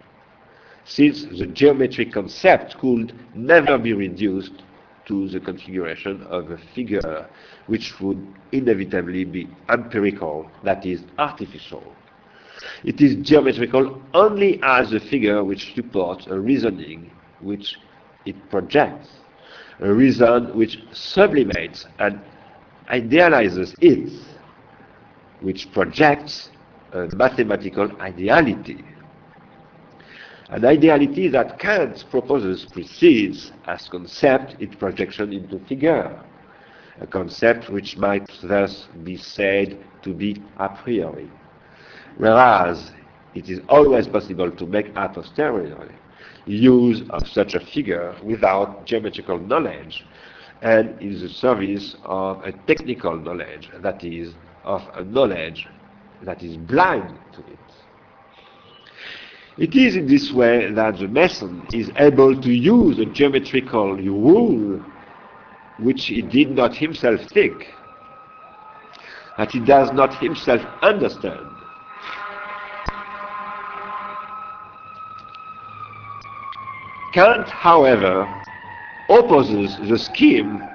since 0.85 1.25
the 1.39 1.47
geometric 1.47 2.13
concept 2.13 2.79
could 2.79 3.15
never 3.35 3.79
be 3.79 3.93
reduced 3.93 4.63
to 5.07 5.29
the 5.29 5.41
configuration 5.41 6.23
of 6.25 6.51
a 6.51 6.59
figure 6.75 7.29
which 7.67 8.01
would 8.01 8.25
inevitably 8.53 9.25
be 9.25 9.49
empirical, 9.69 10.51
that 10.65 10.85
is, 10.87 11.03
artificial. 11.19 11.83
It 12.85 13.01
is 13.01 13.17
geometrical 13.17 14.01
only 14.15 14.61
as 14.63 14.93
a 14.93 15.01
figure 15.01 15.43
which 15.45 15.75
supports 15.75 16.27
a 16.27 16.39
reasoning 16.39 17.11
which 17.41 17.77
it 18.25 18.37
projects, 18.51 19.09
a 19.81 19.93
reason 19.93 20.57
which 20.57 20.79
sublimates 20.93 21.87
and 21.99 22.21
idealizes 22.89 23.75
it, 23.81 24.13
which 25.41 25.71
projects 25.73 26.51
a 26.93 27.09
mathematical 27.17 27.91
ideality. 28.01 28.85
An 30.51 30.65
ideality 30.65 31.29
that 31.29 31.59
Kant 31.59 32.05
proposes 32.11 32.67
precedes 32.67 33.53
as 33.67 33.89
concept 33.89 34.61
its 34.61 34.75
projection 34.77 35.33
into 35.33 35.59
figure, 35.61 36.21
a 37.01 37.07
concept 37.07 37.71
which 37.71 37.97
might 37.97 38.29
thus 38.43 38.87
be 39.03 39.17
said 39.17 39.79
to 40.03 40.13
be 40.13 40.37
a 40.59 40.69
priori, 40.69 41.31
whereas 42.17 42.93
it 43.35 43.49
is 43.49 43.61
always 43.69 44.07
possible 44.07 44.51
to 44.51 44.67
make 44.67 44.89
a 44.97 45.09
posteriori 45.09 45.95
use 46.45 47.03
of 47.11 47.27
such 47.29 47.55
a 47.55 47.61
figure 47.61 48.15
without 48.23 48.85
geometrical 48.85 49.39
knowledge 49.39 50.05
and 50.63 51.01
in 51.01 51.21
the 51.21 51.29
service 51.29 51.97
of 52.05 52.43
a 52.45 52.53
technical 52.53 53.17
knowledge, 53.17 53.71
that 53.81 54.03
is, 54.05 54.35
of 54.65 54.83
a 54.95 55.05
knowledge 55.05 55.67
that 56.23 56.43
is 56.43 56.57
blind 56.57 57.19
to 57.33 57.41
it. 57.41 57.59
It 59.59 59.75
is 59.75 59.97
in 59.97 60.07
this 60.07 60.33
way 60.33 60.71
that 60.73 60.99
the 60.99 61.09
mason 61.09 61.67
is 61.73 61.91
able 61.97 62.41
to 62.41 62.51
use 62.51 62.99
a 62.99 63.05
geometrical 63.05 63.97
rule 63.97 64.81
which 65.79 66.07
he 66.07 66.23
did 66.23 66.51
not 66.51 66.77
himself 66.77 67.21
think, 67.33 67.67
that 69.37 69.51
he 69.51 69.59
does 69.59 69.93
not 69.93 70.15
himself 70.15 70.63
understand. 70.81 71.52
Kant, 77.13 77.47
however, 77.47 78.27
opposes 79.11 79.77
the 79.77 79.99
scheme, 79.99 80.71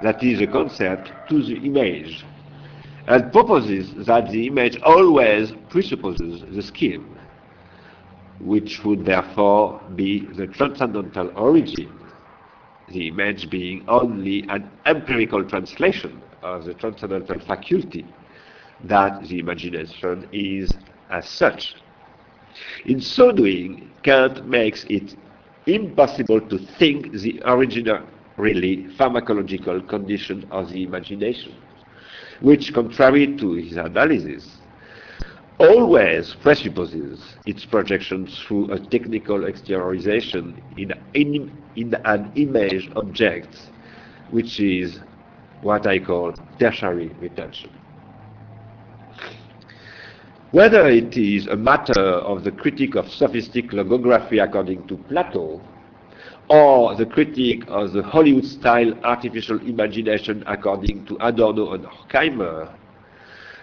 that 0.00 0.22
is 0.22 0.40
a 0.40 0.46
concept, 0.46 1.12
to 1.28 1.42
the 1.42 1.56
image, 1.66 2.24
and 3.08 3.30
proposes 3.30 4.06
that 4.06 4.30
the 4.30 4.46
image 4.46 4.80
always 4.84 5.52
presupposes 5.68 6.42
the 6.50 6.62
scheme, 6.62 7.14
which 8.40 8.82
would 8.84 9.04
therefore 9.04 9.82
be 9.94 10.20
the 10.34 10.46
transcendental 10.46 11.30
origin, 11.36 11.92
the 12.88 13.08
image 13.08 13.50
being 13.50 13.84
only 13.86 14.46
an 14.48 14.70
empirical 14.86 15.44
translation 15.44 16.22
of 16.42 16.64
the 16.64 16.72
transcendental 16.72 17.38
faculty 17.40 18.06
that 18.84 19.22
the 19.24 19.38
imagination 19.38 20.26
is 20.32 20.70
as 21.10 21.28
such. 21.28 21.74
In 22.86 22.98
so 22.98 23.30
doing, 23.30 23.90
Kant 24.02 24.46
makes 24.46 24.84
it 24.84 25.16
impossible 25.66 26.40
to 26.48 26.58
think 26.78 27.12
the 27.12 27.40
original, 27.44 28.00
really 28.36 28.84
pharmacological 28.98 29.86
condition 29.88 30.46
of 30.50 30.70
the 30.70 30.82
imagination, 30.82 31.54
which, 32.40 32.72
contrary 32.74 33.36
to 33.36 33.52
his 33.52 33.76
analysis, 33.76 34.58
always 35.58 36.34
presupposes 36.42 37.36
its 37.46 37.64
projection 37.64 38.26
through 38.26 38.72
a 38.72 38.78
technical 38.78 39.38
exteriorization 39.40 40.60
in, 40.76 40.92
in, 41.14 41.52
in 41.76 41.94
an 42.04 42.32
image 42.34 42.90
object, 42.96 43.70
which 44.30 44.58
is 44.58 44.98
what 45.60 45.86
I 45.86 46.00
call 46.00 46.34
tertiary 46.58 47.14
retention. 47.20 47.70
Whether 50.52 50.86
it 50.88 51.16
is 51.16 51.46
a 51.46 51.56
matter 51.56 51.98
of 51.98 52.44
the 52.44 52.52
critique 52.52 52.94
of 52.94 53.10
sophistic 53.10 53.70
logography 53.70 54.44
according 54.44 54.86
to 54.88 54.98
Plato, 55.08 55.62
or 56.50 56.94
the 56.94 57.06
critique 57.06 57.64
of 57.68 57.94
the 57.94 58.02
Hollywood-style 58.02 58.92
artificial 59.02 59.58
imagination 59.66 60.44
according 60.46 61.06
to 61.06 61.16
Adorno 61.26 61.72
and 61.72 61.86
Horkheimer, 61.86 62.70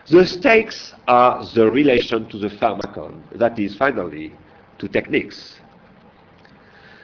the 0.10 0.26
stakes 0.26 0.96
are 1.08 1.46
the 1.54 1.70
relation 1.70 2.28
to 2.30 2.40
the 2.40 2.50
pharmacon, 2.50 3.22
that 3.36 3.60
is, 3.60 3.76
finally, 3.76 4.34
to 4.80 4.88
techniques. 4.88 5.60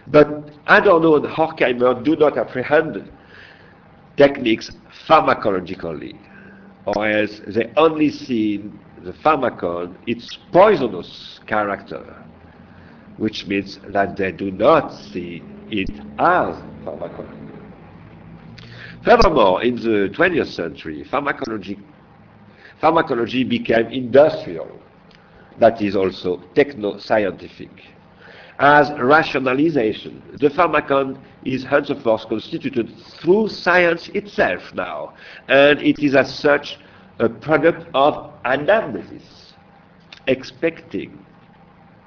But 0.07 0.49
Adorno 0.65 1.17
and 1.17 1.25
Horkheimer 1.25 2.03
do 2.03 2.15
not 2.15 2.39
apprehend 2.39 3.07
techniques 4.17 4.71
pharmacologically, 5.07 6.17
or 6.87 7.07
else 7.07 7.39
they 7.45 7.71
only 7.77 8.09
see 8.09 8.63
the 9.05 9.13
pharmacon 9.13 9.95
its 10.07 10.37
poisonous 10.51 11.39
character, 11.45 12.03
which 13.17 13.45
means 13.45 13.79
that 13.89 14.17
they 14.17 14.31
do 14.31 14.49
not 14.51 14.91
see 14.93 15.43
it 15.69 15.89
as 16.17 16.55
pharmacon. 16.83 17.27
Furthermore, 19.03 19.63
in 19.63 19.75
the 19.75 20.09
20th 20.17 20.47
century, 20.47 21.03
pharmacology, 21.03 21.77
pharmacology 22.81 23.43
became 23.43 23.85
industrial, 23.87 24.67
that 25.59 25.79
is 25.81 25.95
also 25.95 26.37
techno-scientific. 26.55 27.69
As 28.57 28.89
rationalization, 28.97 30.23
the 30.39 30.49
pharmacon 30.49 31.19
is 31.43 31.63
henceforth 31.63 32.27
constituted 32.27 32.91
through 33.21 33.49
science 33.49 34.09
itself 34.09 34.73
now, 34.73 35.13
and 35.47 35.79
it 35.81 35.99
is 35.99 36.15
as 36.15 36.33
such 36.33 36.79
a 37.19 37.29
product 37.29 37.87
of 37.93 38.31
anamnesis, 38.43 39.53
expecting, 40.27 41.17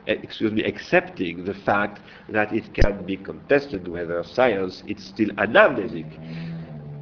eh, 0.07 0.17
excuse 0.23 0.53
me, 0.53 0.63
accepting 0.65 1.45
the 1.45 1.55
fact 1.55 2.01
that 2.29 2.53
it 2.53 2.73
can 2.75 3.05
be 3.07 3.17
contested 3.17 3.89
whether 3.89 4.23
science 4.23 4.83
is 4.87 5.03
still 5.03 5.29
anamnesic, 5.37 6.07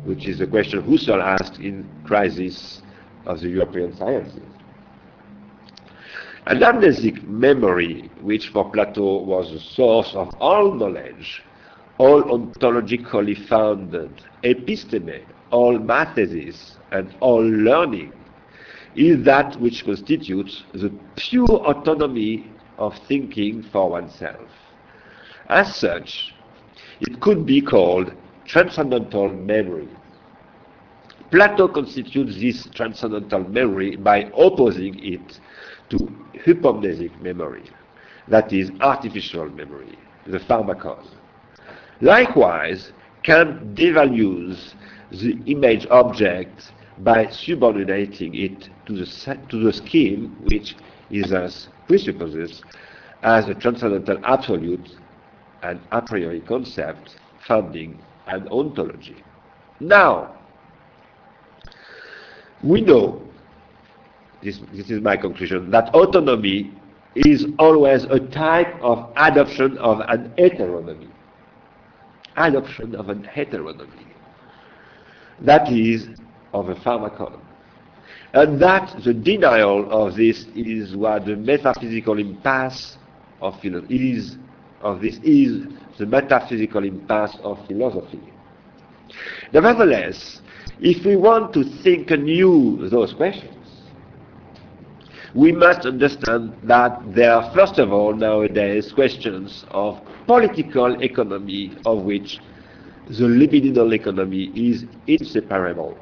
which 0.04 0.26
is 0.28 0.38
the 0.38 0.46
question 0.46 0.82
Husserl 0.82 1.20
asked 1.22 1.58
in 1.58 1.88
Crisis 2.04 2.82
of 3.26 3.40
the 3.40 3.48
European 3.48 3.96
Sciences. 3.96 4.40
Anamnesic 6.46 7.26
memory, 7.26 8.08
which 8.20 8.50
for 8.50 8.70
Plato 8.70 9.24
was 9.24 9.50
the 9.50 9.58
source 9.58 10.14
of 10.14 10.32
all 10.38 10.72
knowledge, 10.72 11.42
all 11.98 12.22
ontologically 12.22 13.34
founded, 13.48 14.22
episteme, 14.44 15.24
all 15.50 15.78
mathesis, 15.78 16.76
and 16.92 17.14
all 17.20 17.42
learning, 17.42 18.12
is 18.94 19.24
that 19.24 19.60
which 19.60 19.84
constitutes 19.84 20.64
the 20.72 20.90
pure 21.16 21.46
autonomy 21.46 22.50
of 22.78 22.96
thinking 23.08 23.62
for 23.62 23.90
oneself. 23.90 24.48
As 25.48 25.76
such, 25.76 26.34
it 27.00 27.20
could 27.20 27.46
be 27.46 27.60
called 27.60 28.12
transcendental 28.46 29.28
memory. 29.28 29.88
Plato 31.30 31.68
constitutes 31.68 32.36
this 32.36 32.68
transcendental 32.74 33.40
memory 33.48 33.96
by 33.96 34.30
opposing 34.36 34.98
it 35.02 35.40
to 35.90 35.96
hypomnesic 36.44 37.20
memory, 37.20 37.64
that 38.28 38.52
is, 38.52 38.70
artificial 38.80 39.48
memory, 39.50 39.98
the 40.26 40.38
pharmacon. 40.38 41.04
Likewise, 42.00 42.92
Kant 43.22 43.74
devalues 43.74 44.74
the 45.10 45.38
image 45.46 45.86
object 45.90 46.72
by 46.98 47.28
subordinating 47.28 48.34
it 48.34 48.68
to 48.86 48.94
the, 48.94 49.38
to 49.48 49.62
the 49.62 49.72
scheme 49.72 50.36
which 50.44 50.74
is 51.10 51.30
thus 51.30 51.68
presupposes 51.86 52.62
as 53.22 53.48
a 53.48 53.54
transcendental 53.54 54.18
absolute 54.24 54.96
and 55.62 55.80
a 55.92 56.00
priori 56.00 56.40
concept 56.40 57.16
founding 57.46 57.98
an 58.26 58.48
ontology. 58.48 59.16
Now, 59.80 60.34
we 62.62 62.80
know, 62.80 63.22
this, 64.42 64.60
this 64.72 64.90
is 64.90 65.00
my 65.00 65.16
conclusion, 65.16 65.70
that 65.70 65.94
autonomy 65.94 66.72
is 67.14 67.46
always 67.58 68.04
a 68.04 68.18
type 68.18 68.74
of 68.82 69.10
adoption 69.16 69.78
of 69.78 70.00
an 70.08 70.32
heteronomy. 70.38 71.08
Adoption 72.36 72.94
of 72.94 73.08
an 73.08 73.24
heteronomy. 73.24 74.05
That 75.40 75.70
is 75.70 76.08
of 76.52 76.68
a 76.68 76.74
pharmacon. 76.76 77.40
And 78.32 78.60
that 78.60 79.02
the 79.04 79.14
denial 79.14 79.90
of 79.90 80.16
this 80.16 80.46
is 80.54 80.96
what 80.96 81.26
the 81.26 81.36
metaphysical 81.36 82.18
impasse 82.18 82.98
of 83.40 83.54
is 83.88 84.36
of 84.82 85.00
this 85.00 85.18
is 85.22 85.66
the 85.98 86.06
metaphysical 86.06 86.84
impasse 86.84 87.36
of 87.42 87.64
philosophy. 87.66 88.20
Nevertheless, 89.52 90.42
if 90.80 91.04
we 91.04 91.16
want 91.16 91.52
to 91.54 91.64
think 91.82 92.10
anew 92.10 92.88
those 92.88 93.14
questions, 93.14 93.52
we 95.34 95.52
must 95.52 95.86
understand 95.86 96.54
that 96.62 97.00
there 97.14 97.32
are 97.32 97.54
first 97.54 97.78
of 97.78 97.92
all 97.92 98.14
nowadays 98.14 98.92
questions 98.92 99.64
of 99.70 100.00
political 100.26 101.00
economy 101.02 101.76
of 101.84 102.02
which 102.02 102.38
the 103.06 103.24
libidinal 103.24 103.92
economy 103.94 104.50
is 104.54 104.84
inseparable. 105.06 105.96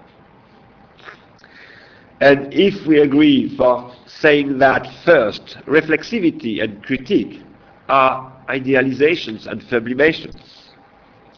And 2.21 2.53
if 2.55 2.87
we 2.87 3.01
agree 3.01 3.55
for 3.57 3.93
saying 4.07 4.59
that 4.59 4.87
first, 5.05 5.59
reflexivity 5.67 6.63
and 6.63 6.83
critique 6.83 7.43
are 7.89 8.33
idealizations 8.49 9.47
and 9.47 9.63
sublimations, 9.63 10.71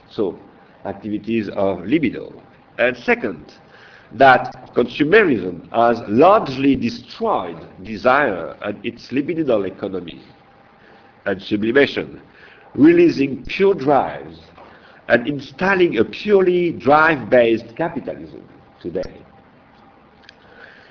so 0.08 0.38
activities 0.84 1.48
of 1.48 1.80
libido. 1.84 2.32
And 2.78 2.96
second, 2.96 3.54
that 4.12 4.70
consumerism 4.74 5.68
has 5.72 6.00
largely 6.08 6.76
destroyed 6.76 7.66
desire 7.82 8.56
and 8.62 8.84
its 8.84 9.08
libidinal 9.08 9.66
economy 9.66 10.22
and 11.24 11.42
sublimation, 11.42 12.22
releasing 12.74 13.44
pure 13.46 13.74
drives 13.74 14.38
and 15.08 15.26
installing 15.26 15.98
a 15.98 16.04
purely 16.04 16.72
drive-based 16.72 17.76
capitalism 17.76 18.42
today. 18.80 19.22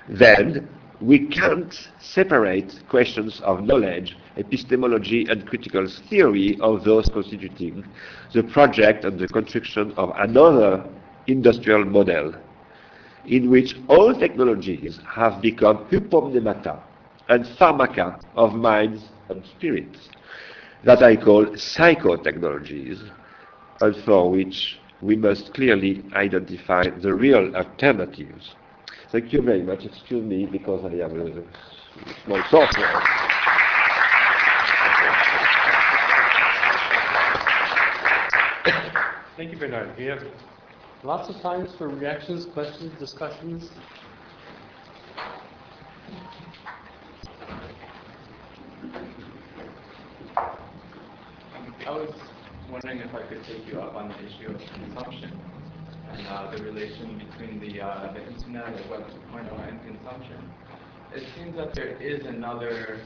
Then 0.07 0.69
we 1.01 1.27
can't 1.27 1.89
separate 1.99 2.79
questions 2.89 3.41
of 3.41 3.63
knowledge, 3.63 4.15
epistemology, 4.37 5.25
and 5.29 5.45
critical 5.45 5.87
theory 6.09 6.57
of 6.61 6.83
those 6.83 7.09
constituting 7.09 7.85
the 8.33 8.43
project 8.43 9.03
and 9.03 9.19
the 9.19 9.27
construction 9.27 9.93
of 9.97 10.11
another 10.17 10.85
industrial 11.27 11.83
model 11.85 12.33
in 13.25 13.49
which 13.49 13.75
all 13.87 14.13
technologies 14.13 14.99
have 15.07 15.41
become 15.41 15.77
hypomnemata 15.89 16.79
and 17.29 17.45
pharmaca 17.57 18.19
of 18.35 18.53
minds 18.53 19.05
and 19.29 19.43
spirits 19.45 20.09
that 20.83 21.01
I 21.01 21.15
call 21.15 21.45
psychotechnologies 21.47 23.09
and 23.81 23.95
for 24.05 24.31
which 24.31 24.79
we 25.01 25.15
must 25.15 25.53
clearly 25.53 26.03
identify 26.13 26.83
the 27.01 27.13
real 27.13 27.55
alternatives. 27.55 28.55
Thank 29.11 29.33
you 29.33 29.41
very 29.41 29.63
much. 29.63 29.85
Excuse 29.85 30.23
me 30.23 30.45
because 30.45 30.83
I 30.85 30.95
have 30.97 31.11
a 31.13 31.43
small 32.25 32.41
software. 32.49 33.01
Thank 39.37 39.51
you, 39.51 39.57
Bernard. 39.57 39.97
We 39.97 40.05
have 40.05 40.23
lots 41.03 41.29
of 41.29 41.41
times 41.41 41.75
for 41.77 41.89
reactions, 41.89 42.45
questions, 42.53 42.97
discussions. 42.99 43.69
I 51.85 51.91
was 51.91 52.24
wondering 52.71 52.99
if 52.99 53.13
I 53.13 53.21
could 53.23 53.43
take 53.45 53.67
you 53.67 53.79
up 53.79 53.95
on 53.95 54.09
the 54.09 54.19
issue 54.19 54.49
of 54.53 54.61
consumption 54.73 55.39
and 56.11 56.27
uh, 56.27 56.51
the 56.51 56.63
relation 56.63 57.17
between 57.17 57.59
the, 57.59 57.81
uh, 57.81 58.13
the 58.13 58.25
internet 58.27 58.69
or 58.85 58.99
Web 58.99 59.07
2.0 59.31 59.69
and 59.69 59.79
consumption. 59.85 60.37
It 61.13 61.23
seems 61.35 61.55
that 61.57 61.73
there 61.73 61.95
is 62.01 62.25
another 62.25 62.99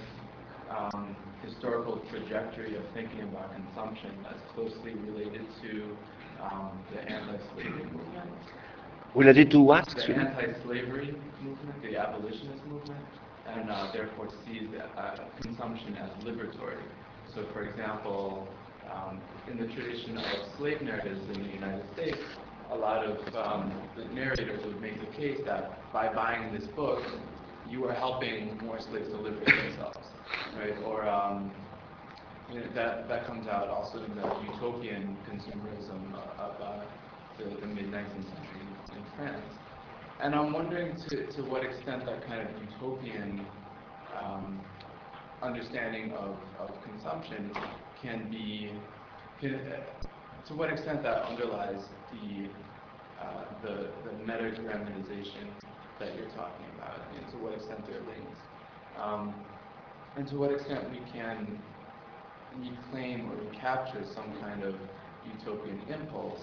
um, 0.70 1.16
historical 1.45 2.01
trajectory 2.10 2.76
of 2.76 2.84
thinking 2.93 3.22
about 3.22 3.53
consumption 3.53 4.12
that's 4.24 4.41
closely 4.53 4.93
related 4.93 5.45
to 5.64 5.97
um, 6.43 6.72
the 6.93 7.01
anti-slavery 7.01 7.84
movement. 7.86 8.30
Related 9.16 9.51
to 9.51 9.60
what? 9.60 9.88
The 9.89 10.16
anti-slavery 10.16 11.16
movement, 11.41 11.82
the 11.82 11.97
abolitionist 11.97 12.64
movement, 12.66 13.05
and 13.47 13.70
uh, 13.70 13.91
therefore 13.91 14.30
sees 14.45 14.68
uh, 14.97 15.18
consumption 15.41 15.97
as 15.97 16.10
liberatory. 16.24 16.82
So, 17.36 17.45
for 17.53 17.64
example, 17.64 18.47
um, 18.93 19.21
in 19.49 19.57
the 19.57 19.67
tradition 19.73 20.17
of 20.17 20.57
slave 20.57 20.81
narratives 20.81 21.21
in 21.35 21.43
the 21.43 21.49
United 21.49 21.85
States, 21.93 22.17
a 22.71 22.75
lot 22.75 23.05
of 23.05 23.17
um, 23.35 23.71
the 23.95 24.05
narrators 24.13 24.63
would 24.65 24.79
make 24.81 24.99
the 24.99 25.17
case 25.17 25.39
that 25.45 25.91
by 25.91 26.13
buying 26.13 26.53
this 26.53 26.67
book, 26.75 27.01
you 27.67 27.85
are 27.85 27.93
helping 27.93 28.57
more 28.63 28.79
slaves 28.79 29.09
to 29.09 29.17
liberate 29.17 29.45
themselves, 29.45 30.07
right? 30.57 30.77
Or 30.85 31.07
um, 31.07 31.51
that 32.75 33.07
that 33.07 33.27
comes 33.27 33.47
out 33.47 33.67
also 33.67 34.03
in 34.03 34.15
the 34.15 34.23
utopian 34.53 35.17
consumerism 35.29 36.13
of 36.39 36.61
uh, 36.61 36.83
the, 37.37 37.43
the 37.61 37.67
mid 37.67 37.85
19th 37.85 38.13
century 38.13 38.61
in 38.95 39.03
France. 39.15 39.45
And 40.21 40.35
I'm 40.35 40.51
wondering 40.51 40.95
to, 41.09 41.27
to 41.27 41.41
what 41.43 41.63
extent 41.63 42.05
that 42.05 42.27
kind 42.27 42.41
of 42.41 42.49
utopian 42.73 43.45
um, 44.21 44.59
understanding 45.41 46.11
of, 46.13 46.35
of 46.59 46.69
consumption 46.83 47.51
can 48.01 48.29
be, 48.29 48.71
to 49.41 50.53
what 50.55 50.71
extent 50.71 51.03
that 51.03 51.23
underlies 51.23 51.81
the, 52.11 52.49
uh, 53.23 53.45
the, 53.63 53.89
the 54.05 54.17
meta-grammatization 54.19 55.47
that 55.99 56.15
you're 56.15 56.29
talking 56.29 56.65
about, 56.77 56.99
and 57.17 57.29
to 57.31 57.37
what 57.37 57.53
extent 57.53 57.85
they're 57.85 58.01
linked. 58.01 58.39
Um, 59.01 59.33
and 60.17 60.27
to 60.29 60.37
what 60.37 60.51
extent 60.51 60.89
we 60.91 60.99
can 61.11 61.59
reclaim 62.57 63.29
or 63.29 63.35
recapture 63.51 64.03
some 64.15 64.33
kind 64.41 64.63
of 64.63 64.75
utopian 65.37 65.79
impulse 65.89 66.41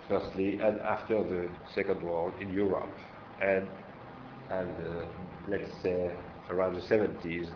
firstly, 0.08 0.58
and 0.60 0.80
after 0.80 1.22
the 1.22 1.48
Second 1.74 2.02
War 2.02 2.32
in 2.40 2.52
Europe, 2.52 2.94
and 3.40 3.66
and 4.50 4.70
uh, 4.86 5.04
let's 5.48 5.70
say 5.82 6.10
around 6.50 6.74
the 6.74 6.80
70s, 6.80 7.48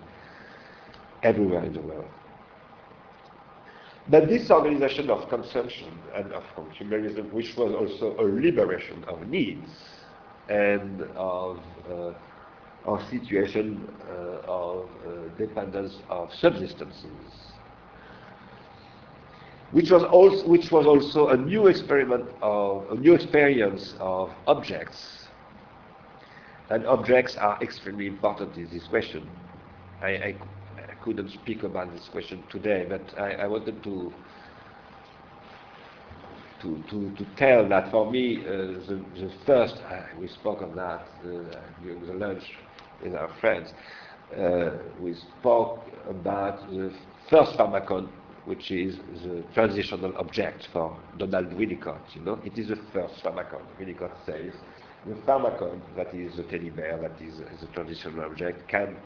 everywhere 1.23 1.65
in 1.65 1.73
the 1.73 1.81
world. 1.81 2.09
But 4.09 4.29
this 4.29 4.51
organization 4.51 5.09
of 5.11 5.29
consumption 5.29 5.89
and 6.15 6.33
of 6.33 6.43
consumerism, 6.57 7.33
which 7.33 7.57
was 7.57 7.73
also 7.73 8.17
a 8.21 8.25
liberation 8.25 9.05
of 9.05 9.27
needs 9.29 9.71
and 10.49 11.03
of 11.17 11.59
uh, 11.91 12.13
of 12.85 13.01
situation 13.11 13.89
uh, 14.09 14.13
of 14.47 14.89
uh, 15.07 15.37
dependence 15.39 15.99
of 16.09 16.29
subsistences, 16.31 17.53
which 19.73 19.91
was 19.91 20.03
also 20.05 20.47
which 20.49 20.71
was 20.71 20.87
also 20.87 21.29
a 21.29 21.37
new 21.37 21.67
experiment 21.69 22.25
of 22.43 22.91
a 22.91 22.95
new 22.97 23.15
experience 23.15 23.95
of 24.01 24.31
objects. 24.47 25.19
And 26.71 26.87
objects 26.87 27.37
are 27.37 27.59
extremely 27.63 28.07
important 28.07 28.57
in 28.57 28.67
this 28.71 28.87
question. 28.89 29.29
I, 30.01 30.07
I, 30.09 30.35
I 30.79 30.95
couldn't 31.05 31.29
speak 31.31 31.65
about 31.65 31.93
this 31.93 32.09
question 32.09 32.43
today, 32.51 32.87
but 32.89 33.03
I, 33.21 33.33
I 33.45 33.47
wanted 33.47 33.83
to 33.85 34.13
to, 36.63 36.83
to, 36.91 37.11
to 37.17 37.27
tell 37.37 37.69
that 37.69 37.91
for 37.91 38.11
me, 38.11 38.39
uh, 38.47 38.51
the, 38.87 39.05
the 39.17 39.31
first, 39.45 39.77
uh, 39.91 40.03
we 40.19 40.29
spoke 40.29 40.63
of 40.63 40.75
that 40.77 41.07
uh, 41.25 41.61
during 41.83 42.07
the 42.07 42.15
lunch 42.15 42.45
with 43.03 43.15
our 43.15 43.31
friends, 43.41 43.73
uh, 44.37 44.71
we 45.01 45.15
spoke 45.15 45.85
about 46.09 46.69
the 46.71 46.93
first 47.29 47.53
pharmacon 47.59 48.09
which 48.45 48.71
is 48.71 48.97
the 49.23 49.45
transitional 49.55 50.17
object 50.17 50.69
for 50.73 50.97
Donald 51.19 51.47
Winnicott. 51.53 52.01
You 52.15 52.23
know, 52.23 52.41
it 52.45 52.59
is 52.59 52.69
the 52.69 52.79
first 52.93 53.23
pharmacon. 53.23 53.63
Winnicott 53.81 54.13
says 54.27 54.53
the 55.07 55.15
pharmacon, 55.27 55.81
that 55.97 56.13
is 56.15 56.37
the 56.37 56.43
teddy 56.45 56.71
bear, 56.71 56.99
that 57.01 57.19
the 57.19 57.25
is 57.27 57.65
transitional 57.73 58.25
object, 58.25 58.67
can 58.69 58.97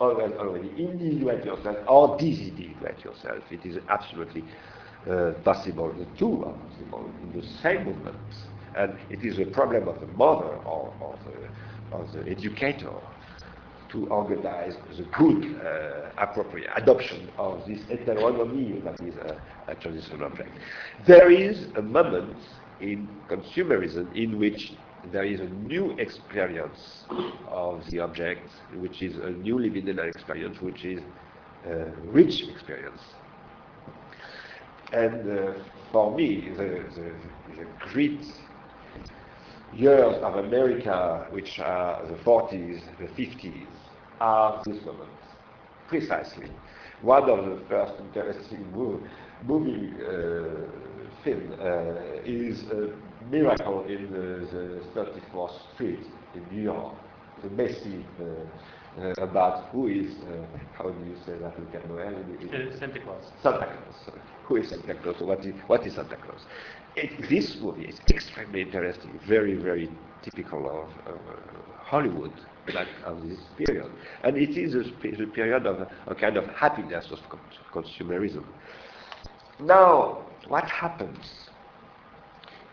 always 0.00 0.32
already 0.38 0.70
individuate 0.76 1.44
yourself 1.44 1.76
or 1.86 2.18
disindividuate 2.18 3.04
yourself. 3.04 3.42
It 3.50 3.64
is 3.64 3.78
absolutely 3.88 4.44
uh, 5.08 5.32
possible. 5.44 5.92
The 5.92 6.06
two 6.18 6.44
are 6.44 6.54
possible 6.54 7.10
in 7.22 7.40
the 7.40 7.46
same 7.62 7.84
movement. 7.84 8.16
And 8.76 8.96
it 9.10 9.24
is 9.24 9.38
a 9.38 9.46
problem 9.46 9.88
of 9.88 10.00
the 10.00 10.06
mother 10.08 10.56
or, 10.64 10.92
the, 11.26 11.96
or 11.96 12.06
the 12.12 12.30
educator 12.30 12.92
to 13.92 14.06
organize 14.08 14.74
the 14.96 15.04
good, 15.16 15.56
uh, 15.64 16.10
appropriate 16.18 16.70
adoption 16.76 17.28
of 17.38 17.66
this 17.66 17.80
heteronomy 17.82 18.82
that 18.84 19.00
is 19.00 19.14
a, 19.16 19.40
a 19.68 19.74
transitional 19.76 20.24
object. 20.24 20.50
There 21.06 21.30
is 21.30 21.66
a 21.76 21.82
moment 21.82 22.36
in 22.80 23.08
consumerism 23.28 24.14
in 24.14 24.38
which 24.38 24.72
there 25.12 25.24
is 25.24 25.40
a 25.40 25.48
new 25.48 25.92
experience 25.98 27.04
of 27.48 27.82
the 27.90 28.00
object, 28.00 28.48
which 28.76 29.02
is 29.02 29.16
a 29.16 29.30
new 29.30 29.56
libidinal 29.56 30.08
experience, 30.08 30.60
which 30.60 30.84
is 30.84 31.00
a 31.66 31.86
rich 32.04 32.42
experience. 32.48 33.00
And 34.92 35.38
uh, 35.38 35.52
for 35.92 36.14
me, 36.16 36.50
the, 36.56 36.84
the, 36.94 37.14
the 37.56 37.66
great 37.92 38.20
years 39.72 40.16
of 40.22 40.36
America, 40.36 41.26
which 41.30 41.58
are 41.60 42.04
the 42.06 42.14
40s, 42.16 42.80
the 42.98 43.06
50s, 43.06 43.66
are 44.20 44.62
moment, 44.66 45.10
precisely. 45.88 46.50
One 47.02 47.28
of 47.30 47.44
the 47.46 47.62
first 47.68 47.94
interesting 48.00 48.70
move, 48.72 49.00
movie 49.44 49.92
uh, 50.04 51.24
film 51.24 51.52
uh, 51.58 52.20
is 52.24 52.62
a 52.70 52.90
miracle 53.30 53.84
in 53.84 54.10
the, 54.12 54.82
the 54.94 55.00
34th 55.32 55.74
Street 55.74 56.00
in 56.34 56.44
New 56.56 56.62
York, 56.62 56.94
the 57.42 57.50
messy 57.50 58.04
uh, 58.20 58.24
uh, 59.00 59.12
about 59.22 59.68
who 59.70 59.86
is, 59.86 60.12
uh, 60.28 60.44
how 60.76 60.90
do 60.90 61.06
you 61.08 61.16
say 61.24 61.32
that 61.38 61.56
in 61.56 61.66
Cameroon? 61.66 62.76
Santa 62.78 63.00
Claus. 63.00 63.24
Santa 63.42 63.66
Claus. 63.66 64.18
Who 64.44 64.56
is 64.56 64.68
Santa 64.68 64.94
Claus? 64.94 65.16
What 65.20 65.44
is, 65.44 65.54
what 65.66 65.86
is 65.86 65.94
Santa 65.94 66.16
Claus? 66.16 66.40
It, 66.96 67.28
this 67.30 67.56
movie 67.60 67.84
is 67.84 68.00
extremely 68.10 68.62
interesting, 68.62 69.18
very, 69.26 69.54
very 69.54 69.88
typical 70.22 70.68
of, 70.68 71.14
uh, 71.14 71.18
Hollywood 71.84 72.32
of 73.04 73.28
this 73.28 73.38
period. 73.56 73.90
And 74.22 74.36
it 74.36 74.56
is 74.56 74.74
a, 74.74 74.80
a 74.80 75.26
period 75.26 75.66
of 75.66 75.80
a, 75.80 75.90
a, 76.06 76.14
kind 76.14 76.36
of 76.36 76.46
happiness 76.48 77.10
of 77.10 77.18
consumerism. 77.72 78.44
Now, 79.60 80.24
what 80.48 80.64
happens 80.64 81.48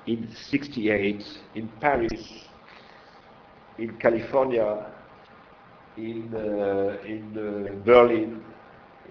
in 0.05 0.29
68 0.49 1.23
in 1.55 1.67
Paris, 1.81 2.45
in 3.77 3.97
California, 3.97 4.85
in, 5.97 6.33
uh, 6.33 6.97
in 7.05 7.37
uh, 7.37 7.85
Berlin, 7.85 8.43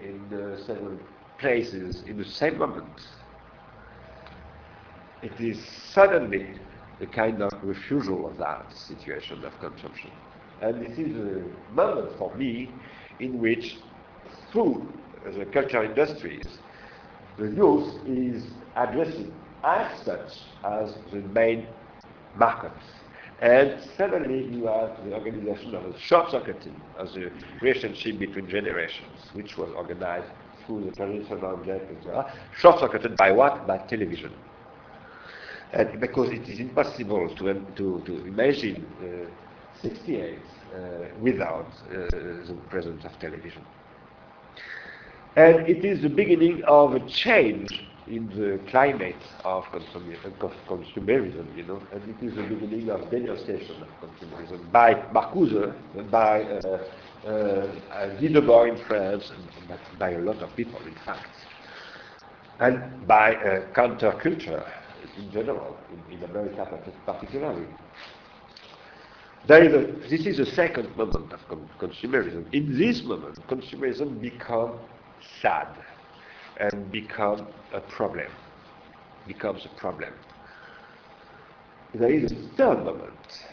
in 0.01 0.33
uh, 0.33 0.57
several 0.65 0.97
places 1.39 2.03
in 2.07 2.17
the 2.17 2.25
same 2.25 2.57
moment? 2.57 3.07
It 5.21 5.39
is 5.39 5.63
suddenly 5.93 6.47
a 7.01 7.05
kind 7.05 7.41
of 7.41 7.51
refusal 7.63 8.27
of 8.27 8.37
that 8.37 8.71
situation 8.73 9.43
of 9.43 9.59
consumption. 9.59 10.11
And 10.61 10.85
this 10.85 10.97
is 10.97 11.15
a 11.15 11.73
moment 11.73 12.17
for 12.17 12.33
me 12.35 12.69
in 13.19 13.39
which, 13.39 13.77
through 14.51 14.87
the 15.25 15.45
culture 15.45 15.83
industries, 15.83 16.45
the 17.37 17.51
youth 17.51 17.93
is 18.07 18.43
addressing 18.75 19.31
as 19.63 20.01
such 20.03 20.31
as 20.63 20.95
the 21.11 21.21
main 21.33 21.67
markets. 22.35 22.83
And 23.39 23.79
suddenly 23.95 24.45
you 24.45 24.65
have 24.65 24.97
the 25.05 25.13
organization 25.13 25.75
of 25.75 25.85
a 25.85 25.99
short-circuiting 25.99 26.81
of 26.97 27.13
the 27.13 27.31
relationship 27.61 28.17
between 28.17 28.49
generations, 28.49 29.29
which 29.33 29.57
was 29.57 29.69
organized 29.75 30.31
through 30.65 30.85
the 30.85 30.91
traditional 30.91 31.45
object, 31.45 31.91
etc. 31.91 32.33
Short-circuited 32.57 33.15
by 33.15 33.31
what? 33.31 33.67
By 33.67 33.77
television. 33.77 34.33
And 35.71 35.99
because 35.99 36.31
it 36.31 36.49
is 36.49 36.59
impossible 36.59 37.29
to, 37.35 37.53
to, 37.75 38.01
to 38.05 38.25
imagine 38.25 38.85
uh, 39.03 39.29
68 39.81 40.39
uh, 40.73 40.79
without 41.21 41.67
uh, 41.91 42.07
the 42.09 42.57
presence 42.69 43.05
of 43.05 43.17
television. 43.19 43.63
And 45.35 45.67
it 45.69 45.85
is 45.85 46.01
the 46.01 46.09
beginning 46.09 46.63
of 46.63 46.95
a 46.95 46.99
change 47.07 47.85
in 48.07 48.27
the 48.29 48.59
climate 48.69 49.15
of, 49.43 49.65
of 49.73 50.53
consumerism, 50.67 51.45
you 51.55 51.63
know, 51.63 51.81
and 51.91 52.01
it 52.09 52.25
is 52.25 52.35
the 52.35 52.43
beginning 52.43 52.89
of 52.89 53.09
denunciation 53.11 53.75
of 53.81 53.87
consumerism 54.01 54.71
by 54.71 54.93
Marcuse, 55.13 55.73
by 56.09 56.41
uh, 56.43 56.83
uh, 57.27 58.17
in 58.19 58.77
France, 58.87 59.31
and 59.31 59.99
by 59.99 60.11
a 60.11 60.19
lot 60.19 60.41
of 60.41 60.55
people, 60.55 60.79
in 60.85 60.95
fact, 61.05 61.27
and 62.59 63.05
by 63.07 63.35
uh, 63.35 63.61
counterculture 63.73 64.65
in 65.17 65.31
general, 65.31 65.77
in, 65.91 66.17
in 66.17 66.23
America 66.23 66.65
particularly. 67.05 67.67
There 69.47 69.63
is 69.63 69.73
a, 69.73 70.09
this 70.09 70.25
is 70.25 70.37
the 70.37 70.45
second 70.45 70.95
moment 70.97 71.31
of 71.31 71.39
con 71.47 71.69
consumerism. 71.79 72.53
In 72.53 72.77
this 72.77 73.01
moment, 73.03 73.39
consumerism 73.47 74.19
becomes 74.19 74.77
sad 75.41 75.67
and 76.57 76.91
become 76.91 77.47
a 77.73 77.79
problem. 77.79 78.27
Becomes 79.25 79.65
a 79.65 79.69
problem. 79.79 80.13
There 81.93 82.11
is 82.11 82.31
a 82.31 82.35
third 82.57 82.83
moment 82.83 83.45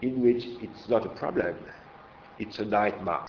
in 0.00 0.22
which 0.22 0.44
it's 0.62 0.88
not 0.88 1.04
a 1.04 1.10
problem, 1.10 1.54
it's 2.38 2.58
a 2.58 2.64
nightmare. 2.64 3.26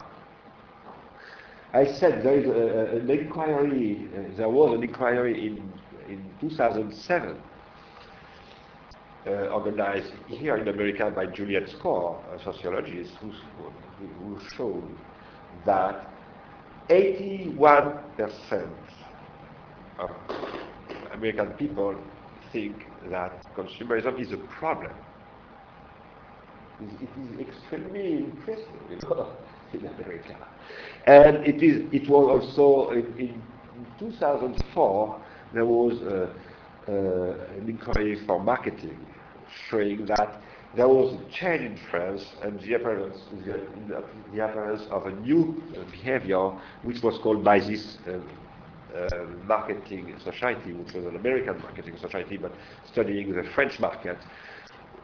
I 1.73 1.85
said 1.85 2.23
there 2.23 2.39
is 2.39 2.47
a, 2.47 2.97
an 2.97 3.09
inquiry, 3.09 4.07
uh, 4.15 4.37
there 4.37 4.49
was 4.49 4.75
an 4.75 4.83
inquiry 4.83 5.47
in, 5.47 5.73
in 6.07 6.23
2007 6.39 7.29
uh, 7.29 7.33
organized 9.27 10.11
here 10.27 10.57
in 10.57 10.67
America 10.67 11.11
by 11.11 11.25
Juliet 11.25 11.69
Schor, 11.69 12.23
a 12.33 12.43
sociologist, 12.43 13.11
who, 13.21 13.31
who 14.19 14.39
showed 14.55 14.97
that 15.65 16.11
81% 16.89 18.01
of 19.99 20.09
American 21.13 21.47
people 21.53 21.95
think 22.51 22.85
that 23.09 23.45
consumerism 23.55 24.19
is 24.19 24.31
a 24.31 24.37
problem. 24.37 24.91
It 26.81 27.09
is 27.19 27.39
extremely 27.47 28.17
impressive, 28.23 28.65
you 28.89 28.97
know, 29.03 29.35
in 29.73 29.85
America. 29.85 30.37
And 31.05 31.45
it 31.45 31.61
is. 31.61 31.85
It 31.91 32.09
was 32.09 32.41
also 32.41 32.91
in, 32.91 33.05
in 33.17 33.41
2004 33.99 35.21
there 35.53 35.65
was 35.65 35.99
a, 36.01 36.23
uh, 36.23 36.33
an 36.89 37.65
inquiry 37.67 38.19
for 38.25 38.39
marketing 38.39 38.97
showing 39.69 40.05
that 40.05 40.41
there 40.75 40.87
was 40.87 41.15
a 41.15 41.31
change 41.31 41.61
in 41.61 41.79
France 41.89 42.23
and 42.43 42.59
the 42.61 42.73
appearance, 42.75 43.17
the, 43.45 44.03
the 44.33 44.45
appearance 44.45 44.83
of 44.91 45.07
a 45.07 45.11
new 45.11 45.61
behavior 45.91 46.51
which 46.83 47.01
was 47.01 47.17
called 47.23 47.43
by 47.43 47.59
this 47.59 47.97
uh, 48.07 48.19
uh, 48.95 49.25
marketing 49.45 50.15
society, 50.23 50.73
which 50.73 50.93
was 50.93 51.05
an 51.05 51.15
American 51.15 51.59
marketing 51.61 51.95
society, 51.99 52.37
but 52.37 52.51
studying 52.91 53.33
the 53.33 53.43
French 53.55 53.79
market, 53.79 54.17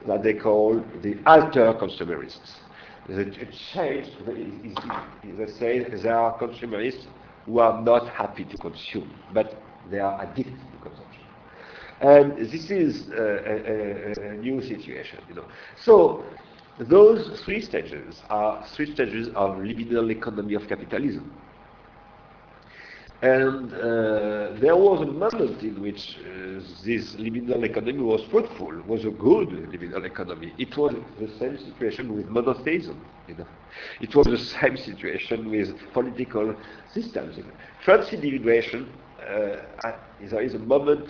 that 0.07 0.21
they 0.23 0.33
call 0.33 0.83
the 1.01 1.15
alter 1.25 1.73
consumerists. 1.79 2.55
The 3.07 3.25
change 3.73 4.07
they 4.25 5.51
say 5.59 5.83
there 6.01 6.17
are 6.17 6.37
consumerists 6.37 7.05
who 7.45 7.59
are 7.59 7.79
not 7.81 8.09
happy 8.09 8.45
to 8.45 8.57
consume, 8.57 9.11
but 9.33 9.61
they 9.91 9.99
are 9.99 10.23
addicted. 10.23 10.57
And 12.01 12.37
this 12.37 12.69
is 12.69 13.09
a, 13.09 13.21
a, 13.21 14.31
a, 14.31 14.33
new 14.37 14.61
situation, 14.61 15.19
you 15.29 15.35
know. 15.35 15.45
So 15.81 16.25
those 16.77 17.39
three 17.41 17.61
stages 17.61 18.21
are 18.29 18.65
three 18.73 18.91
stages 18.93 19.29
of 19.29 19.57
libidinal 19.57 20.11
economy 20.11 20.55
of 20.55 20.67
capitalism. 20.67 21.31
And 23.21 23.73
uh, 23.73 24.59
there 24.59 24.75
was 24.75 25.01
a 25.01 25.05
moment 25.05 25.63
in 25.63 25.81
which 25.81 26.17
uh, 26.19 26.59
this 26.83 27.15
libidinal 27.15 27.63
economy 27.63 27.99
was 27.99 28.21
fruitful, 28.29 28.73
was 28.85 29.05
a 29.05 29.09
good 29.09 29.49
libidinal 29.49 30.05
economy. 30.05 30.53
It 30.57 30.75
was 30.75 30.93
the 31.17 31.29
same 31.39 31.57
situation 31.57 32.13
with 32.13 32.27
monotheism. 32.27 32.99
You 33.29 33.35
know. 33.35 33.47
It 34.01 34.13
was 34.13 34.27
the 34.27 34.37
same 34.37 34.75
situation 34.75 35.49
with 35.49 35.73
political 35.93 36.55
systems. 36.93 37.37
You 37.37 37.43
know. 37.43 37.53
Transindividuation, 37.85 38.89
uh, 39.21 39.91
there 40.21 40.41
is 40.41 40.53
a 40.53 40.59
moment 40.59 41.09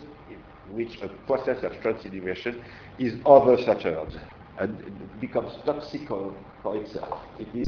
which 0.72 1.00
a 1.02 1.08
process 1.28 1.64
of 1.64 1.72
transindividuation 1.74 2.62
is 3.00 3.14
oversaturated 3.24 4.20
and 4.58 5.20
becomes 5.20 5.52
toxic 5.66 6.08
for 6.08 6.78
itself. 6.78 7.22
It 7.40 7.48
is 7.54 7.68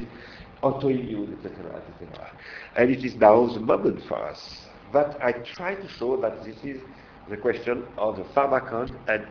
autoimmune, 0.63 1.37
etc., 1.37 1.81
etc. 1.99 2.31
And 2.75 2.89
it 2.89 3.03
is 3.03 3.15
now 3.15 3.45
the 3.47 3.59
moment 3.59 4.01
for 4.07 4.17
us. 4.17 4.65
But 4.91 5.21
I 5.21 5.33
try 5.33 5.75
to 5.75 5.87
show 5.87 6.19
that 6.21 6.43
this 6.43 6.55
is 6.63 6.81
the 7.29 7.37
question 7.37 7.83
of 7.97 8.17
the 8.17 8.23
pharmacon 8.23 8.95
and 9.07 9.27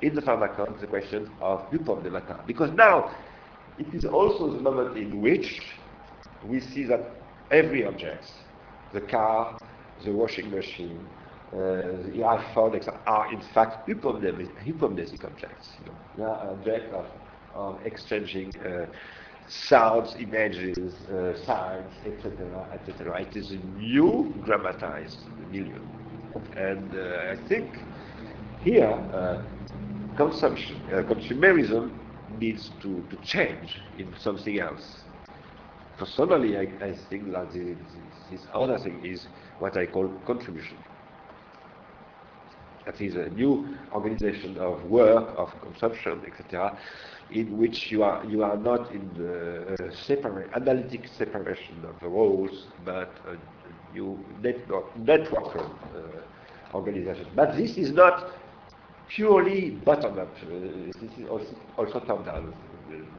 in 0.00 0.14
the 0.14 0.22
pharmacon 0.22 0.80
the 0.80 0.86
question 0.86 1.30
of 1.42 1.70
du 1.70 1.78
de 1.78 2.44
Because 2.46 2.70
now 2.72 3.10
it 3.78 3.94
is 3.94 4.04
also 4.06 4.50
the 4.52 4.60
moment 4.60 4.96
in 4.96 5.20
which 5.20 5.60
we 6.46 6.60
see 6.60 6.84
that 6.84 7.16
every 7.50 7.84
object, 7.86 8.24
the 8.94 9.00
car, 9.02 9.58
the 10.04 10.12
washing 10.12 10.50
machine, 10.50 11.06
the 11.52 12.22
iPhone, 12.22 12.76
etc., 12.76 13.00
are 13.06 13.32
in 13.32 13.40
fact 13.40 13.88
hypomnesic 13.88 15.24
objects. 15.24 15.70
You 15.80 15.86
know. 15.86 15.98
They 16.16 16.24
are 16.24 16.50
objects 16.50 16.94
of, 16.94 17.06
of 17.54 17.86
exchanging 17.86 18.54
uh, 18.58 18.86
sounds, 19.48 20.14
images, 20.18 20.94
uh, 21.08 21.36
signs, 21.44 21.92
etc., 22.06 22.68
etc. 22.72 23.20
It 23.22 23.36
is 23.36 23.50
a 23.50 23.56
new 23.78 24.32
dramatized 24.44 25.18
milieu. 25.50 25.80
And 26.56 26.94
uh, 26.94 27.32
I 27.32 27.48
think 27.48 27.76
here 28.62 28.86
uh, 28.86 29.42
consumption, 30.16 30.80
uh, 30.92 31.02
consumerism 31.02 31.90
needs 32.38 32.70
to, 32.82 33.02
to 33.10 33.16
change 33.24 33.80
in 33.98 34.14
something 34.18 34.60
else. 34.60 35.00
Personally, 35.98 36.56
I, 36.56 36.84
I 36.84 36.96
think 37.08 37.32
that 37.32 37.52
the, 37.52 37.76
this 38.30 38.46
other 38.54 38.78
thing 38.78 39.04
is 39.04 39.26
what 39.58 39.76
I 39.76 39.86
call 39.86 40.08
contribution. 40.26 40.76
That 42.86 43.00
is 43.00 43.14
a 43.14 43.28
new 43.30 43.76
organization 43.92 44.56
of 44.58 44.82
work, 44.84 45.28
of 45.36 45.50
consumption, 45.62 46.22
etc., 46.26 46.78
in 47.30 47.58
which 47.58 47.92
you 47.92 48.02
are 48.02 48.24
you 48.24 48.42
are 48.42 48.56
not 48.56 48.90
in 48.90 49.08
the 49.16 49.74
uh, 49.74 49.94
separate 49.94 50.50
analytic 50.54 51.06
separation 51.16 51.84
of 51.84 52.00
the 52.00 52.08
roles, 52.08 52.66
but 52.84 53.12
a 53.28 53.36
new 53.92 54.18
network 54.42 54.96
network 54.96 55.56
uh, 55.56 56.74
organization. 56.74 57.26
But 57.34 57.56
this 57.56 57.76
is 57.76 57.92
not 57.92 58.30
purely 59.08 59.70
bottom 59.70 60.18
up. 60.18 60.34
Uh, 60.42 60.48
this 61.00 61.18
is 61.18 61.28
also, 61.28 61.56
also 61.76 62.00
top 62.00 62.24
down. 62.24 62.54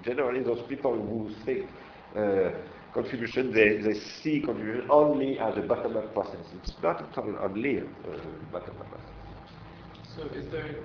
Generally, 0.03 0.43
those 0.43 0.61
people 0.67 0.93
who 0.93 1.29
think 1.45 1.69
uh, 2.15 2.51
contribution, 2.93 3.53
they, 3.53 3.77
they 3.77 3.93
see 3.93 4.41
contribution 4.41 4.87
only 4.89 5.39
as 5.39 5.57
a 5.57 5.61
bottom 5.61 5.95
up 5.97 6.13
process. 6.13 6.45
It's 6.61 6.73
not 6.81 7.01
at 7.01 7.17
all 7.17 7.35
only 7.41 7.77
a 7.77 7.83
bottom 8.51 8.75
up 8.79 8.89
process. 8.89 9.10
So 10.15 10.23
is 10.35 10.45
there, 10.51 10.75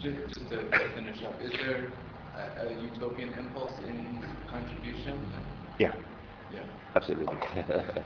just, 0.00 0.24
just 0.34 0.48
to 0.50 0.56
finish 0.94 1.22
up, 1.24 1.40
is 1.40 1.52
there 1.52 1.90
a, 2.36 2.66
a 2.66 2.82
utopian 2.82 3.32
impulse 3.32 3.72
in 3.88 4.22
contribution? 4.50 5.18
Yeah. 5.78 5.92
Yeah. 6.52 6.60
Absolutely. 6.94 7.38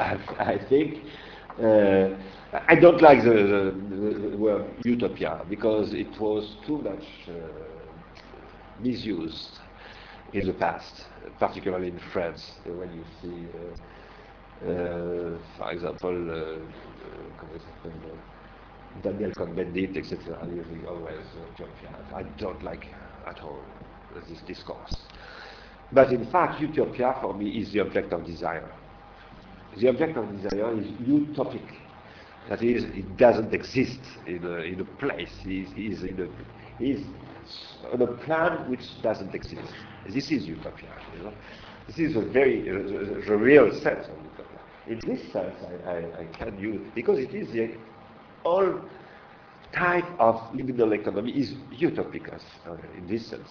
I, 0.00 0.18
I 0.38 0.58
think 0.68 1.04
uh, 1.62 2.08
I 2.68 2.74
don't 2.74 3.00
like 3.02 3.22
the, 3.22 3.74
the, 3.88 4.28
the, 4.30 4.36
word 4.36 4.64
utopia 4.84 5.44
because 5.48 5.92
it 5.92 6.18
was 6.20 6.56
too 6.66 6.78
much 6.78 7.04
uh, 7.28 7.32
misused 8.80 9.58
in 10.32 10.46
the 10.46 10.52
past, 10.52 11.04
particularly 11.38 11.88
in 11.88 12.00
France, 12.12 12.52
when 12.64 12.92
you 12.92 13.04
see, 13.20 13.46
uh, 13.54 13.74
uh 14.66 15.18
for 15.56 15.70
example, 15.72 16.30
uh, 16.30 16.34
uh, 17.84 17.98
Daniel 19.02 19.32
Cohn-Bendit, 19.32 19.96
etc., 19.96 20.38
always 20.88 21.16
utopia. 21.50 21.94
I 22.14 22.22
don't 22.38 22.62
like 22.62 22.86
at 23.26 23.40
all 23.40 23.60
this 24.28 24.40
discourse. 24.46 24.96
But 25.92 26.12
in 26.12 26.30
fact, 26.30 26.60
utopia 26.60 27.16
for 27.20 27.34
me 27.34 27.50
is 27.60 27.72
the 27.72 27.80
object 27.80 28.12
of 28.12 28.24
desire. 28.24 28.70
The 29.76 29.88
object 29.88 30.16
of 30.16 30.30
desire 30.42 30.78
is 30.78 30.86
utopic. 31.06 31.66
That 32.48 32.62
is, 32.62 32.84
it 32.84 33.16
doesn't 33.16 33.52
exist 33.52 34.00
in 34.26 34.44
a, 34.44 34.60
in 34.60 34.80
a 34.80 34.84
place. 34.84 35.32
It 35.44 35.78
is 35.78 36.02
a, 36.02 36.28
is 36.82 37.04
on 37.92 38.02
a 38.02 38.06
plan 38.06 38.70
which 38.70 39.02
doesn't 39.02 39.34
exist. 39.34 39.72
This 40.08 40.30
is 40.30 40.46
utopia. 40.46 40.88
You 41.16 41.24
know? 41.24 41.32
This 41.86 41.98
is 41.98 42.16
a 42.16 42.20
very 42.20 42.68
uh, 42.70 43.26
the 43.26 43.36
real 43.36 43.72
sense 43.80 44.06
of. 44.08 44.27
In 44.88 44.98
this 45.06 45.20
sense, 45.32 45.54
I, 45.86 45.90
I, 45.90 46.20
I 46.20 46.24
can 46.32 46.58
use 46.58 46.80
because 46.94 47.18
it 47.18 47.34
is 47.34 47.52
the 47.52 47.74
all 48.42 48.80
type 49.74 50.06
of 50.18 50.36
libidinal 50.54 50.98
economy 50.98 51.32
is 51.32 51.52
utopic 51.78 52.32
uh, 52.32 52.76
in 52.96 53.06
this 53.06 53.26
sense. 53.26 53.48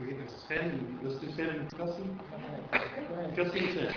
We 0.00 0.16
have 0.16 0.28
Sven, 0.46 0.98
let's 1.02 1.16
do 1.20 1.32
Sven 1.32 1.68
Justin. 1.78 2.20
Justin, 3.36 3.94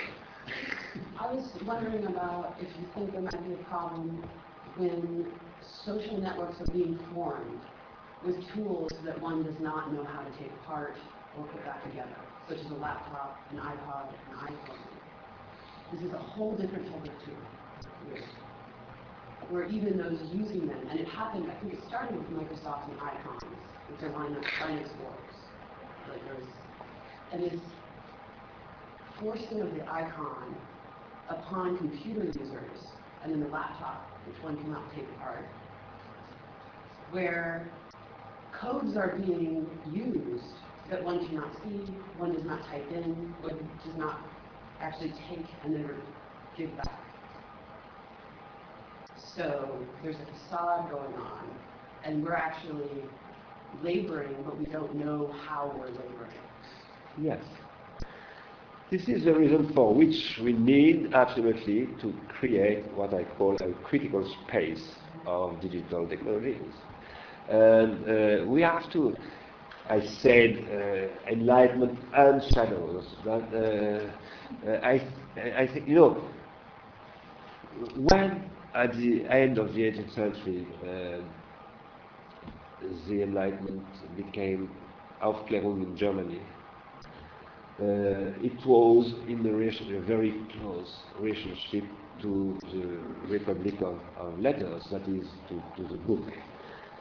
I 1.20 1.34
was 1.34 1.50
wondering 1.66 2.06
about 2.06 2.56
if 2.62 2.68
you 2.80 2.86
think 2.94 3.12
there 3.12 3.22
might 3.22 3.48
be 3.48 3.54
a 3.54 3.64
problem 3.66 4.24
when 4.78 5.26
social 5.84 6.22
networks 6.22 6.62
are 6.62 6.72
being 6.72 6.98
formed 7.14 7.60
with 8.26 8.36
tools 8.54 8.92
that 9.04 9.20
one 9.22 9.44
does 9.44 9.60
not 9.60 9.94
know 9.94 10.04
how 10.04 10.22
to 10.22 10.32
take 10.38 10.52
apart 10.64 10.96
or 11.38 11.44
put 11.46 11.66
back 11.66 11.84
together, 11.90 12.16
such 12.50 12.60
as 12.66 12.72
a 12.72 12.82
laptop, 12.82 13.38
an 13.52 13.58
iPod, 13.58 14.10
an 14.10 14.48
iPhone. 14.48 14.80
This 15.94 16.02
is 16.02 16.14
a 16.14 16.18
whole 16.18 16.56
different 16.56 16.88
of 16.88 17.04
tool. 17.04 17.14
Where 19.50 19.68
even 19.68 19.98
those 19.98 20.20
using 20.34 20.68
them, 20.68 20.88
and 20.90 21.00
it 21.00 21.08
happened, 21.08 21.46
I 21.50 21.60
think 21.62 21.74
it 21.74 21.80
started 21.88 22.18
with 22.18 22.28
Microsoft 22.30 22.90
and 22.90 23.00
icons, 23.02 23.44
which 23.90 24.02
are 24.02 24.10
Linux, 24.10 24.46
Linux 24.62 24.90
wars. 25.02 25.36
Like 26.10 26.24
there's, 26.26 26.48
and 27.34 27.44
this 27.44 27.60
forcing 29.20 29.62
of 29.62 29.74
the 29.76 29.84
icon 29.92 30.56
upon 31.30 31.78
computer 31.78 32.26
users, 32.26 32.78
and 33.24 33.32
then 33.32 33.42
the 33.42 33.48
laptop, 33.48 34.10
which 34.28 34.42
one 34.44 34.58
cannot 34.58 34.92
take 34.96 35.06
apart, 35.18 35.46
where 37.12 37.72
codes 38.60 38.96
are 38.98 39.16
being 39.18 39.68
used 39.92 40.59
that 40.90 41.04
one 41.04 41.28
cannot 41.28 41.54
see, 41.64 41.92
one 42.18 42.34
does 42.34 42.44
not 42.44 42.64
type 42.66 42.90
in, 42.92 43.34
one 43.42 43.58
does 43.86 43.98
not 43.98 44.20
actually 44.82 45.14
take 45.30 45.46
and 45.64 45.76
then 45.76 45.90
give 46.58 46.76
back. 46.78 47.00
So 49.36 49.86
there's 50.04 50.16
a 50.16 50.26
facade 50.26 50.90
going 50.90 51.14
on, 51.14 51.48
and 52.04 52.24
we're 52.24 52.34
actually 52.34 53.04
laboring, 53.84 54.36
but 54.44 54.58
we 54.58 54.66
don't 54.66 54.96
know 54.96 55.34
how 55.48 55.74
we're 55.78 55.88
laboring. 55.88 56.34
Yes. 57.22 57.44
This 58.90 59.08
is 59.08 59.26
the 59.26 59.34
reason 59.34 59.72
for 59.76 59.94
which 59.94 60.40
we 60.44 60.54
need 60.54 61.14
absolutely 61.14 61.88
to 62.02 62.12
create 62.28 62.86
what 62.94 63.14
I 63.14 63.24
call 63.38 63.56
a 63.62 63.72
critical 63.84 64.28
space 64.48 64.84
of 65.28 65.62
digital 65.62 66.08
technologies. 66.08 66.74
And 67.48 68.10
uh, 68.10 68.46
we 68.48 68.62
have 68.62 68.92
to, 68.94 69.16
I 69.90 70.06
said, 70.22 70.52
uh, 70.72 71.32
enlightenment 71.32 71.98
and 72.14 72.44
shadows. 72.54 73.06
But 73.26 73.52
uh, 73.54 74.06
I, 74.84 75.02
I 75.58 75.68
think, 75.68 75.88
you 75.88 75.96
know, 75.96 76.24
when 77.96 78.50
at 78.76 78.94
the 78.96 79.26
end 79.26 79.58
of 79.58 79.74
the 79.74 79.82
18th 79.82 80.14
century 80.14 80.68
uh, 80.84 81.22
the 83.08 83.24
Enlightenment 83.24 83.84
became 84.16 84.70
Aufklärung 85.24 85.82
in 85.84 85.98
Germany, 85.98 86.40
uh, 87.82 88.38
it 88.44 88.64
was 88.66 89.14
in 89.28 89.44
a, 89.46 89.98
a, 89.98 90.02
very 90.02 90.34
close 90.60 90.98
relationship 91.20 91.84
to 92.22 92.58
the 92.72 93.00
Republic 93.28 93.76
of, 93.82 94.00
of 94.18 94.38
Letters, 94.40 94.84
that 94.92 95.02
is, 95.08 95.28
to, 95.48 95.64
to 95.78 95.88
the 95.88 95.98
book 96.00 96.28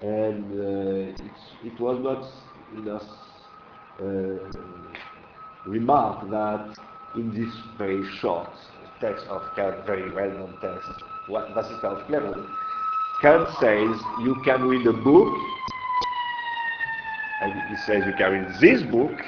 and 0.02 0.44
uh, 0.52 1.24
it 1.64 1.80
was 1.80 1.98
not 2.00 2.24
enough 2.76 3.02
uh, 4.00 4.04
remark 5.66 6.28
that 6.30 6.76
in 7.16 7.30
this 7.34 7.54
very 7.76 8.04
short 8.20 8.48
text 9.00 9.26
of 9.28 9.42
Kant, 9.54 9.86
very 9.86 10.12
well-known 10.12 10.54
text, 10.60 10.88
what 11.28 11.54
Was 11.54 11.66
ist 11.70 11.82
Aufklärung, 11.82 12.46
Kant 13.22 13.48
says 13.60 14.00
you 14.22 14.34
can 14.44 14.62
read 14.68 14.86
a 14.86 14.92
book, 14.92 15.34
and 17.42 17.52
he 17.52 17.76
says 17.86 18.04
you 18.06 18.12
can 18.16 18.32
read 18.32 18.48
this 18.60 18.82
book, 18.90 19.18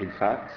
in 0.00 0.12
fact, 0.18 0.52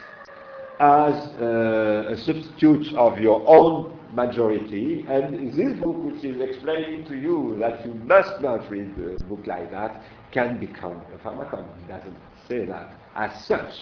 as 0.79 1.13
uh, 1.41 2.05
a 2.09 2.17
substitute 2.17 2.93
of 2.95 3.19
your 3.19 3.43
own 3.47 3.96
majority. 4.13 5.05
And 5.07 5.53
this 5.53 5.79
book, 5.79 5.97
which 6.03 6.23
is 6.23 6.39
explaining 6.41 7.05
to 7.05 7.15
you 7.15 7.55
that 7.59 7.85
you 7.85 7.93
must 7.93 8.41
not 8.41 8.69
read 8.69 8.93
a 8.97 9.23
book 9.25 9.45
like 9.45 9.71
that, 9.71 10.03
can 10.31 10.59
become 10.59 11.01
a 11.13 11.17
pharmacon. 11.17 11.65
It 11.83 11.87
doesn't 11.87 12.17
say 12.47 12.65
that 12.65 12.93
as 13.15 13.45
such, 13.45 13.73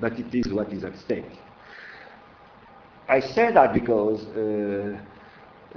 but 0.00 0.12
it 0.18 0.34
is 0.34 0.52
what 0.52 0.72
is 0.72 0.84
at 0.84 0.96
stake. 0.98 1.24
I 3.08 3.20
say 3.20 3.52
that 3.52 3.74
because 3.74 4.24
uh, 4.28 4.98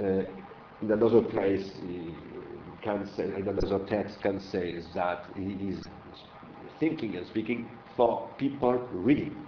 uh, 0.00 0.04
in 0.82 0.90
another 0.90 1.22
place, 1.22 1.70
Kant 2.82 3.08
say, 3.16 3.24
in 3.24 3.48
another 3.48 3.84
text, 3.86 4.20
Kant 4.22 4.40
say 4.40 4.70
is 4.70 4.86
that 4.94 5.24
he 5.36 5.52
is 5.68 5.84
thinking 6.80 7.16
and 7.16 7.26
speaking 7.26 7.68
for 7.96 8.28
people 8.38 8.74
reading, 8.92 9.46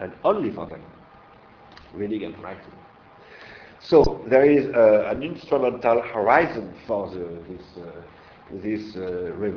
and 0.00 0.12
only 0.24 0.50
for 0.50 0.66
them, 0.66 0.82
reading 1.94 2.24
and 2.24 2.38
writing. 2.42 2.72
So 3.80 4.24
there 4.28 4.44
is 4.44 4.66
uh, 4.74 5.10
an 5.10 5.22
instrumental 5.22 6.02
horizon 6.02 6.74
for 6.86 7.08
the, 7.10 7.38
this, 7.48 7.62
uh, 7.76 7.90
this 8.62 8.96
uh, 8.96 9.32
re 9.34 9.52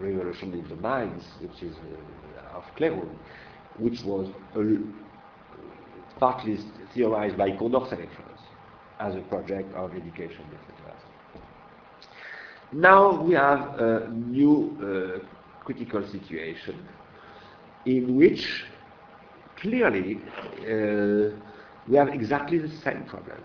revolution 0.00 0.52
in 0.54 0.68
the 0.68 0.76
minds, 0.76 1.24
which 1.40 1.62
is 1.62 1.76
uh, 1.76 2.58
Aufklärung, 2.60 3.08
which 3.78 4.02
was 4.02 4.28
partly 6.18 6.58
theorized 6.92 7.38
by 7.38 7.50
Condorcet 7.52 8.08
as 8.98 9.14
a 9.14 9.20
project 9.20 9.74
of 9.74 9.94
education, 9.94 10.44
etc. 10.52 10.94
Now 12.72 13.22
we 13.22 13.34
have 13.34 13.80
a 13.80 14.08
new 14.10 14.76
uh, 15.22 15.64
critical 15.64 16.06
situation 16.06 16.76
in 17.86 18.14
which 18.16 18.64
clearly 19.56 20.20
uh, 20.60 21.36
we 21.88 21.96
have 21.96 22.08
exactly 22.08 22.58
the 22.58 22.68
same 22.68 23.04
problem. 23.04 23.38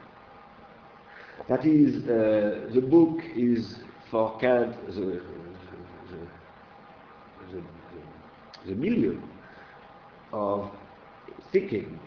That 1.48 1.66
is, 1.66 2.04
uh, 2.06 2.70
the 2.74 2.82
book 2.82 3.20
is 3.36 3.76
for 4.10 4.38
Kant 4.40 4.76
the, 4.88 4.94
the, 4.94 5.22
the, 7.52 7.62
the 8.68 8.76
milieu 8.76 9.20
of 10.34 10.72
thinking 11.52 12.00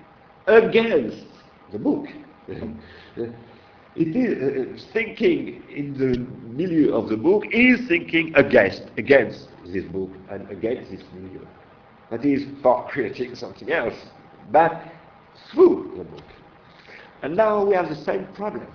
against 0.47 1.25
the 1.73 1.79
book. 1.79 2.07
it 2.49 4.17
is 4.17 4.81
uh, 4.81 4.93
thinking 4.93 5.63
in 5.71 5.97
the 5.99 6.19
milieu 6.51 6.95
of 6.95 7.09
the 7.09 7.17
book 7.17 7.45
is 7.53 7.87
thinking 7.87 8.35
against 8.35 8.83
against 8.97 9.49
this 9.67 9.85
book 9.85 10.11
and 10.31 10.51
against 10.51 10.91
this 10.91 11.03
milieu. 11.15 11.47
That 12.11 12.25
is 12.25 12.45
for 12.63 12.89
creating 12.89 13.35
something 13.35 13.71
else, 13.71 13.95
but 14.51 14.83
through 15.53 15.95
the 15.99 16.05
book. 16.05 16.25
And 17.23 17.37
now 17.37 17.65
we 17.65 17.75
have 17.75 17.89
the 17.89 18.03
same 18.05 18.27
problem. 18.35 18.67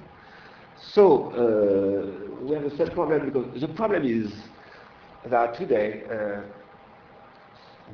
So 0.91 1.31
uh, 1.31 2.43
we 2.43 2.55
have 2.55 2.69
the 2.69 2.77
same 2.77 2.89
problem 2.89 3.25
because 3.25 3.61
the 3.61 3.67
problem 3.69 4.03
is 4.05 4.31
that 5.25 5.55
today 5.55 6.03
uh, 6.11 6.41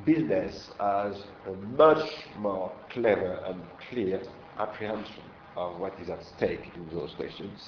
business 0.04 0.70
has 0.80 1.14
a 1.46 1.52
much 1.76 2.08
more 2.36 2.72
clever 2.90 3.40
and 3.46 3.62
clear 3.88 4.20
apprehension 4.58 5.22
of 5.56 5.78
what 5.78 5.98
is 6.00 6.10
at 6.10 6.22
stake 6.24 6.72
in 6.74 6.88
those 6.94 7.14
questions. 7.14 7.60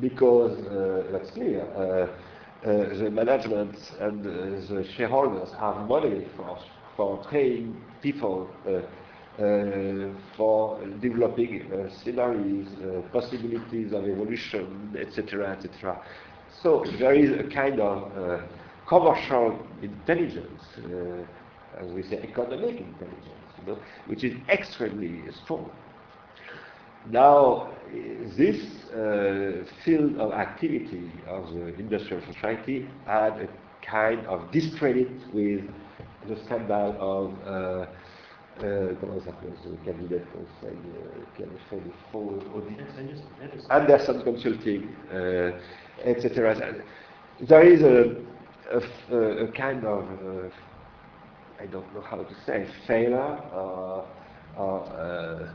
Because 0.00 0.58
uh, 0.66 1.04
that's 1.12 1.30
clear, 1.32 1.62
uh, 1.76 2.66
uh, 2.66 2.94
the 2.98 3.10
management 3.10 3.76
and 4.00 4.26
uh, 4.26 4.74
the 4.74 4.86
shareholders 4.96 5.50
have 5.60 5.86
money 5.88 6.26
for, 6.36 6.58
for 6.96 7.24
paying 7.30 7.76
people 8.00 8.48
Uh, 9.38 10.12
for 10.36 10.78
developing 11.00 11.62
uh, 11.72 11.88
scenarios, 11.88 12.66
uh, 12.84 13.00
possibilities 13.12 13.90
of 13.94 14.04
evolution, 14.06 14.94
etc., 15.00 15.52
etc. 15.52 15.98
So 16.62 16.84
there 16.98 17.14
is 17.14 17.30
a 17.40 17.44
kind 17.44 17.80
of 17.80 18.12
commercial 18.86 19.58
intelligence, 19.80 20.62
as 21.80 21.90
we 21.92 22.02
say, 22.02 22.18
economic 22.18 22.76
intelligence, 22.76 23.48
you 23.58 23.72
know, 23.72 23.78
which 24.06 24.22
is 24.22 24.34
extremely 24.50 25.22
strong. 25.42 25.70
Now, 27.10 27.70
this 28.36 28.60
uh, 28.90 29.64
field 29.82 30.18
of 30.18 30.32
activity 30.32 31.10
of 31.26 31.54
the 31.54 31.74
industrial 31.78 32.22
society 32.30 32.86
had 33.06 33.32
a 33.40 33.48
kind 33.80 34.26
of 34.26 34.50
discredit 34.52 35.08
with 35.32 35.62
the 36.28 36.36
scandal 36.44 36.94
of 37.00 37.48
uh, 37.48 37.86
euh, 38.62 38.92
comment 39.00 39.18
ça 39.20 39.26
s'appelle 39.26 39.52
ce 39.64 39.68
cabinet 39.84 40.08
de 40.08 40.24
conseil 40.32 40.76
qui 41.36 41.42
avait 41.42 41.52
fait 41.70 41.76
des 41.76 41.92
faux 42.10 42.38
audits 42.54 42.76
Andersen 43.70 44.22
Consulting, 44.22 44.82
uh, 45.12 45.52
etc. 46.04 46.54
There 47.46 47.62
is 47.64 47.82
a, 47.82 48.14
a, 48.70 49.44
a 49.44 49.46
kind 49.48 49.84
of, 49.84 50.04
uh, 50.04 51.62
I 51.62 51.66
don't 51.66 51.92
know 51.94 52.02
how 52.02 52.18
to 52.18 52.34
say, 52.46 52.66
failure 52.86 53.38
or, 53.54 54.04
or 54.56 54.84
uh, 54.92 55.48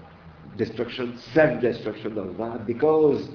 destruction, 0.57 1.17
self-destruction 1.33 2.17
of 2.17 2.37
that, 2.37 2.65
because 2.65 3.29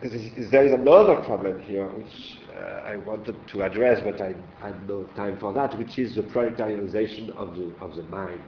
there 0.00 0.64
is 0.64 0.72
another 0.72 1.16
problem 1.22 1.60
here 1.62 1.86
which 1.86 2.38
uh, 2.56 2.86
I 2.86 2.96
wanted 2.96 3.34
to 3.48 3.62
address, 3.62 4.00
but 4.04 4.20
I 4.20 4.34
had 4.60 4.88
no 4.88 5.04
time 5.16 5.38
for 5.38 5.52
that, 5.54 5.76
which 5.76 5.98
is 5.98 6.14
the 6.14 6.22
proletarianization 6.22 7.30
of 7.36 7.56
the, 7.56 7.72
of 7.80 7.96
the 7.96 8.04
mind. 8.04 8.40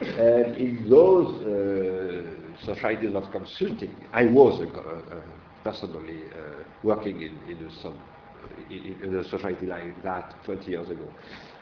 And 0.00 0.56
in 0.56 0.86
those 0.90 1.42
uh, 1.42 2.66
societies 2.66 3.14
of 3.14 3.30
consulting, 3.32 3.94
I 4.12 4.26
was 4.26 4.60
uh, 4.60 5.20
personally 5.64 6.24
uh, 6.32 6.64
working 6.82 7.22
in, 7.22 7.38
in 7.48 7.70
some 7.82 7.98
in, 8.70 8.96
in, 9.02 9.16
a 9.16 9.24
society 9.24 9.66
like 9.66 10.02
that 10.02 10.34
20 10.44 10.70
years 10.70 10.90
ago. 10.90 11.08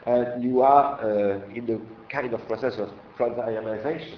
And 0.05 0.43
you 0.43 0.61
are 0.61 0.99
uh, 0.99 1.47
in 1.53 1.65
the 1.65 1.79
kind 2.09 2.33
of 2.33 2.45
process 2.47 2.73
of 2.77 2.89
proletarianization 3.17 4.17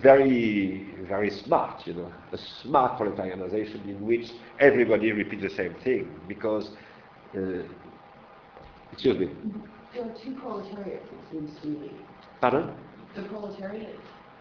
very, 0.00 0.94
very 1.08 1.30
smart, 1.30 1.86
you 1.86 1.94
know, 1.94 2.12
a 2.32 2.38
smart 2.62 2.98
proletarianization 2.98 3.84
in 3.88 4.06
which 4.06 4.30
everybody 4.60 5.12
repeats 5.12 5.42
the 5.42 5.50
same 5.50 5.74
thing 5.84 6.08
because, 6.28 6.70
uh, 7.36 7.62
excuse 8.92 9.18
me. 9.18 9.28
There 9.94 10.04
are 10.04 10.14
two 10.24 10.34
proletariats, 10.40 11.06
it 11.12 11.32
seems 11.32 11.50
to 11.60 11.68
me. 11.68 11.90
Pardon? 12.40 12.72
The 13.16 13.22
proletariat, 13.24 13.96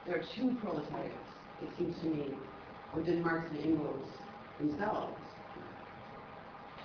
there 0.08 0.18
are 0.18 0.24
two 0.36 0.56
proletariats, 0.62 1.16
it 1.62 1.70
seems 1.78 2.00
to 2.02 2.06
me, 2.06 2.34
within 2.96 3.22
Marx 3.22 3.50
and 3.52 3.60
Engels 3.60 4.08
themselves. 4.60 5.18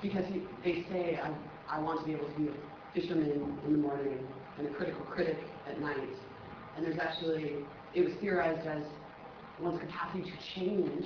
Because 0.02 0.24
he, 0.26 0.42
they 0.64 0.84
say, 0.90 1.18
I, 1.22 1.76
I 1.76 1.80
want 1.80 2.00
to 2.00 2.06
be 2.06 2.12
able 2.12 2.28
to 2.28 2.34
be 2.38 2.48
a 2.48 3.00
fisherman 3.00 3.30
in 3.64 3.72
the 3.72 3.78
morning 3.78 4.18
and 4.58 4.66
a 4.66 4.70
critical 4.70 5.04
critic 5.06 5.38
at 5.68 5.80
night. 5.80 5.96
And 6.76 6.84
there's 6.84 6.98
actually 6.98 7.64
it 7.94 8.04
was 8.04 8.14
theorized 8.20 8.66
as 8.66 8.82
one's 9.58 9.80
capacity 9.80 10.22
to 10.22 10.36
change 10.54 11.04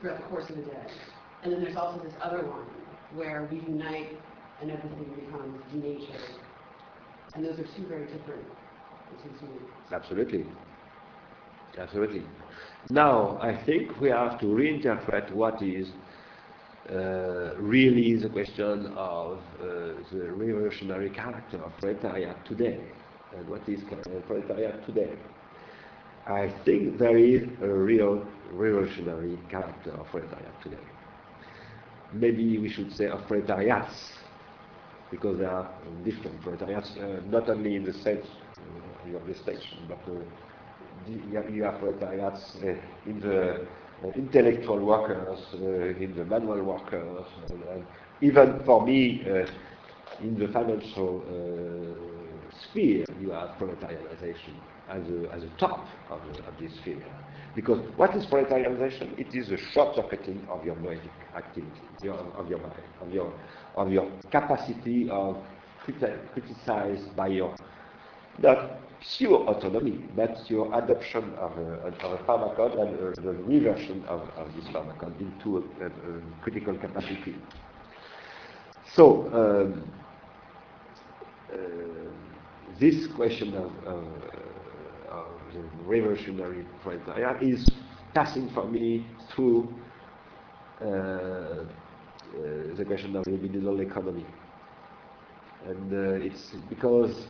throughout 0.00 0.18
the 0.18 0.24
course 0.28 0.48
of 0.50 0.56
the 0.56 0.62
day. 0.62 0.86
And 1.42 1.52
then 1.52 1.62
there's 1.62 1.76
also 1.76 2.02
this 2.02 2.14
other 2.22 2.46
one 2.46 2.66
where 3.10 3.48
we 3.50 3.60
unite 3.60 4.20
and 4.60 4.70
everything 4.70 5.14
becomes 5.14 5.62
nature. 5.72 6.18
And 7.34 7.44
those 7.44 7.58
are 7.58 7.66
two 7.76 7.86
very 7.86 8.06
different, 8.06 8.44
Absolutely. 9.92 10.46
Absolutely. 11.78 12.22
Now, 12.90 13.38
I 13.42 13.54
think 13.66 14.00
we 14.00 14.08
have 14.08 14.38
to 14.40 14.46
reinterpret 14.46 15.32
what 15.32 15.62
is 15.62 15.88
uh, 16.90 17.56
really 17.58 18.16
the 18.16 18.28
question 18.28 18.86
of 18.96 19.38
uh, 19.60 19.64
the 20.12 20.32
revolutionary 20.32 21.10
character 21.10 21.62
of 21.62 21.76
proletariat 21.78 22.44
today. 22.46 22.92
And 23.36 23.46
what 23.48 23.68
is 23.68 23.80
proletariat 24.26 24.86
today? 24.86 25.18
I 26.26 26.52
think 26.64 26.98
there 26.98 27.16
is 27.16 27.42
a 27.62 27.68
real 27.68 28.26
revolutionary 28.50 29.38
character 29.48 29.92
of 29.92 30.06
proletariat 30.06 30.60
today. 30.62 30.82
Maybe 32.12 32.58
we 32.58 32.68
should 32.68 32.92
say 32.92 33.06
of 33.06 33.26
proletariats, 33.28 34.12
because 35.10 35.38
there 35.38 35.50
are 35.50 35.70
different 36.04 36.42
proletariats, 36.42 36.96
uh, 36.96 37.20
not 37.30 37.48
only 37.48 37.76
in 37.76 37.84
the 37.84 37.92
sense 37.92 38.26
uh, 38.58 39.16
of 39.16 39.26
the 39.26 39.34
station, 39.34 39.78
but 39.88 39.98
uh, 40.08 41.48
you 41.52 41.62
have 41.62 41.78
proletariats 41.78 42.56
uh, 42.56 42.74
in 43.08 43.20
the 43.20 43.66
uh, 44.04 44.10
intellectual 44.16 44.84
workers, 44.84 45.38
uh, 45.54 46.02
in 46.02 46.12
the 46.16 46.24
manual 46.24 46.62
workers, 46.62 47.26
and, 47.50 47.62
and 47.62 47.86
even 48.20 48.60
for 48.64 48.84
me, 48.84 49.22
in 50.20 50.36
the 50.38 50.48
financial 50.48 51.22
sphere, 52.70 53.04
you 53.20 53.30
have 53.30 53.50
proletarianization 53.58 54.54
as 54.88 55.02
a, 55.08 55.32
as 55.34 55.42
a 55.42 55.48
top 55.58 55.86
of, 56.10 56.20
of 56.20 56.54
this 56.60 56.72
sphere. 56.76 57.04
Because 57.54 57.78
what 57.96 58.14
is 58.14 58.26
proletarianization? 58.26 59.18
It 59.18 59.34
is 59.34 59.50
a 59.50 59.56
short-circuiting 59.72 60.46
of 60.50 60.64
your 60.64 60.76
noetic 60.76 61.10
activity, 61.34 61.70
of 62.08 62.48
your 62.48 62.58
mind, 62.58 62.74
of 63.00 63.10
your, 63.12 63.32
of 63.76 63.90
your 63.90 64.10
capacity 64.30 65.08
of 65.10 65.38
criti 65.86 66.18
criticized 66.32 67.16
by 67.16 67.28
your, 67.28 67.54
not 68.38 68.78
pure 69.16 69.38
autonomy, 69.48 70.04
but 70.14 70.38
your 70.50 70.66
adoption 70.82 71.32
of 71.34 71.56
a, 71.58 71.72
of 72.04 72.12
a 72.12 72.24
pharmacon 72.24 72.78
and 72.80 73.24
the 73.24 73.32
reversion 73.44 74.04
of, 74.06 74.20
of 74.36 74.54
this 74.54 74.64
pharmacon 74.66 75.18
into 75.20 75.58
a, 75.58 75.84
a, 75.84 75.86
a 75.86 76.20
critical 76.42 76.76
capacity. 76.76 77.36
So, 78.94 79.28
um, 79.32 79.90
uh, 81.52 81.56
this 82.78 83.06
question 83.14 83.54
of, 83.54 83.70
the 83.84 84.35
revolutionary 85.84 86.64
proletariat 86.82 87.42
is 87.42 87.68
passing 88.14 88.50
for 88.50 88.66
me 88.66 89.06
through 89.34 89.68
uh, 90.80 90.84
uh, 90.84 91.64
the 92.76 92.84
question 92.86 93.16
of 93.16 93.24
the 93.24 93.30
libidinal 93.30 93.80
economy. 93.80 94.26
And 95.66 95.92
uh, 95.92 96.24
it's 96.24 96.54
because 96.68 97.26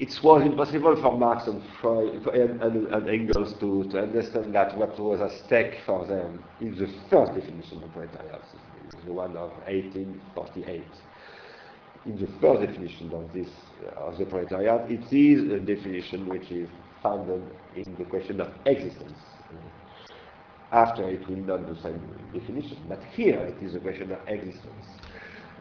it 0.00 0.18
was 0.22 0.42
impossible 0.42 0.96
for 1.00 1.16
Marx 1.16 1.46
and 1.46 1.62
Freud 1.80 2.26
and, 2.26 2.86
and, 2.88 3.08
Engels 3.08 3.54
to, 3.60 3.84
to 3.90 4.02
understand 4.02 4.54
that 4.54 4.76
what 4.76 4.98
was 4.98 5.20
at 5.20 5.30
stake 5.44 5.78
for 5.86 6.06
them 6.06 6.42
in 6.60 6.74
the 6.76 6.88
first 7.08 7.34
definition 7.34 7.82
of 7.82 7.92
proletariat, 7.92 8.42
the 9.06 9.12
one 9.12 9.36
of 9.36 9.50
1848 9.68 10.82
in 12.06 12.18
the 12.18 12.26
first 12.40 12.66
definition 12.66 13.12
of 13.12 13.32
this 13.32 13.48
of 13.96 14.18
the 14.18 14.24
proletariat, 14.26 14.90
it 14.90 15.12
is 15.12 15.50
a 15.52 15.58
definition 15.60 16.26
which 16.28 16.50
is 16.50 16.68
founded 17.02 17.42
in 17.76 17.94
the 17.98 18.04
question 18.04 18.40
of 18.40 18.48
existence. 18.66 19.18
After 20.70 21.08
it 21.08 21.28
will 21.28 21.36
not 21.36 21.66
the 21.66 21.80
same 21.82 22.00
definition, 22.32 22.78
but 22.88 23.00
here 23.14 23.38
it 23.38 23.62
is 23.62 23.74
a 23.74 23.80
question 23.80 24.10
of 24.12 24.18
existence. 24.26 24.86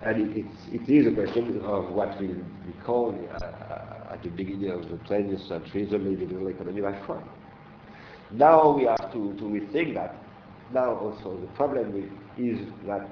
And 0.03 0.35
it, 0.35 0.45
it 0.71 0.89
is 0.89 1.05
a 1.07 1.11
question 1.11 1.61
of 1.63 1.91
what 1.91 2.19
we, 2.19 2.27
we 2.27 2.73
call 2.85 3.13
uh, 3.41 4.13
at 4.13 4.23
the 4.23 4.29
beginning 4.29 4.71
of 4.71 4.81
the 4.89 4.95
20th 5.07 5.47
century 5.47 5.85
the 5.85 5.97
libidinal 5.97 6.49
economy 6.49 6.81
by 6.81 6.97
Freud. 7.05 7.23
Now 8.31 8.71
we 8.75 8.85
have 8.85 9.11
to, 9.11 9.33
to 9.37 9.43
rethink 9.43 9.93
that. 9.95 10.15
Now 10.73 10.95
also 10.95 11.37
the 11.41 11.47
problem 11.57 12.09
is 12.37 12.57
that 12.87 13.07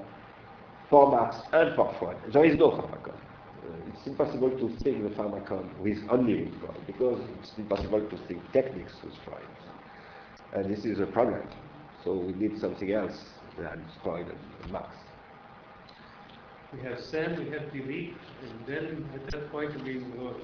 for 0.88 1.10
Marx 1.10 1.36
and 1.52 1.76
for 1.76 1.94
Freud, 1.98 2.16
there 2.32 2.44
is 2.44 2.56
no 2.58 2.70
pharmacon. 2.70 3.14
It's 3.92 4.06
impossible 4.06 4.50
to 4.50 4.68
think 4.82 5.02
the 5.02 5.10
pharmacon 5.10 5.78
with 5.78 5.98
only 6.08 6.44
with 6.44 6.60
Freud 6.60 6.86
because 6.86 7.20
it's 7.38 7.52
impossible 7.58 8.00
to 8.08 8.16
think 8.26 8.40
techniques 8.52 8.94
with 9.04 9.14
Freud. 9.24 9.42
And 10.52 10.70
this 10.74 10.84
is 10.84 11.00
a 11.00 11.06
problem. 11.06 11.46
So 12.04 12.14
we 12.14 12.32
need 12.32 12.58
something 12.58 12.92
else 12.92 13.24
than 13.58 13.84
Freud 14.02 14.26
and 14.62 14.72
Marx. 14.72 14.88
We 16.72 16.80
have 16.82 17.00
Sam, 17.00 17.36
we 17.36 17.50
have 17.50 17.70
Philippe, 17.72 18.14
and 18.42 18.66
then 18.66 19.04
at 19.14 19.30
that 19.32 19.50
point, 19.50 19.72
we 19.82 19.98
will, 19.98 20.36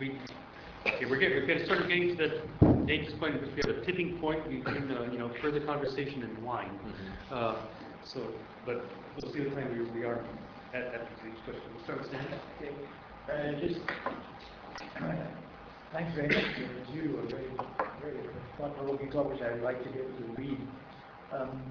we, 0.00 0.18
okay, 0.86 1.04
we're 1.04 1.18
getting, 1.18 1.36
we're 1.36 1.46
getting, 1.46 1.66
sort 1.66 1.80
of 1.80 1.88
getting 1.88 2.16
to 2.16 2.28
that 2.28 2.86
dangerous 2.86 3.14
point, 3.18 3.40
because 3.40 3.54
we 3.54 3.60
have 3.70 3.82
a 3.82 3.84
tipping 3.84 4.18
point 4.18 4.42
between, 4.48 4.90
uh, 4.90 5.02
you 5.12 5.18
know, 5.18 5.30
further 5.42 5.60
conversation 5.60 6.22
and 6.22 6.42
wine. 6.42 6.70
Uh, 7.30 7.56
so, 8.04 8.20
but 8.64 8.86
we'll 9.20 9.32
see 9.32 9.40
what 9.40 9.54
time 9.54 9.70
we, 9.78 10.00
we 10.00 10.06
are 10.06 10.24
at, 10.74 10.82
at 10.94 11.08
each 11.22 11.38
question. 11.44 11.62
With 11.74 12.10
Sam. 12.10 12.26
Okay, 12.58 12.74
uh, 13.30 13.60
just, 13.60 13.80
thanks 15.92 16.14
very 16.14 16.28
much, 16.28 16.44
you, 16.92 17.18
a 17.18 17.26
very, 17.30 17.46
very 18.00 18.18
thought-provoking 18.58 19.10
talk, 19.10 19.30
which 19.30 19.40
I'd 19.40 19.62
like 19.62 19.82
to 19.84 19.90
be 19.90 20.00
able 20.00 20.18
to 20.18 20.34
read. 20.36 20.58
Um, 21.32 21.62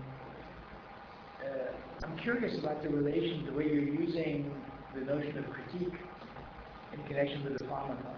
uh, 1.43 2.05
I'm 2.05 2.17
curious 2.19 2.57
about 2.59 2.81
the 2.81 2.89
relation, 2.89 3.45
the 3.45 3.53
way 3.53 3.65
you're 3.65 3.83
using 3.83 4.51
the 4.95 5.01
notion 5.01 5.37
of 5.37 5.45
critique 5.49 5.93
in 6.93 7.03
connection 7.07 7.43
with 7.43 7.57
the 7.57 7.65
pharmacon. 7.65 8.15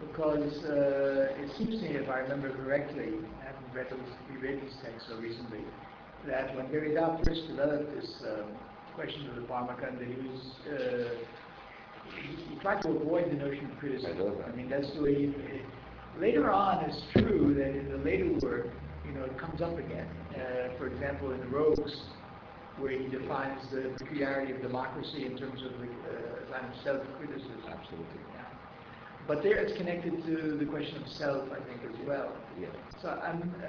Because 0.00 0.64
uh, 0.64 1.42
it 1.42 1.50
seems 1.56 1.80
to 1.80 1.88
me, 1.88 1.96
if 1.96 2.08
I 2.08 2.18
remember 2.18 2.50
correctly, 2.50 3.12
I 3.40 3.46
haven't 3.46 3.74
read 3.74 3.86
those, 3.90 4.00
reread 4.30 4.62
these 4.62 4.76
texts 4.82 5.08
so 5.08 5.16
recently, 5.16 5.60
that 6.26 6.54
when 6.56 6.66
Derrida 6.66 7.24
first 7.24 7.46
developed 7.48 7.94
this 7.94 8.10
um, 8.28 8.48
question 8.96 9.28
of 9.28 9.36
the 9.36 9.42
that 10.00 10.08
he 10.08 10.16
was 10.26 10.40
uh, 10.72 11.14
he, 12.16 12.54
he 12.54 12.56
tried 12.60 12.80
to 12.82 12.88
avoid 12.88 13.30
the 13.30 13.36
notion 13.36 13.70
of 13.70 13.78
criticism. 13.78 14.16
I. 14.18 14.48
I 14.48 14.56
mean, 14.56 14.68
that's 14.68 14.90
the 14.94 15.02
way. 15.02 15.14
He, 15.14 15.34
later 16.18 16.50
on, 16.50 16.84
it's 16.88 17.02
true 17.12 17.54
that 17.54 17.76
in 17.76 17.90
the 17.92 17.98
later 17.98 18.32
work, 18.42 18.68
you 19.06 19.12
know, 19.12 19.24
it 19.24 19.38
comes 19.38 19.60
up 19.60 19.78
again. 19.78 20.08
Uh, 20.32 20.76
for 20.78 20.86
example, 20.88 21.32
in 21.32 21.40
the 21.40 21.46
Rogues, 21.46 21.92
where 22.78 22.92
he 22.92 23.06
defines 23.08 23.60
the 23.70 23.92
peculiarity 23.98 24.52
of 24.52 24.62
democracy 24.62 25.26
in 25.26 25.36
terms 25.36 25.60
of 25.62 25.72
the 25.80 25.86
uh, 25.86 26.58
kind 26.58 26.64
of 26.64 26.74
self-criticism. 26.82 27.60
Absolutely. 27.68 28.20
Yeah. 28.34 28.44
But 29.28 29.42
there, 29.42 29.56
it's 29.56 29.76
connected 29.76 30.24
to 30.24 30.56
the 30.56 30.64
question 30.66 31.02
of 31.02 31.08
self, 31.08 31.44
I 31.52 31.60
think, 31.68 31.80
as 31.84 32.06
well. 32.06 32.32
Yeah. 32.60 32.68
So 33.02 33.08
I'm, 33.08 33.54
uh, 33.60 33.66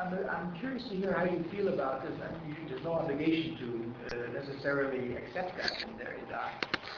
I'm, 0.00 0.12
I'm 0.30 0.54
curious 0.54 0.88
to 0.88 0.96
hear 0.96 1.12
how 1.12 1.24
you 1.24 1.44
feel 1.50 1.68
about 1.68 2.02
this. 2.02 2.20
I 2.20 2.32
mean, 2.38 2.56
you- 2.60 2.68
there's 2.68 2.82
no 2.84 2.92
obligation 2.94 3.56
to 3.58 4.16
uh, 4.16 4.32
necessarily 4.32 5.16
accept 5.16 5.56
that 5.58 5.72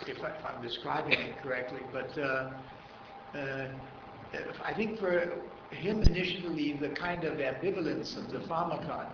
if, 0.06 0.22
I, 0.22 0.30
I'm 0.48 0.62
describing 0.62 1.12
it 1.12 1.42
correctly. 1.42 1.82
But 1.92 2.16
uh, 2.18 2.50
uh, 3.34 3.68
I 4.64 4.74
think 4.74 4.98
for 4.98 5.42
him 5.70 6.02
initially, 6.02 6.78
the 6.80 6.90
kind 6.90 7.24
of 7.24 7.34
ambivalence 7.38 8.16
of 8.16 8.30
the 8.30 8.38
pharmacon 8.48 9.08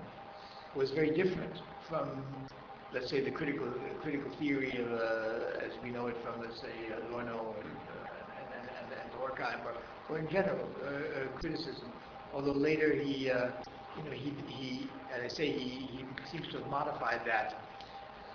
was 0.74 0.90
very 0.93 1.11
different 1.11 1.59
from, 1.89 2.47
let's 2.93 3.11
say, 3.11 3.23
the 3.24 3.31
critical 3.31 3.73
critical 4.01 4.31
theory 4.39 4.77
of, 4.78 4.90
uh, 4.93 5.65
as 5.66 5.73
we 5.82 5.90
know 5.90 6.06
it 6.06 6.16
from, 6.23 6.40
let's 6.40 6.61
say, 6.61 6.90
uh, 6.93 6.98
Adorno 7.06 7.56
and, 7.61 7.81
uh, 7.89 8.55
and, 8.56 8.69
and, 8.93 8.93
and 9.02 9.12
Horkheim, 9.12 9.65
or, 9.65 9.74
or 10.09 10.19
in 10.19 10.28
general, 10.28 10.69
uh, 10.82 10.86
uh, 10.86 11.28
criticism. 11.39 11.93
Although 12.32 12.52
later 12.52 12.93
he, 12.94 13.31
uh, 13.31 13.51
you 13.97 14.03
know, 14.03 14.11
he, 14.11 14.35
he, 14.47 14.91
as 15.15 15.23
I 15.23 15.29
say, 15.29 15.53
he, 15.53 15.87
he 15.87 16.07
seems 16.31 16.49
to 16.49 16.59
have 16.59 16.66
modified 16.69 17.21
that. 17.27 17.55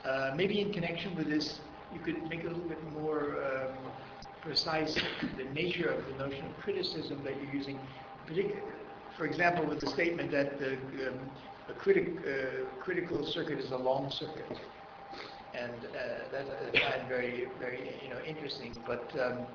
Uh, 0.06 0.32
maybe 0.36 0.62
in 0.62 0.72
connection 0.72 1.16
with 1.16 1.28
this, 1.30 1.62
you 1.92 2.00
could 2.00 2.28
make 2.30 2.44
a 2.44 2.48
little 2.48 2.68
bit 2.68 2.84
more 2.94 3.38
um, 3.44 3.92
precise 4.42 4.96
the 5.38 5.44
nature 5.46 5.90
of 5.90 6.06
the 6.06 6.14
notion 6.14 6.46
of 6.46 6.58
criticism 6.58 7.24
that 7.24 7.36
you're 7.38 7.54
using. 7.54 7.80
For 9.18 9.26
example, 9.26 9.66
with 9.66 9.80
the 9.82 9.88
statement 9.88 10.32
that 10.32 10.60
the 10.60 10.74
um, 11.10 11.30
a 11.70 11.74
critic, 11.74 12.24
uh, 12.26 12.66
critical 12.80 13.26
circuit 13.26 13.60
is 13.60 13.72
a 13.72 13.78
long 13.78 14.10
circuit, 14.12 14.58
and 15.54 15.86
uh, 15.86 16.30
that 16.32 16.46
I 16.74 16.80
find 16.92 17.08
very, 17.08 17.48
very, 17.60 18.00
you 18.02 18.10
know, 18.10 18.20
interesting. 18.26 18.76
But 18.86 19.12
um, 19.20 19.46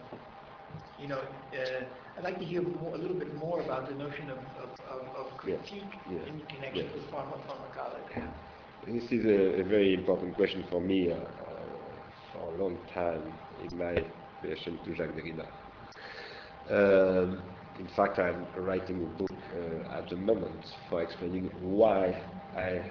you 0.99 1.09
know, 1.09 1.21
uh, 1.21 1.85
I'd 2.17 2.25
like 2.25 2.39
to 2.39 2.45
hear 2.45 2.63
more, 2.63 2.95
a 2.95 2.99
little 2.99 3.19
bit 3.19 3.35
more 3.37 3.61
about 3.61 3.89
the 3.89 3.95
notion 3.95 4.31
of, 4.31 4.39
of, 4.63 4.71
of, 4.89 5.17
of 5.17 5.37
critique 5.37 5.83
yeah, 6.11 6.19
in 6.27 6.41
connection 6.47 6.87
yeah. 6.87 6.95
with 6.95 7.11
pharma- 7.11 7.45
pharmacology. 7.47 8.23
This 8.87 9.11
is 9.11 9.25
a, 9.25 9.61
a 9.61 9.65
very 9.65 9.95
important 9.95 10.35
question 10.35 10.65
for 10.71 10.81
me 10.81 11.11
uh, 11.11 11.15
uh, 11.17 11.21
for 12.33 12.53
a 12.53 12.63
long 12.63 12.77
time 12.93 13.33
in 13.63 13.79
my 13.79 13.97
relation 14.43 14.79
to 14.85 14.95
Jacques 14.95 15.15
Derrida. 15.17 15.47
Um, 16.71 17.43
in 17.81 17.89
fact, 17.97 18.19
I'm 18.19 18.47
writing 18.57 19.03
a 19.03 19.19
book 19.19 19.33
uh, 19.57 19.99
at 19.99 20.09
the 20.09 20.17
moment 20.17 20.65
for 20.89 21.03
explaining 21.03 21.51
why 21.61 22.23
I, 22.57 22.83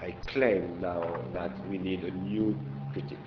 I 0.00 0.12
claim 0.28 0.80
now 0.80 1.02
that 1.34 1.52
we 1.68 1.78
need 1.78 2.04
a 2.04 2.10
new 2.10 2.56
critique. 2.92 3.18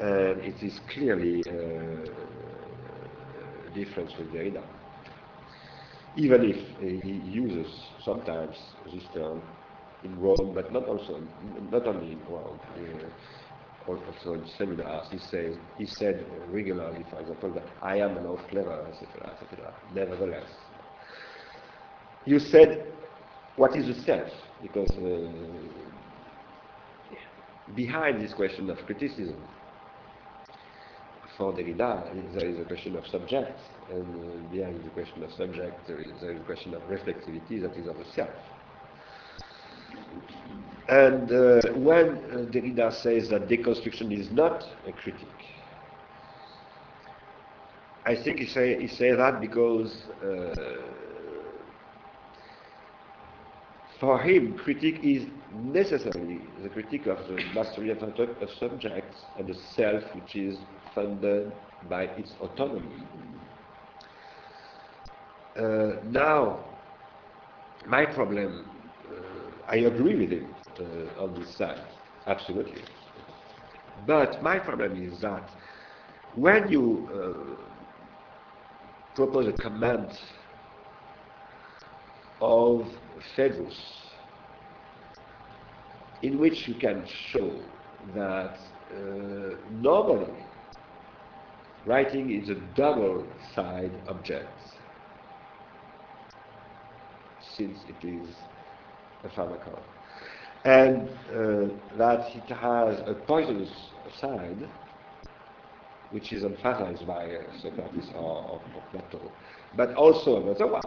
And 0.00 0.40
it 0.40 0.62
is 0.62 0.80
clearly 0.92 1.42
uh, 1.46 1.52
difference 3.74 4.12
with 4.18 4.32
Derrida 4.32 4.64
even 6.16 6.44
if 6.44 7.02
he 7.02 7.10
uses 7.10 7.92
sometimes 8.04 8.56
this 8.92 9.08
term 9.12 9.42
in 10.02 10.18
Rogues, 10.18 10.54
but 10.54 10.72
not 10.72 10.86
also 10.86 11.28
not 11.42 11.86
only 11.88 12.12
in 12.12 12.24
Rogues, 12.24 12.62
uh, 12.76 13.90
al- 13.90 14.04
also 14.06 14.34
in 14.34 14.46
seminars. 14.58 15.08
He 15.10 15.18
says 15.18 15.56
he 15.76 15.86
said 15.86 16.26
regularly, 16.48 17.04
for 17.10 17.20
example, 17.20 17.52
that 17.54 17.66
I 17.82 17.98
am 17.98 18.16
an 18.16 18.26
old 18.26 18.46
clever, 18.48 18.86
etc., 18.88 19.32
etc. 19.32 19.74
Nevertheless, 19.92 20.50
you 22.24 22.38
said 22.38 22.92
what 23.56 23.76
is 23.76 23.86
the 23.86 24.02
self? 24.02 24.30
Because 24.62 24.90
uh, 24.98 25.90
behind 27.74 28.20
this 28.22 28.34
question 28.34 28.70
of 28.70 28.78
criticism, 28.86 29.48
Derrida, 31.38 32.32
there 32.34 32.48
is 32.48 32.58
a 32.60 32.64
question 32.64 32.96
of 32.96 33.06
subject, 33.06 33.58
and 33.90 34.00
uh, 34.00 34.50
behind 34.50 34.84
the 34.84 34.90
question 34.90 35.22
of 35.22 35.32
subject, 35.32 35.86
there 35.86 36.00
is, 36.00 36.20
there 36.20 36.32
is 36.32 36.40
a 36.40 36.44
question 36.44 36.74
of 36.74 36.82
reflexivity 36.82 37.60
that 37.60 37.76
is 37.76 37.86
of 37.86 37.98
the 37.98 38.04
self. 38.14 38.30
And 40.88 41.32
uh, 41.32 41.60
when 41.78 42.08
uh, 42.08 42.50
Derrida 42.50 42.92
says 43.02 43.28
that 43.30 43.48
deconstruction 43.48 44.16
is 44.18 44.30
not 44.30 44.64
a 44.86 44.92
critique, 44.92 45.44
I 48.06 48.14
think 48.14 48.38
he 48.38 48.46
say 48.46 48.80
he 48.80 48.88
say 48.88 49.12
that 49.12 49.40
because 49.40 50.04
uh, 50.22 50.54
for 54.04 54.18
him, 54.18 54.54
critique 54.58 55.00
is 55.02 55.26
necessarily 55.54 56.38
the 56.62 56.68
critique 56.68 57.06
of 57.06 57.16
the 57.26 57.42
mastery 57.54 57.90
of, 57.90 57.98
subjects 58.60 59.22
and 59.38 59.48
the 59.48 59.54
self 59.54 60.02
which 60.14 60.36
is 60.36 60.58
funded 60.94 61.50
by 61.88 62.02
its 62.20 62.32
autonomy. 62.40 63.02
Uh, 65.56 66.02
now, 66.10 66.58
my 67.86 68.04
problem, 68.04 68.66
uh, 69.08 69.70
I 69.70 69.76
agree 69.76 70.16
with 70.16 70.30
him 70.32 70.54
uh, 70.80 71.22
on 71.22 71.40
this 71.40 71.56
side, 71.56 71.80
absolutely. 72.26 72.82
But 74.06 74.42
my 74.42 74.58
problem 74.58 75.02
is 75.02 75.20
that 75.20 75.48
when 76.34 76.68
you 76.70 77.08
uh, 77.08 77.56
propose 79.14 79.46
a 79.46 79.52
comment 79.52 80.10
of 82.42 82.86
Phaedrus, 83.36 83.76
in 86.22 86.38
which 86.38 86.68
you 86.68 86.74
can 86.74 87.04
show 87.32 87.50
that 88.14 88.56
uh, 88.92 89.56
normally 89.70 90.44
writing 91.86 92.30
is 92.30 92.48
a 92.48 92.54
double 92.74 93.26
side 93.54 93.90
object, 94.08 94.48
since 97.56 97.78
it 97.88 98.06
is 98.06 98.28
a 99.24 99.28
pharmacon, 99.28 99.78
and 100.64 101.08
uh, 101.08 101.74
that 101.96 102.34
it 102.34 102.48
has 102.54 103.00
a 103.06 103.14
poisonous 103.26 103.70
side, 104.20 104.68
which 106.10 106.32
is 106.32 106.44
emphasized 106.44 107.06
by 107.06 107.24
uh, 107.26 107.38
Socrates 107.60 108.10
or, 108.14 108.60
or 108.74 108.82
Plato, 108.90 109.20
but 109.76 109.94
also 109.94 110.42
another 110.42 110.66
one. 110.66 110.82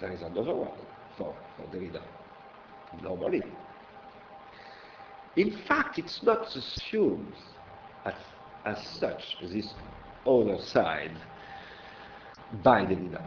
There 0.00 0.12
is 0.12 0.22
another 0.22 0.54
one 0.54 0.78
for, 1.16 1.34
for 1.56 1.62
Derrida, 1.74 2.02
normally. 3.02 3.42
In 5.36 5.56
fact, 5.66 5.98
it's 5.98 6.22
not 6.22 6.54
assumed 6.54 7.32
as, 8.04 8.14
as 8.64 8.86
such, 8.98 9.36
this 9.42 9.72
other 10.26 10.58
side, 10.60 11.16
by 12.62 12.84
Derrida. 12.84 13.22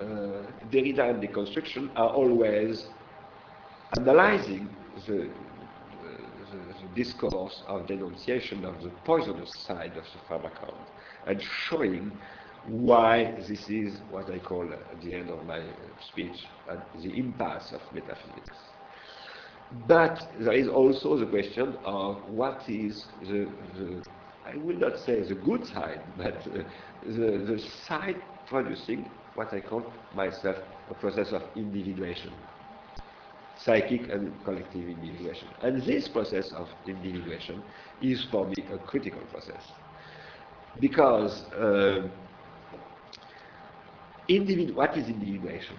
Uh, 0.00 0.46
Derrida 0.70 1.10
and 1.10 1.22
deconstruction 1.22 1.90
are 1.96 2.10
always 2.10 2.86
analyzing 3.96 4.68
the, 5.06 5.24
uh, 5.24 5.28
the, 6.52 6.88
discourse 6.94 7.62
of 7.66 7.86
denunciation 7.86 8.64
of 8.64 8.80
the 8.82 8.90
poisonous 9.04 9.50
side 9.66 9.96
of 9.96 10.04
the 10.04 10.18
pharmacon 10.28 10.74
and 11.26 11.42
showing 11.68 12.12
why 12.66 13.34
this 13.48 13.68
is 13.68 14.00
what 14.10 14.30
I 14.30 14.38
call 14.38 14.68
at 14.72 15.00
the 15.02 15.14
end 15.14 15.30
of 15.30 15.44
my 15.46 15.60
speech 16.12 16.36
uh, 16.70 16.76
the 16.94 17.18
impasse 17.18 17.72
of 17.72 17.80
metaphysics. 17.92 18.56
But 19.86 20.28
there 20.38 20.54
is 20.54 20.68
also 20.68 21.16
the 21.18 21.26
question 21.26 21.76
of 21.84 22.16
what 22.28 22.62
is 22.68 23.04
the, 23.20 23.48
the 23.76 24.02
I 24.46 24.56
will 24.56 24.76
not 24.76 24.98
say 25.00 25.20
the 25.22 25.34
good 25.34 25.66
side, 25.66 26.00
but 26.16 26.34
uh, 26.46 26.62
the, 27.02 27.44
the 27.46 27.62
side 27.86 28.16
producing 28.46 29.10
what 29.34 29.52
I 29.52 29.60
call 29.60 29.92
myself 30.14 30.56
a 30.90 30.94
process 30.94 31.32
of 31.32 31.42
individuation, 31.54 32.32
psychic 33.58 34.08
and 34.10 34.42
collective 34.44 34.88
individuation. 34.88 35.48
And 35.62 35.82
this 35.82 36.08
process 36.08 36.50
of 36.52 36.68
individuation 36.86 37.62
is 38.00 38.26
for 38.30 38.46
me 38.46 38.54
a 38.72 38.78
critical 38.78 39.20
process. 39.30 39.62
Because 40.80 41.42
uh, 41.52 42.08
what 44.74 44.96
is 44.96 45.08
individuation? 45.08 45.76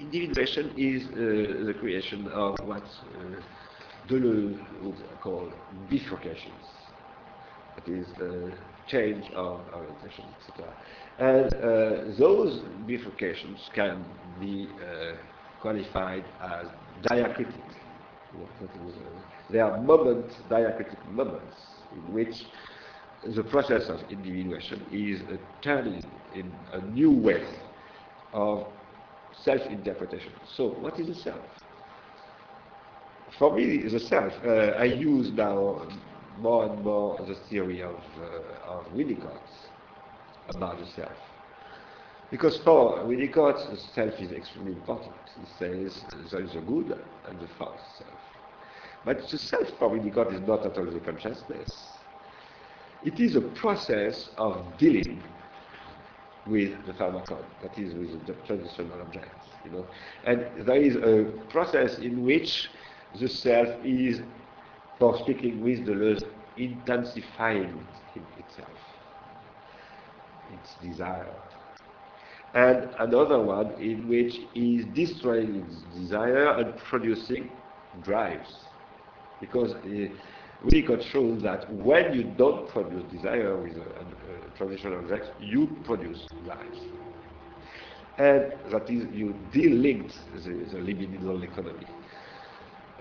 Individuation 0.00 0.72
is 0.76 1.04
uh, 1.08 1.64
the 1.66 1.74
creation 1.78 2.26
of 2.28 2.56
what 2.64 2.82
uh, 2.82 3.40
Deleuze 4.08 4.58
would 4.82 5.20
call 5.20 5.48
bifurcations. 5.88 6.66
That 7.76 7.88
is, 7.88 8.06
uh, 8.20 8.50
change 8.88 9.30
of 9.34 9.60
orientation, 9.72 10.24
etc. 10.40 10.74
And 11.18 11.54
uh, 11.54 12.18
those 12.18 12.60
bifurcations 12.86 13.72
can 13.74 14.04
be 14.40 14.68
uh, 14.82 15.12
qualified 15.60 16.24
as 16.42 16.66
diacritic. 17.02 17.54
They 19.50 19.60
are 19.60 19.80
moments, 19.80 20.34
diacritic 20.50 20.98
moments, 21.12 21.56
in 21.92 22.12
which 22.12 22.44
the 23.26 23.42
process 23.44 23.88
of 23.88 24.00
individuation 24.10 24.84
is 24.92 25.20
turning 25.62 26.04
in 26.34 26.52
a 26.72 26.80
new 26.80 27.10
way 27.10 27.44
of 28.32 28.66
self-interpretation. 29.42 30.32
So, 30.56 30.68
what 30.68 30.98
is 31.00 31.06
the 31.06 31.14
self? 31.14 31.40
For 33.38 33.54
me, 33.54 33.82
the 33.88 34.00
self, 34.00 34.32
uh, 34.44 34.76
I 34.78 34.84
use 34.84 35.32
now 35.32 35.88
more 36.38 36.66
and 36.66 36.84
more 36.84 37.18
the 37.26 37.34
theory 37.48 37.82
of, 37.82 37.96
uh, 38.20 38.70
of 38.70 38.86
Winnicott 38.92 39.40
about 40.54 40.78
the 40.78 40.86
self. 40.86 41.16
Because 42.30 42.58
for 42.58 42.98
Winnicott, 43.04 43.70
the 43.70 43.76
self 43.94 44.20
is 44.20 44.32
extremely 44.32 44.72
important. 44.72 45.14
He 45.40 45.46
says 45.58 46.00
there 46.30 46.42
is 46.42 46.54
a 46.54 46.60
good 46.60 46.98
and 47.28 47.40
the 47.40 47.48
false 47.58 47.80
self. 47.98 48.18
But 49.04 49.28
the 49.28 49.38
self 49.38 49.68
for 49.78 49.90
Winnicott 49.90 50.34
is 50.34 50.40
not 50.46 50.64
at 50.64 50.76
all 50.78 50.86
the 50.86 51.00
consciousness. 51.00 51.93
It 53.04 53.20
is 53.20 53.36
a 53.36 53.40
process 53.40 54.30
of 54.38 54.64
dealing 54.78 55.22
with 56.46 56.72
the 56.86 56.92
pharmacon, 56.92 57.42
that 57.62 57.78
is 57.78 57.94
with 57.94 58.26
the 58.26 58.32
transitional 58.46 59.00
objects, 59.00 59.48
you 59.64 59.70
know. 59.72 59.86
And 60.24 60.66
there 60.66 60.80
is 60.80 60.96
a 60.96 61.30
process 61.50 61.98
in 61.98 62.24
which 62.24 62.70
the 63.18 63.28
self 63.28 63.68
is, 63.84 64.20
for 64.98 65.18
speaking 65.18 65.62
with 65.62 65.86
Deleuze, 65.86 66.24
intensifying 66.56 67.86
itself, 68.38 68.68
its 70.52 70.74
desire. 70.82 71.34
And 72.54 72.88
another 73.00 73.40
one 73.40 73.72
in 73.80 74.08
which 74.08 74.38
is 74.54 74.86
destroying 74.94 75.56
its 75.56 75.82
desire 75.98 76.50
and 76.58 76.76
producing 76.78 77.50
drives. 78.02 78.54
Because 79.40 79.72
uh, 79.72 80.08
Winnicott 80.64 81.02
shows 81.10 81.42
that 81.42 81.70
when 81.72 82.14
you 82.14 82.24
don't 82.38 82.68
produce 82.68 83.02
desire 83.12 83.56
with 83.56 83.76
a, 83.76 83.80
a, 83.80 83.82
a 83.82 84.56
transitional 84.56 84.98
object, 84.98 85.30
you 85.40 85.68
produce 85.84 86.26
drives. 86.44 86.78
And 88.16 88.52
that 88.70 88.88
is, 88.88 89.04
you 89.12 89.34
de-linked 89.52 90.14
the, 90.34 90.50
the 90.50 90.78
libidinal 90.78 91.42
economy. 91.42 91.86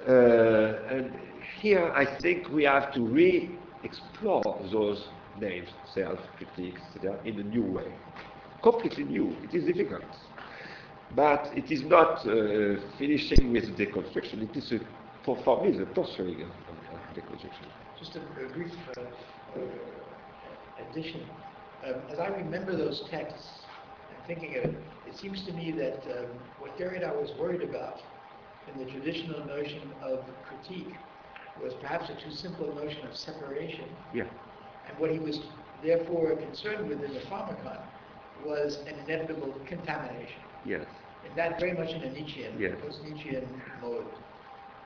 Uh, 0.07 0.93
and 0.93 1.13
here 1.61 1.91
I 1.93 2.19
think 2.19 2.49
we 2.49 2.63
have 2.63 2.93
to 2.93 3.01
re-explore 3.01 4.41
those 4.71 5.07
names, 5.39 5.69
self, 5.93 6.19
critique, 6.37 6.75
etc., 6.95 7.17
in 7.23 7.39
a 7.39 7.43
new 7.43 7.63
way. 7.63 7.93
Completely 8.61 9.03
new. 9.03 9.35
It 9.43 9.53
is 9.53 9.65
difficult. 9.65 10.03
But 11.15 11.51
it 11.55 11.71
is 11.71 11.83
not 11.83 12.25
uh, 12.27 12.81
finishing 12.97 13.51
with 13.51 13.77
deconstruction. 13.77 14.49
It 14.49 14.57
is, 14.57 14.71
a, 14.71 14.79
for, 15.23 15.63
me, 15.63 15.77
the 15.77 15.85
pursuing 15.85 16.41
of, 16.41 16.49
Just 17.99 18.15
a, 18.15 18.19
a 18.19 18.49
brief 18.49 18.71
uh, 18.97 19.01
uh, 19.01 20.89
addition. 20.89 21.21
Um, 21.85 21.95
as 22.11 22.19
I 22.19 22.27
remember 22.27 22.75
those 22.75 23.03
texts, 23.09 23.47
and 24.09 24.27
thinking 24.27 24.57
of 24.57 24.63
it, 24.71 24.75
it 25.07 25.17
seems 25.17 25.45
to 25.45 25.53
me 25.53 25.71
that 25.71 26.01
um, 26.17 26.27
what 26.59 26.77
Derrida 26.77 27.13
was 27.19 27.31
worried 27.39 27.61
about 27.61 27.99
in 28.71 28.83
the 28.83 28.89
traditional 28.91 29.45
notion 29.45 29.91
of 30.01 30.19
critique 30.47 30.93
was 31.61 31.73
perhaps 31.81 32.09
a 32.09 32.15
too 32.15 32.31
simple 32.31 32.73
notion 32.73 33.05
of 33.07 33.15
separation. 33.15 33.85
Yeah. 34.13 34.23
And 34.89 34.97
what 34.97 35.11
he 35.11 35.19
was 35.19 35.39
therefore 35.83 36.35
concerned 36.37 36.87
with 36.87 37.03
in 37.03 37.13
the 37.13 37.19
pharmacon 37.21 37.79
was 38.45 38.79
an 38.87 38.95
inevitable 38.99 39.53
contamination. 39.67 40.41
Yes. 40.65 40.85
And 41.27 41.37
that 41.37 41.59
very 41.59 41.73
much 41.73 41.89
in 41.89 42.01
a 42.03 42.11
Nietzschean, 42.11 42.59
yes. 42.59 42.73
post-Nietzschean 42.81 43.47
mode. 43.81 44.05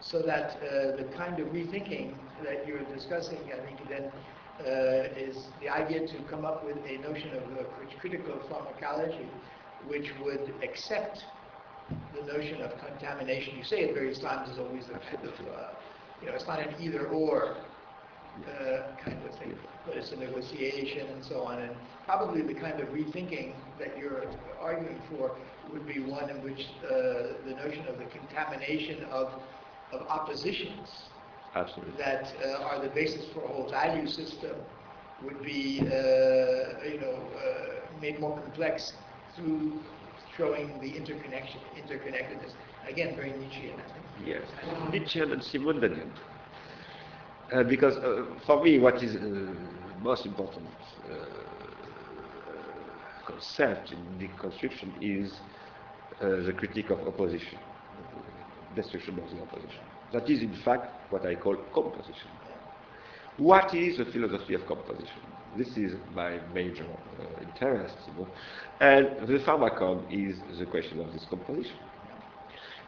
So 0.02 0.22
that 0.22 0.57
uh, 0.57 0.95
the 0.95 1.07
kind 1.18 1.40
of 1.40 1.48
rethinking 1.48 2.14
that 2.44 2.68
you're 2.68 2.84
discussing, 2.95 3.40
I 3.53 3.65
think 3.65 3.90
then 3.90 4.11
uh, 4.60 5.18
is 5.18 5.48
the 5.61 5.69
idea 5.69 6.07
to 6.07 6.18
come 6.30 6.45
up 6.45 6.65
with 6.65 6.78
a 6.78 6.98
notion 6.98 7.32
of 7.36 7.44
critical 7.99 8.40
pharmacology 8.49 9.28
which 9.88 10.11
would 10.24 10.53
accept 10.64 11.24
the 12.15 12.26
notion 12.32 12.61
of 12.61 12.72
contamination. 12.80 13.57
You 13.57 13.64
say 13.64 13.88
at 13.88 13.94
various 13.94 14.19
times 14.19 14.49
is 14.49 14.60
always 14.60 14.86
a 14.86 14.99
kind 14.99 15.24
of, 15.24 15.34
uh, 15.48 15.69
you 16.22 16.28
know, 16.28 16.36
it's 16.36 16.48
not 16.48 16.60
an 16.60 16.74
either-or 16.80 17.56
uh, 18.45 18.95
kind 19.03 19.18
of 19.24 19.40
thing, 19.40 19.56
but 19.86 19.95
it's 19.95 20.11
a 20.11 20.15
negotiation 20.15 21.07
and 21.07 21.24
so 21.24 21.44
on. 21.44 21.60
And 21.60 21.72
probably 22.06 22.41
the 22.41 22.53
kind 22.53 22.80
of 22.80 22.90
rethinking 22.90 23.53
that 23.80 23.98
you're 23.98 24.24
arguing 24.60 24.99
for 25.10 25.38
would 25.72 25.88
be 25.88 25.99
one 25.99 26.30
in 26.30 26.44
which 26.44 26.68
uh, 26.84 27.38
the 27.45 27.53
notion 27.56 27.88
of 27.88 27.98
the 27.98 28.06
contamination 28.06 29.03
of, 29.06 29.32
of 29.93 30.01
oppositions 30.07 30.89
Absolutely. 31.55 31.97
that 31.97 32.34
uh, 32.45 32.64
are 32.64 32.81
the 32.81 32.89
basis 32.89 33.26
for 33.34 33.43
a 33.43 33.47
whole 33.47 33.69
value 33.69 34.07
system 34.07 34.55
would 35.23 35.41
be, 35.43 35.80
uh, 35.81 36.84
you 36.85 36.99
know, 37.01 37.18
uh, 37.35 37.99
made 38.01 38.19
more 38.19 38.38
complex 38.39 38.93
through 39.35 39.80
showing 40.38 40.80
the 40.81 40.95
interconnection, 40.95 41.59
interconnectedness. 41.76 42.53
Again, 42.88 43.15
very 43.15 43.31
Nietzschean, 43.31 43.80
I 43.80 43.91
think. 43.93 44.05
Yes, 44.26 44.43
Nietzschean 44.91 45.31
and 45.31 45.41
Simondonian. 45.41 46.11
Uh, 47.51 47.64
because 47.64 47.95
uh, 47.97 48.26
for 48.45 48.64
me, 48.64 48.77
what 48.77 49.01
is 49.01 49.15
uh, 49.15 49.53
most 50.01 50.26
important 50.26 50.68
uh, 51.09 51.26
concept 53.26 53.91
in 53.91 53.99
deconstruction 54.19 54.91
is 55.01 55.34
uh, 56.22 56.43
the 56.45 56.53
critique 56.53 56.89
of 56.89 56.99
opposition, 57.07 57.57
destruction 58.78 59.20
of 59.20 59.30
the 59.32 59.41
opposition. 59.41 59.84
That 60.14 60.30
is, 60.30 60.41
in 60.41 60.56
fact, 60.64 61.12
what 61.12 61.26
I 61.26 61.36
call 61.36 61.56
composition. 61.74 62.32
What 63.38 63.74
is 63.76 63.98
the 63.98 64.06
philosophy 64.06 64.54
of 64.56 64.66
composition? 64.66 65.22
This 65.58 65.78
is 65.78 65.94
my 66.14 66.40
major 66.54 66.86
uh, 66.86 67.44
interest, 67.44 67.95
you 68.08 68.14
know. 68.14 68.28
And 68.80 69.28
the 69.28 69.40
pharmacon 69.45 69.98
is 70.10 70.38
the 70.60 70.66
question 70.66 70.99
of 70.99 71.12
this 71.14 71.26
composition. 71.30 71.78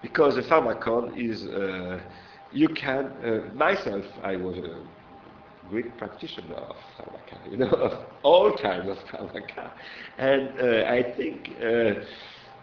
Because 0.02 0.36
the 0.36 0.44
pharmacon 0.44 1.04
is, 1.18 1.46
uh, 1.46 2.00
you 2.52 2.68
can, 2.70 3.06
uh, 3.24 3.54
myself, 3.54 4.06
I 4.24 4.36
was 4.38 4.58
a 4.58 4.82
great 5.70 5.98
practitioner 5.98 6.56
of 6.56 6.76
pharmaca, 6.98 7.52
you 7.52 7.58
know, 7.58 7.70
of 7.88 7.94
all 8.24 8.56
kinds 8.58 8.88
of 8.90 8.98
pharmaca. 9.12 9.72
And 10.18 10.50
uh, 10.60 10.90
I 10.90 11.14
think 11.16 11.50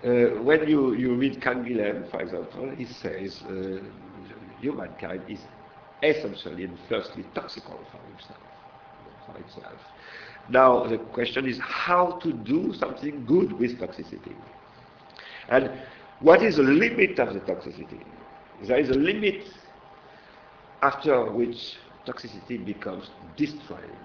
uh, 0.04 0.42
when 0.42 0.68
you, 0.68 0.94
you 0.94 1.14
read 1.14 1.40
Canguilhem, 1.40 2.10
for 2.10 2.20
example, 2.20 2.70
he 2.76 2.84
says 2.84 3.42
uh, 3.48 3.78
humankind 4.60 5.22
is 5.28 5.40
essentially 6.02 6.64
and 6.64 6.78
firstly 6.88 7.24
toxical 7.34 7.78
for 7.90 7.98
himself, 8.08 8.38
for 9.26 9.38
itself. 9.38 9.80
Now 10.48 10.86
the 10.86 10.98
question 10.98 11.46
is 11.48 11.58
how 11.60 12.18
to 12.22 12.32
do 12.32 12.72
something 12.78 13.24
good 13.26 13.52
with 13.52 13.78
toxicity. 13.80 14.36
And 15.48 15.70
what 16.20 16.42
is 16.42 16.56
the 16.56 16.62
limit 16.62 17.18
of 17.18 17.34
the 17.34 17.40
toxicity? 17.40 18.04
There 18.66 18.78
is 18.78 18.90
a 18.90 18.94
limit 18.94 19.48
after 20.82 21.30
which 21.30 21.76
toxicity 22.06 22.64
becomes 22.64 23.10
destroying, 23.36 23.96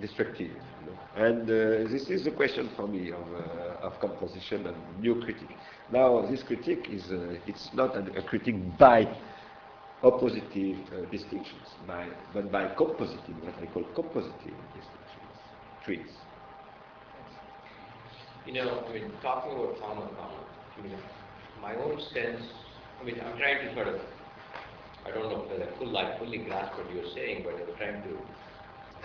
destructive. 0.00 0.50
You 0.50 0.86
know? 0.86 0.98
And 1.16 1.42
uh, 1.42 1.90
this 1.90 2.08
is 2.08 2.24
the 2.24 2.30
question 2.30 2.70
for 2.76 2.88
me 2.88 3.12
of, 3.12 3.26
uh, 3.34 3.86
of 3.86 4.00
composition 4.00 4.66
and 4.66 4.76
new 5.00 5.20
critique. 5.20 5.56
Now, 5.92 6.26
this 6.30 6.42
critique 6.42 6.88
is 6.90 7.10
uh, 7.10 7.36
it's 7.46 7.70
not 7.74 7.94
a, 7.96 8.18
a 8.18 8.22
critique 8.22 8.56
by 8.78 9.06
oppositive 10.02 10.78
uh, 10.92 11.08
distinctions, 11.10 11.68
by, 11.86 12.08
but 12.34 12.50
by 12.50 12.66
compositive, 12.74 13.38
what 13.44 13.54
I 13.60 13.66
call 13.66 13.84
compositive 13.94 14.56
distinctions, 14.74 15.36
trees. 15.84 16.08
You 18.46 18.54
know, 18.54 18.84
I 18.88 18.92
mean, 18.92 19.12
talking 19.22 19.52
about 19.52 19.76
pharmacon, 19.78 20.16
I 20.78 20.82
mean, 20.82 20.96
my 21.60 21.76
own 21.76 22.00
sense, 22.12 22.42
I 23.00 23.04
mean, 23.04 23.20
I'm 23.20 23.38
trying 23.38 23.68
to 23.68 23.74
sort 23.74 23.86
of, 23.88 24.00
I 25.06 25.10
don't 25.10 25.30
know 25.30 25.46
whether 25.48 25.70
I 25.70 25.78
full, 25.78 25.96
I 25.96 26.18
fully 26.18 26.38
grasp 26.38 26.76
what 26.76 26.92
you're 26.92 27.12
saying, 27.14 27.44
but 27.44 27.54
I'm 27.54 27.76
trying 27.76 28.02
to 28.02 28.18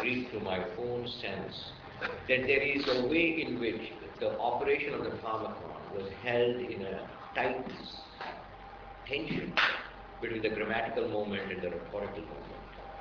read 0.02 0.30
through 0.30 0.42
my 0.42 0.64
own 0.80 1.08
sense 1.22 1.72
that 2.02 2.42
there 2.48 2.62
is 2.62 2.84
a 2.88 3.08
way 3.08 3.46
in 3.46 3.60
which 3.60 3.82
the 4.20 4.38
operation 4.40 4.94
of 4.94 5.04
the 5.04 5.12
pharmacon 5.24 5.96
was 5.96 6.10
held 6.24 6.56
in 6.58 6.82
a 6.84 7.08
tight 7.36 7.66
tension 9.08 9.54
between 10.22 10.42
the 10.42 10.50
grammatical 10.50 11.08
moment 11.10 11.52
and 11.52 11.62
the 11.62 11.70
rhetorical 11.70 12.22
moment. 12.22 12.48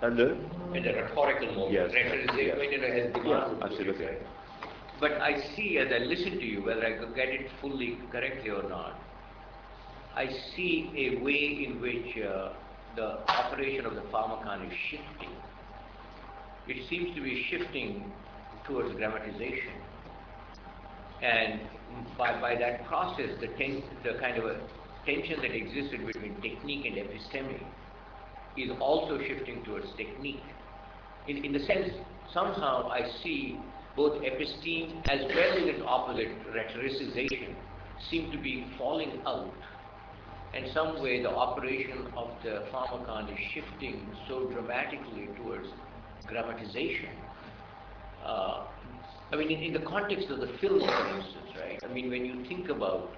And 0.02 0.18
the? 0.18 0.31
And 0.74 0.85
the 0.85 0.93
rhetorical 0.93 1.55
moment, 1.55 1.73
Yes. 1.73 1.93
rhetoricism 1.93 2.36
Yes. 2.39 3.10
Yeah, 3.24 3.55
absolutely. 3.62 4.09
But 5.01 5.12
I 5.20 5.40
see 5.55 5.78
as 5.78 5.89
I 5.93 5.98
listen 6.05 6.39
to 6.39 6.44
you, 6.44 6.62
whether 6.64 6.85
I 6.86 6.93
could 6.98 7.14
get 7.14 7.28
it 7.28 7.51
fully 7.60 7.98
correctly 8.10 8.51
or 8.51 8.62
not, 8.68 8.98
I 10.14 10.28
see 10.55 10.90
a 10.97 11.23
way 11.23 11.66
in 11.66 11.81
which 11.81 12.16
uh, 12.24 12.52
the 12.94 13.20
operation 13.28 13.85
of 13.85 13.94
the 13.94 14.01
pharmacon 14.12 14.66
is 14.66 14.77
shifting. 14.90 15.36
It 16.68 16.88
seems 16.90 17.14
to 17.14 17.22
be 17.22 17.47
shifting 17.51 18.12
towards 18.66 18.90
grammatization. 18.97 19.72
And 21.22 21.60
by, 22.18 22.40
by 22.40 22.56
that 22.56 22.86
process, 22.86 23.30
the, 23.40 23.48
ten, 23.59 23.82
the 24.02 24.18
kind 24.20 24.36
of 24.38 24.44
a 24.44 24.60
tension 25.06 25.40
that 25.40 25.55
existed 25.55 26.05
between 26.06 26.34
technique 26.43 26.84
and 26.86 26.97
episteme 26.97 27.62
is 28.56 28.70
also 28.80 29.18
shifting 29.18 29.62
towards 29.64 29.86
technique. 29.97 30.43
In, 31.28 31.44
in 31.44 31.52
the 31.52 31.60
sense, 31.60 31.90
somehow 32.34 32.88
I 32.88 33.10
see 33.22 33.59
both 33.94 34.20
episteme 34.22 35.01
as 35.09 35.20
well 35.20 35.52
as 35.56 35.68
its 35.68 35.82
opposite, 35.86 36.28
rhetoricization, 36.52 37.55
seem 38.10 38.30
to 38.32 38.38
be 38.38 38.66
falling 38.76 39.20
out. 39.24 39.52
In 40.55 40.72
some 40.72 41.02
way, 41.02 41.22
the 41.22 41.30
operation 41.30 42.06
of 42.16 42.30
the 42.43 42.64
pharmakon 42.72 43.32
is 43.32 43.38
shifting 43.55 44.06
so 44.28 44.47
dramatically 44.47 45.28
towards 45.36 45.68
grammatization. 46.31 47.11
Uh, 48.24 48.65
I 49.32 49.36
mean, 49.36 49.51
in, 49.51 49.62
in 49.62 49.73
the 49.73 49.86
context 49.89 50.28
of 50.31 50.40
the 50.40 50.48
film, 50.61 50.81
for 50.81 51.16
instance, 51.16 51.51
right? 51.59 51.81
I 51.89 51.93
mean, 51.93 52.11
when 52.11 52.24
you 52.24 52.44
think 52.48 52.69
about 52.69 53.11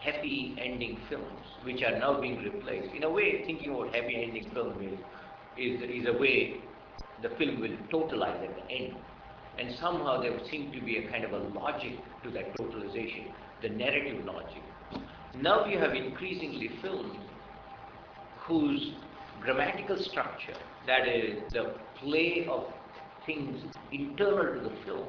happy 0.00 0.56
ending 0.60 0.98
films, 1.08 1.46
which 1.64 1.82
are 1.82 1.98
now 1.98 2.20
being 2.20 2.38
replaced, 2.42 2.94
in 2.94 3.04
a 3.04 3.10
way, 3.10 3.44
thinking 3.46 3.70
about 3.70 3.94
happy 3.94 4.22
ending 4.22 4.50
film 4.52 4.74
is, 4.82 4.98
is, 5.56 5.82
is 5.82 6.08
a 6.08 6.18
way 6.18 6.56
the 7.22 7.28
film 7.30 7.60
will 7.60 7.76
totalize 7.92 8.42
at 8.42 8.54
the 8.56 8.74
end. 8.74 8.96
And 9.58 9.74
somehow 9.80 10.20
there 10.20 10.32
would 10.32 10.46
seem 10.50 10.72
to 10.72 10.80
be 10.80 10.96
a 10.96 11.10
kind 11.10 11.24
of 11.24 11.32
a 11.32 11.38
logic 11.58 11.92
to 12.24 12.30
that 12.30 12.56
totalization, 12.56 13.30
the 13.60 13.68
narrative 13.68 14.24
logic. 14.24 14.62
Now 15.40 15.66
you 15.66 15.78
have 15.78 15.94
increasingly 15.94 16.70
films 16.80 17.16
whose 18.40 18.92
grammatical 19.42 19.98
structure, 19.98 20.56
that 20.86 21.06
is, 21.06 21.42
the 21.52 21.74
play 22.02 22.46
of 22.50 22.64
things 23.26 23.62
internal 23.92 24.54
to 24.54 24.68
the 24.68 24.74
film, 24.84 25.06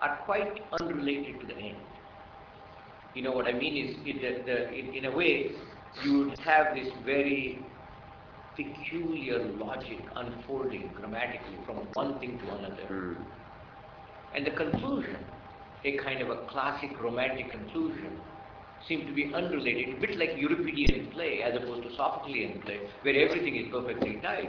are 0.00 0.18
quite 0.24 0.62
unrelated 0.80 1.40
to 1.40 1.46
the 1.46 1.54
end. 1.54 1.76
You 3.14 3.22
know 3.22 3.32
what 3.32 3.46
I 3.46 3.52
mean 3.52 3.88
is, 3.88 3.96
it, 4.04 4.44
the, 4.46 4.52
the, 4.52 4.72
in, 4.72 4.94
in 4.94 5.04
a 5.04 5.16
way, 5.16 5.52
you 6.04 6.18
would 6.18 6.38
have 6.40 6.74
this 6.74 6.88
very 7.04 7.58
peculiar 8.56 9.44
logic 9.56 9.98
unfolding 10.16 10.90
grammatically 10.94 11.58
from 11.66 11.76
one 11.94 12.18
thing 12.20 12.38
to 12.38 12.54
another. 12.54 12.86
Mm. 12.90 13.16
And 14.34 14.46
the 14.46 14.50
conclusion, 14.50 15.16
a 15.84 15.98
kind 15.98 16.22
of 16.22 16.30
a 16.30 16.46
classic 16.48 16.90
romantic 17.00 17.50
conclusion, 17.50 18.18
seemed 18.88 19.06
to 19.06 19.12
be 19.12 19.32
unrelated, 19.32 19.96
a 19.96 20.00
bit 20.00 20.18
like 20.18 20.30
Euripidean 20.30 21.12
play 21.12 21.42
as 21.42 21.54
opposed 21.56 21.82
to 21.84 21.90
Sophoclean 21.96 22.62
play, 22.64 22.80
where 23.02 23.28
everything 23.28 23.56
is 23.56 23.66
perfectly 23.70 24.18
tied. 24.22 24.48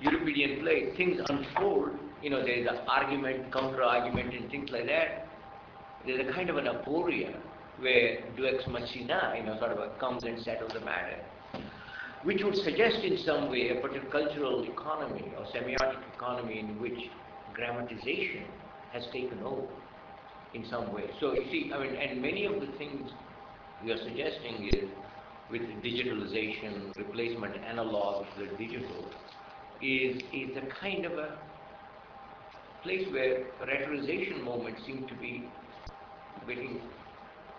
Euripidean 0.00 0.60
play, 0.60 0.94
things 0.96 1.20
unfold, 1.28 1.90
you 2.22 2.30
know, 2.30 2.40
there 2.40 2.54
is 2.54 2.66
an 2.66 2.78
argument, 2.88 3.52
counter-argument 3.52 4.34
and 4.34 4.50
things 4.50 4.70
like 4.70 4.86
that. 4.86 5.28
There's 6.04 6.28
a 6.28 6.32
kind 6.32 6.50
of 6.50 6.56
an 6.56 6.66
aporia 6.66 7.34
where 7.78 8.30
Deux 8.36 8.60
Machina, 8.70 9.34
you 9.36 9.44
know, 9.44 9.58
sort 9.58 9.72
of 9.72 9.98
comes 9.98 10.24
and 10.24 10.40
settles 10.42 10.72
the 10.72 10.80
matter 10.80 11.18
which 12.24 12.40
would 12.42 12.56
suggest 12.56 13.04
in 13.04 13.18
some 13.24 13.50
way 13.50 13.68
a 13.68 13.80
particular 13.80 14.10
cultural 14.10 14.64
economy 14.64 15.34
or 15.36 15.44
semiotic 15.54 16.00
economy 16.16 16.58
in 16.58 16.80
which 16.80 16.98
grammatization 17.52 18.44
has 18.92 19.04
taken 19.12 19.42
over 19.42 19.68
in 20.54 20.64
some 20.70 20.92
way. 20.92 21.04
So 21.20 21.34
you 21.34 21.44
see, 21.50 21.70
I 21.72 21.78
mean, 21.78 21.94
and 21.94 22.22
many 22.22 22.46
of 22.46 22.54
the 22.54 22.68
things 22.78 23.10
we 23.82 23.90
are 23.90 23.98
suggesting 23.98 24.70
is 24.72 24.88
with 25.50 25.62
digitalization, 25.84 26.96
replacement 26.96 27.56
analog 27.62 28.24
with 28.38 28.56
digital, 28.56 29.10
is, 29.84 30.22
is 30.32 30.56
a 30.56 30.80
kind 30.80 31.04
of 31.04 31.12
a 31.12 31.38
place 32.82 33.06
where 33.12 33.44
rhetorization 33.62 34.42
moments 34.42 34.80
seem 34.86 35.06
to 35.06 35.14
be 35.14 35.50
getting 36.46 36.80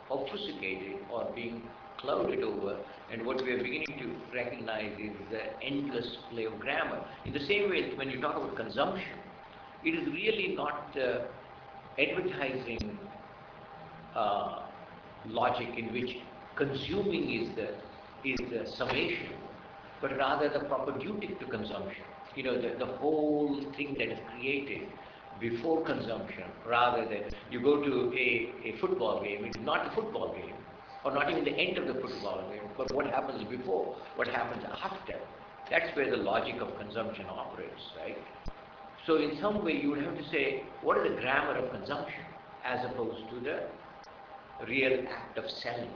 obfuscated 0.09 0.99
or 1.11 1.31
being 1.35 1.61
clouded 1.99 2.43
over, 2.43 2.77
and 3.11 3.25
what 3.25 3.43
we 3.43 3.51
are 3.51 3.57
beginning 3.57 3.97
to 3.99 4.35
recognize 4.35 4.91
is 4.99 5.11
the 5.31 5.63
endless 5.65 6.07
play 6.31 6.45
of 6.45 6.59
grammar. 6.59 7.03
In 7.25 7.33
the 7.33 7.39
same 7.39 7.69
way, 7.69 7.93
when 7.95 8.09
you 8.09 8.21
talk 8.21 8.35
about 8.35 8.55
consumption, 8.55 9.17
it 9.83 9.91
is 9.91 10.07
really 10.07 10.55
not 10.55 10.95
uh, 10.97 11.25
advertising 11.99 12.97
uh, 14.15 14.63
logic 15.27 15.69
in 15.77 15.93
which 15.93 16.17
consuming 16.55 17.41
is 17.41 17.55
the 17.55 17.69
is 18.27 18.39
the 18.49 18.65
summation, 18.77 19.33
but 20.01 20.17
rather 20.17 20.49
the 20.49 20.59
propedeutic 20.65 21.39
to 21.39 21.45
consumption. 21.45 22.03
You 22.35 22.43
know, 22.43 22.61
the, 22.61 22.77
the 22.77 22.91
whole 22.97 23.63
thing 23.77 23.95
that 23.97 24.09
is 24.09 24.19
created 24.33 24.89
before 25.39 25.85
consumption, 25.85 26.43
rather 26.67 27.05
than 27.05 27.23
you 27.51 27.61
go 27.61 27.81
to 27.81 28.13
a, 28.13 28.51
a 28.63 28.77
football 28.79 29.23
game, 29.23 29.45
it 29.45 29.55
is 29.55 29.63
not 29.63 29.91
a 29.91 29.95
football 29.95 30.33
game, 30.33 30.55
or 31.03 31.13
not 31.13 31.29
even 31.31 31.45
the 31.45 31.51
end 31.51 31.77
of 31.77 31.87
the 31.87 32.01
football 32.01 32.49
game, 32.49 32.61
but 32.77 32.93
what 32.93 33.05
happens 33.07 33.43
before, 33.49 33.95
what 34.15 34.27
happens 34.27 34.63
after. 34.83 35.19
That's 35.69 35.95
where 35.95 36.09
the 36.09 36.17
logic 36.17 36.55
of 36.61 36.77
consumption 36.77 37.25
operates, 37.29 37.81
right? 37.97 38.17
So 39.07 39.17
in 39.17 39.37
some 39.41 39.63
way 39.63 39.73
you 39.73 39.89
would 39.91 40.03
have 40.03 40.17
to 40.17 40.23
say, 40.29 40.63
what 40.81 40.97
is 40.97 41.15
the 41.15 41.21
grammar 41.21 41.57
of 41.57 41.71
consumption 41.71 42.21
as 42.65 42.79
opposed 42.91 43.29
to 43.29 43.39
the 43.39 44.65
real 44.67 45.05
act 45.09 45.37
of 45.37 45.45
selling? 45.61 45.91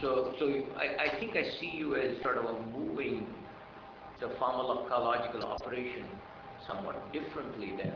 So, 0.00 0.34
so 0.38 0.62
I, 0.76 1.04
I 1.06 1.18
think 1.18 1.36
I 1.36 1.42
see 1.58 1.72
you 1.74 1.96
as 1.96 2.22
sort 2.22 2.36
of 2.36 2.44
a 2.44 2.66
moving 2.66 3.26
the 4.20 4.26
pharmacological 4.40 5.44
operation 5.44 6.04
somewhat 6.66 7.12
differently 7.12 7.74
than 7.76 7.92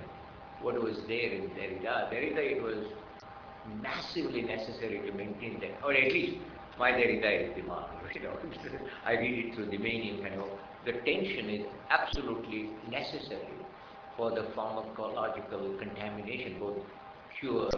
what 0.62 0.80
was 0.82 0.96
there 1.08 1.30
in 1.32 1.48
Derrida. 1.50 2.10
Derrida, 2.10 2.56
it 2.56 2.62
was 2.62 2.86
massively 3.82 4.42
necessary 4.42 5.00
to 5.06 5.12
maintain 5.16 5.58
that, 5.60 5.82
or 5.84 5.92
at 5.94 6.12
least 6.12 6.38
my 6.78 6.92
Derrida 6.92 7.50
is 7.50 7.56
de 7.56 7.62
Man. 7.62 7.84
You 8.14 8.22
know, 8.22 8.32
I 9.06 9.12
read 9.12 9.46
it 9.46 9.54
through 9.54 9.66
the 9.66 9.76
de 9.76 9.78
Manian 9.78 10.22
kind 10.22 10.40
of. 10.40 10.48
The 10.84 10.92
tension 10.92 11.50
is 11.50 11.66
absolutely 11.90 12.70
necessary 12.90 13.60
for 14.16 14.30
the 14.30 14.42
pharmacological 14.56 15.78
contamination, 15.78 16.58
both 16.58 16.78
cure 17.38 17.70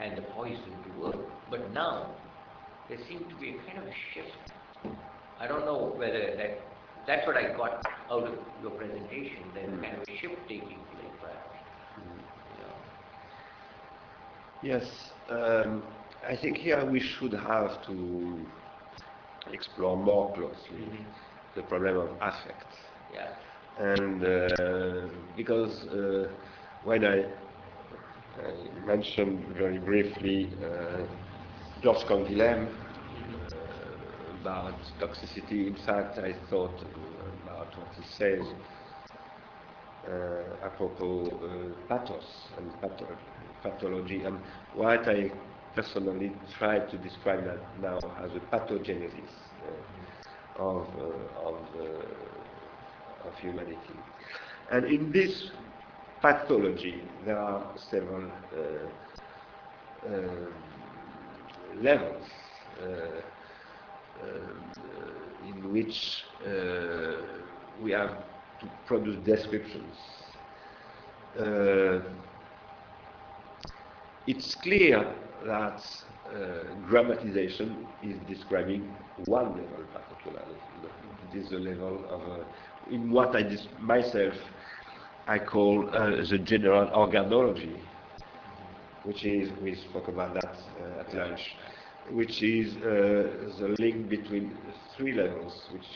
and 0.00 0.16
the 0.16 0.22
poison 0.22 0.72
to 0.84 1.00
work. 1.00 1.16
But 1.50 1.72
now 1.72 2.14
there 2.88 2.98
seems 3.08 3.28
to 3.28 3.34
be 3.40 3.50
a 3.50 3.58
kind 3.66 3.78
of 3.78 3.84
a 3.84 3.94
shift. 4.14 4.96
I 5.40 5.46
don't 5.46 5.64
know 5.64 5.92
whether 5.96 6.36
that 6.36 6.67
that's 7.08 7.26
what 7.26 7.38
I 7.38 7.56
got 7.56 7.86
out 8.12 8.28
of 8.28 8.38
your 8.62 8.72
presentation. 8.72 9.52
There's 9.54 9.74
kind 9.82 9.96
of 9.96 10.02
a 10.08 10.18
shift 10.20 10.48
taking 10.48 10.86
place. 10.92 11.20
You 12.54 12.62
know. 12.64 12.76
Yes, 14.62 15.14
um, 15.30 15.82
I 16.28 16.36
think 16.36 16.58
here 16.58 16.84
we 16.84 17.00
should 17.00 17.32
have 17.32 17.82
to 17.86 18.46
explore 19.52 19.96
more 19.96 20.34
closely 20.34 20.90
Mhm. 20.90 21.14
the 21.56 21.62
problem 21.62 21.96
of 21.98 22.10
affect. 22.20 22.74
Yeah. 23.14 23.34
And 23.78 24.24
uh, 24.24 25.08
because 25.36 25.86
uh, 25.88 26.28
when 26.82 27.04
I, 27.04 27.24
I 28.40 28.70
mentioned 28.84 29.46
very 29.56 29.78
briefly 29.78 30.54
uh, 30.62 31.06
Georges 31.82 32.04
Canguilhem 32.04 32.68
about 34.40 34.74
toxicity, 35.00 35.66
in 35.66 35.76
fact, 35.86 36.18
I 36.18 36.32
thought 36.50 36.82
about 37.42 37.76
what 37.78 37.88
he 37.96 38.02
says 38.16 38.44
uh, 40.06 40.66
apropos 40.66 41.28
uh, 41.42 41.88
pathos 41.88 42.24
and 42.58 42.72
patho- 42.80 43.16
pathology, 43.62 44.22
and 44.24 44.38
what 44.74 45.08
I 45.08 45.30
personally 45.74 46.32
try 46.58 46.78
to 46.78 46.98
describe 46.98 47.44
that 47.44 47.78
now 47.80 47.98
as 48.24 48.30
a 48.34 48.40
pathogenesis 48.40 49.30
uh, 49.66 50.62
of, 50.62 50.86
uh, 50.98 51.40
of, 51.40 51.66
uh, 51.76 53.28
of 53.28 53.34
humanity. 53.38 53.96
And 54.70 54.86
in 54.86 55.12
this 55.12 55.50
pathology, 56.20 57.08
there 57.24 57.38
are 57.38 57.74
several 57.90 58.30
uh, 58.52 60.10
levels 61.80 62.26
in 65.48 65.72
which 65.72 66.22
uh, 66.46 67.16
we 67.82 67.92
have 67.92 68.10
to 68.60 68.66
produce 68.86 69.16
descriptions. 69.24 69.94
Uh, 71.38 72.00
it's 74.26 74.54
clear 74.56 75.14
that 75.46 75.80
uh, 76.26 76.64
grammatization 76.90 77.86
is 78.02 78.16
describing 78.28 78.94
one 79.26 79.48
level 79.50 79.84
particularly. 79.92 80.56
It 81.32 81.38
is 81.38 81.50
the 81.50 81.58
level 81.58 82.04
of, 82.10 82.40
uh, 82.40 82.44
in 82.90 83.10
what 83.10 83.34
I 83.36 83.44
myself 83.80 84.34
I 85.26 85.38
call 85.38 85.88
uh, 85.90 86.22
the 86.28 86.38
general 86.38 86.88
organology, 86.88 87.76
which 89.04 89.24
is, 89.26 89.50
we 89.62 89.74
spoke 89.74 90.08
about 90.08 90.32
that 90.34 90.56
uh, 90.80 91.00
at 91.00 91.14
lunch, 91.14 91.54
which 92.12 92.42
is 92.42 92.76
uh, 92.76 93.50
the 93.60 93.74
link 93.78 94.08
between 94.08 94.56
three 94.96 95.12
levels, 95.12 95.68
which 95.72 95.86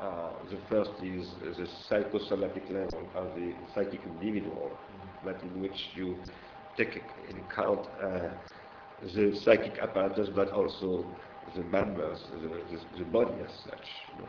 uh, 0.00 0.30
the 0.50 0.58
first 0.68 0.90
is 1.02 1.26
the 1.56 1.66
psychosomatic 1.88 2.64
level 2.70 3.08
of 3.14 3.34
the 3.36 3.54
psychic 3.74 4.00
individual, 4.04 4.70
but 5.24 5.40
in 5.42 5.60
which 5.60 5.90
you 5.94 6.16
take 6.76 7.02
in 7.28 7.38
account 7.38 7.86
uh, 8.02 8.30
the 9.14 9.38
psychic 9.44 9.78
apparatus, 9.78 10.28
but 10.34 10.50
also 10.50 11.04
the 11.54 11.62
members, 11.64 12.24
the, 12.32 12.48
the, 12.48 12.98
the 12.98 13.04
body 13.04 13.34
as 13.44 13.52
such. 13.64 13.86
You 14.12 14.22
know. 14.22 14.28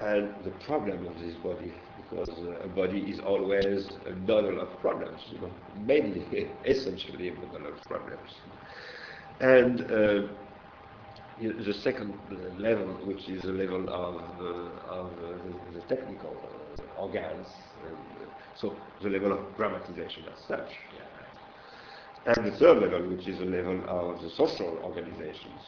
And 0.00 0.44
the 0.44 0.50
problem 0.64 1.06
of 1.06 1.18
this 1.18 1.34
body, 1.42 1.72
because 1.96 2.28
uh, 2.28 2.60
a 2.64 2.68
body 2.68 3.00
is 3.00 3.18
always 3.18 3.90
a 4.06 4.12
bundle 4.12 4.60
of 4.60 4.78
problems, 4.80 5.20
you 5.30 5.40
know, 5.40 5.50
mainly, 5.74 6.52
essentially 6.64 7.28
a 7.28 7.32
bundle 7.32 7.72
of 7.72 7.82
problems. 7.84 8.30
And 9.40 9.80
uh, 9.82 10.26
the 11.40 11.74
second 11.82 12.12
level, 12.58 12.86
which 13.04 13.28
is 13.28 13.42
the 13.42 13.52
level 13.52 13.88
of, 13.88 14.16
uh, 14.40 14.92
of 14.92 15.06
uh, 15.12 15.38
the, 15.74 15.80
technical 15.94 16.36
organs, 16.98 17.46
and, 17.86 17.96
so 18.56 18.74
the 19.02 19.08
level 19.08 19.32
of 19.32 19.38
grammatization 19.56 20.26
as 20.32 20.40
such. 20.48 20.70
And 22.26 22.52
the 22.52 22.58
third 22.58 22.82
level, 22.82 23.08
which 23.08 23.28
is 23.28 23.38
the 23.38 23.44
level 23.44 23.80
of 23.86 24.20
the 24.20 24.30
social 24.30 24.76
organizations. 24.82 25.62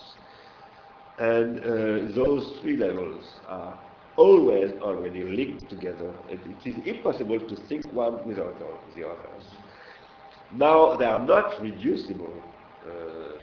And 1.18 2.12
those 2.14 2.59
three 2.60 2.76
levels 2.76 3.24
are 3.47 3.78
always 4.16 4.72
already 4.82 5.22
linked 5.22 5.70
together. 5.70 6.12
It, 6.28 6.40
it 6.44 6.68
is 6.68 6.86
impossible 6.86 7.38
to 7.38 7.56
think 7.68 7.90
one 7.92 8.26
without 8.26 8.59
the 8.97 9.06
others. 9.06 9.44
Now, 10.52 10.97
they 10.97 11.05
are 11.05 11.24
not 11.24 11.62
reducible 11.62 12.34
uh, 12.84 13.39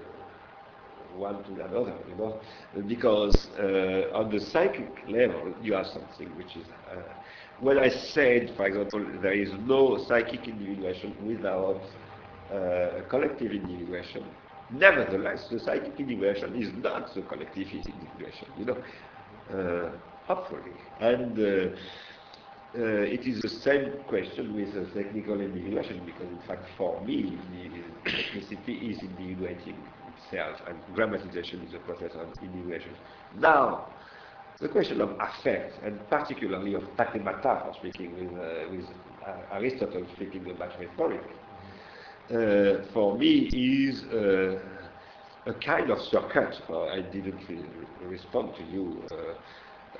one 1.18 1.44
to 1.46 1.52
another, 1.64 1.98
you 2.08 2.16
know, 2.16 2.42
because 2.86 3.50
uh, 3.60 4.10
on 4.14 4.30
the 4.30 4.40
psychic 4.40 5.04
level, 5.08 5.54
you 5.62 5.74
have 5.74 5.88
something 5.88 6.36
which 6.36 6.56
is. 6.56 6.68
Uh, 6.90 7.14
when 7.60 7.80
I 7.80 7.90
said, 7.90 8.54
for 8.56 8.68
example, 8.68 9.04
there 9.22 9.34
is 9.34 9.52
no 9.60 9.98
psychic 10.08 10.48
individuation 10.48 11.16
without 11.20 11.84
uh, 12.52 13.02
collective 13.10 13.52
individuation, 13.52 14.36
nevertheless, 14.70 15.48
the 15.50 15.60
psychic 15.60 16.00
individuation 16.00 16.56
is 16.56 16.74
not 16.74 17.14
the 17.14 17.22
collective 17.24 17.68
individuation, 17.72 18.50
you 18.56 18.66
know. 18.66 18.82
Uh, 19.52 19.92
hopefully. 20.26 20.74
And 21.00 21.40
uh, 21.40 21.76
uh, 22.78 23.04
it 23.16 23.26
is 23.26 23.42
the 23.42 23.50
same 23.50 24.04
question 24.08 24.54
with 24.54 24.74
the 24.74 24.86
technical 25.02 25.40
individuation 25.40 26.06
because, 26.06 26.30
in 26.30 26.42
fact, 26.42 26.66
for 26.78 27.04
me, 27.06 27.42
the 27.50 28.10
technicity 28.12 28.92
is 28.92 29.02
individuating 29.04 29.88
itself, 30.18 30.58
and 30.68 30.78
grammatization 30.96 31.68
is 31.68 31.74
a 31.74 31.80
process 31.80 32.12
of 32.16 32.28
individuation. 32.42 32.92
Now, 33.40 33.88
the 34.60 34.70
question 34.70 35.02
of 35.02 35.12
affect, 35.20 35.84
and 35.84 36.00
particularly 36.10 36.74
of 36.74 36.84
pathemata, 36.98 37.66
for 37.66 37.74
speaking 37.80 38.14
with, 38.16 38.40
uh, 38.40 38.70
with 38.72 38.86
uh, 39.26 39.56
Aristotle 39.56 40.06
speaking 40.16 40.50
about 40.50 40.72
rhetoric, 40.80 41.22
uh, 42.30 42.84
for 42.92 43.18
me 43.18 43.50
is 43.54 44.04
uh, 44.06 44.60
a 45.46 45.54
kind 45.54 45.90
of 45.92 46.00
circuit. 46.00 46.60
I 46.70 47.02
didn't 47.02 47.40
re 47.48 47.64
respond 48.08 48.56
to 48.58 48.64
you 48.64 49.04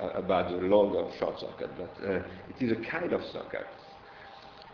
uh, 0.00 0.08
about 0.10 0.50
the 0.50 0.58
long 0.58 0.94
or 0.94 1.10
short 1.18 1.38
circuit, 1.40 1.70
but 1.76 1.94
uh, 2.04 2.22
it 2.48 2.60
is 2.60 2.72
a 2.72 2.90
kind 2.90 3.12
of 3.12 3.22
circuit 3.32 3.66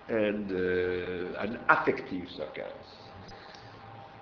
and 0.09 0.51
an 0.51 1.59
affective 1.69 2.29
circuit 2.37 2.77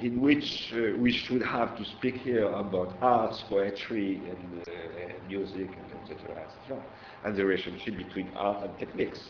in 0.02 0.20
which 0.20 0.72
uh, 0.74 0.98
we 0.98 1.12
should 1.12 1.42
have 1.42 1.76
to 1.76 1.84
speak 1.96 2.16
here 2.16 2.46
about 2.48 2.96
arts, 3.00 3.42
poetry, 3.48 4.22
and 4.28 4.62
uh, 4.62 5.28
music, 5.28 5.70
and 5.78 6.10
etc., 6.10 6.42
etc., 6.42 6.82
and 7.24 7.36
the 7.36 7.44
relationship 7.44 7.96
between 7.96 8.28
art 8.34 8.64
and 8.64 8.78
techniques 8.78 9.20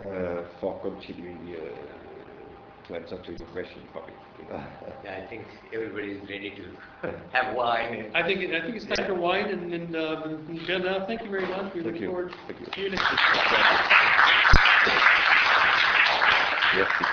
uh, 0.00 0.42
for 0.60 0.80
continuing 0.82 1.56
to 2.86 2.94
answer 2.94 3.18
to 3.22 3.30
your 3.32 3.48
question 3.48 3.82
probably. 3.92 4.14
yeah, 5.04 5.22
I 5.24 5.28
think 5.28 5.46
everybody 5.72 6.12
is 6.12 6.28
ready 6.28 6.50
to 6.56 7.08
have 7.32 7.54
wine. 7.54 8.10
I 8.14 8.22
think 8.22 8.52
I 8.52 8.60
think 8.62 8.76
it's 8.76 8.86
time 8.86 9.06
for 9.06 9.14
wine, 9.14 9.46
and, 9.46 9.72
and 9.72 9.96
uh, 9.96 10.36
Jen, 10.66 10.86
uh, 10.86 11.06
thank 11.06 11.22
you 11.22 11.30
very 11.30 11.46
much. 11.46 11.74
We 11.74 11.82
Thank 11.82 11.94
look 11.94 12.00
you. 12.00 12.08
forward 12.08 12.34
Thank 12.46 12.60
you. 12.60 12.66
to 12.66 12.80
you 12.80 12.90
next 12.90 13.10
week. 13.10 13.20
Merci. 16.74 17.04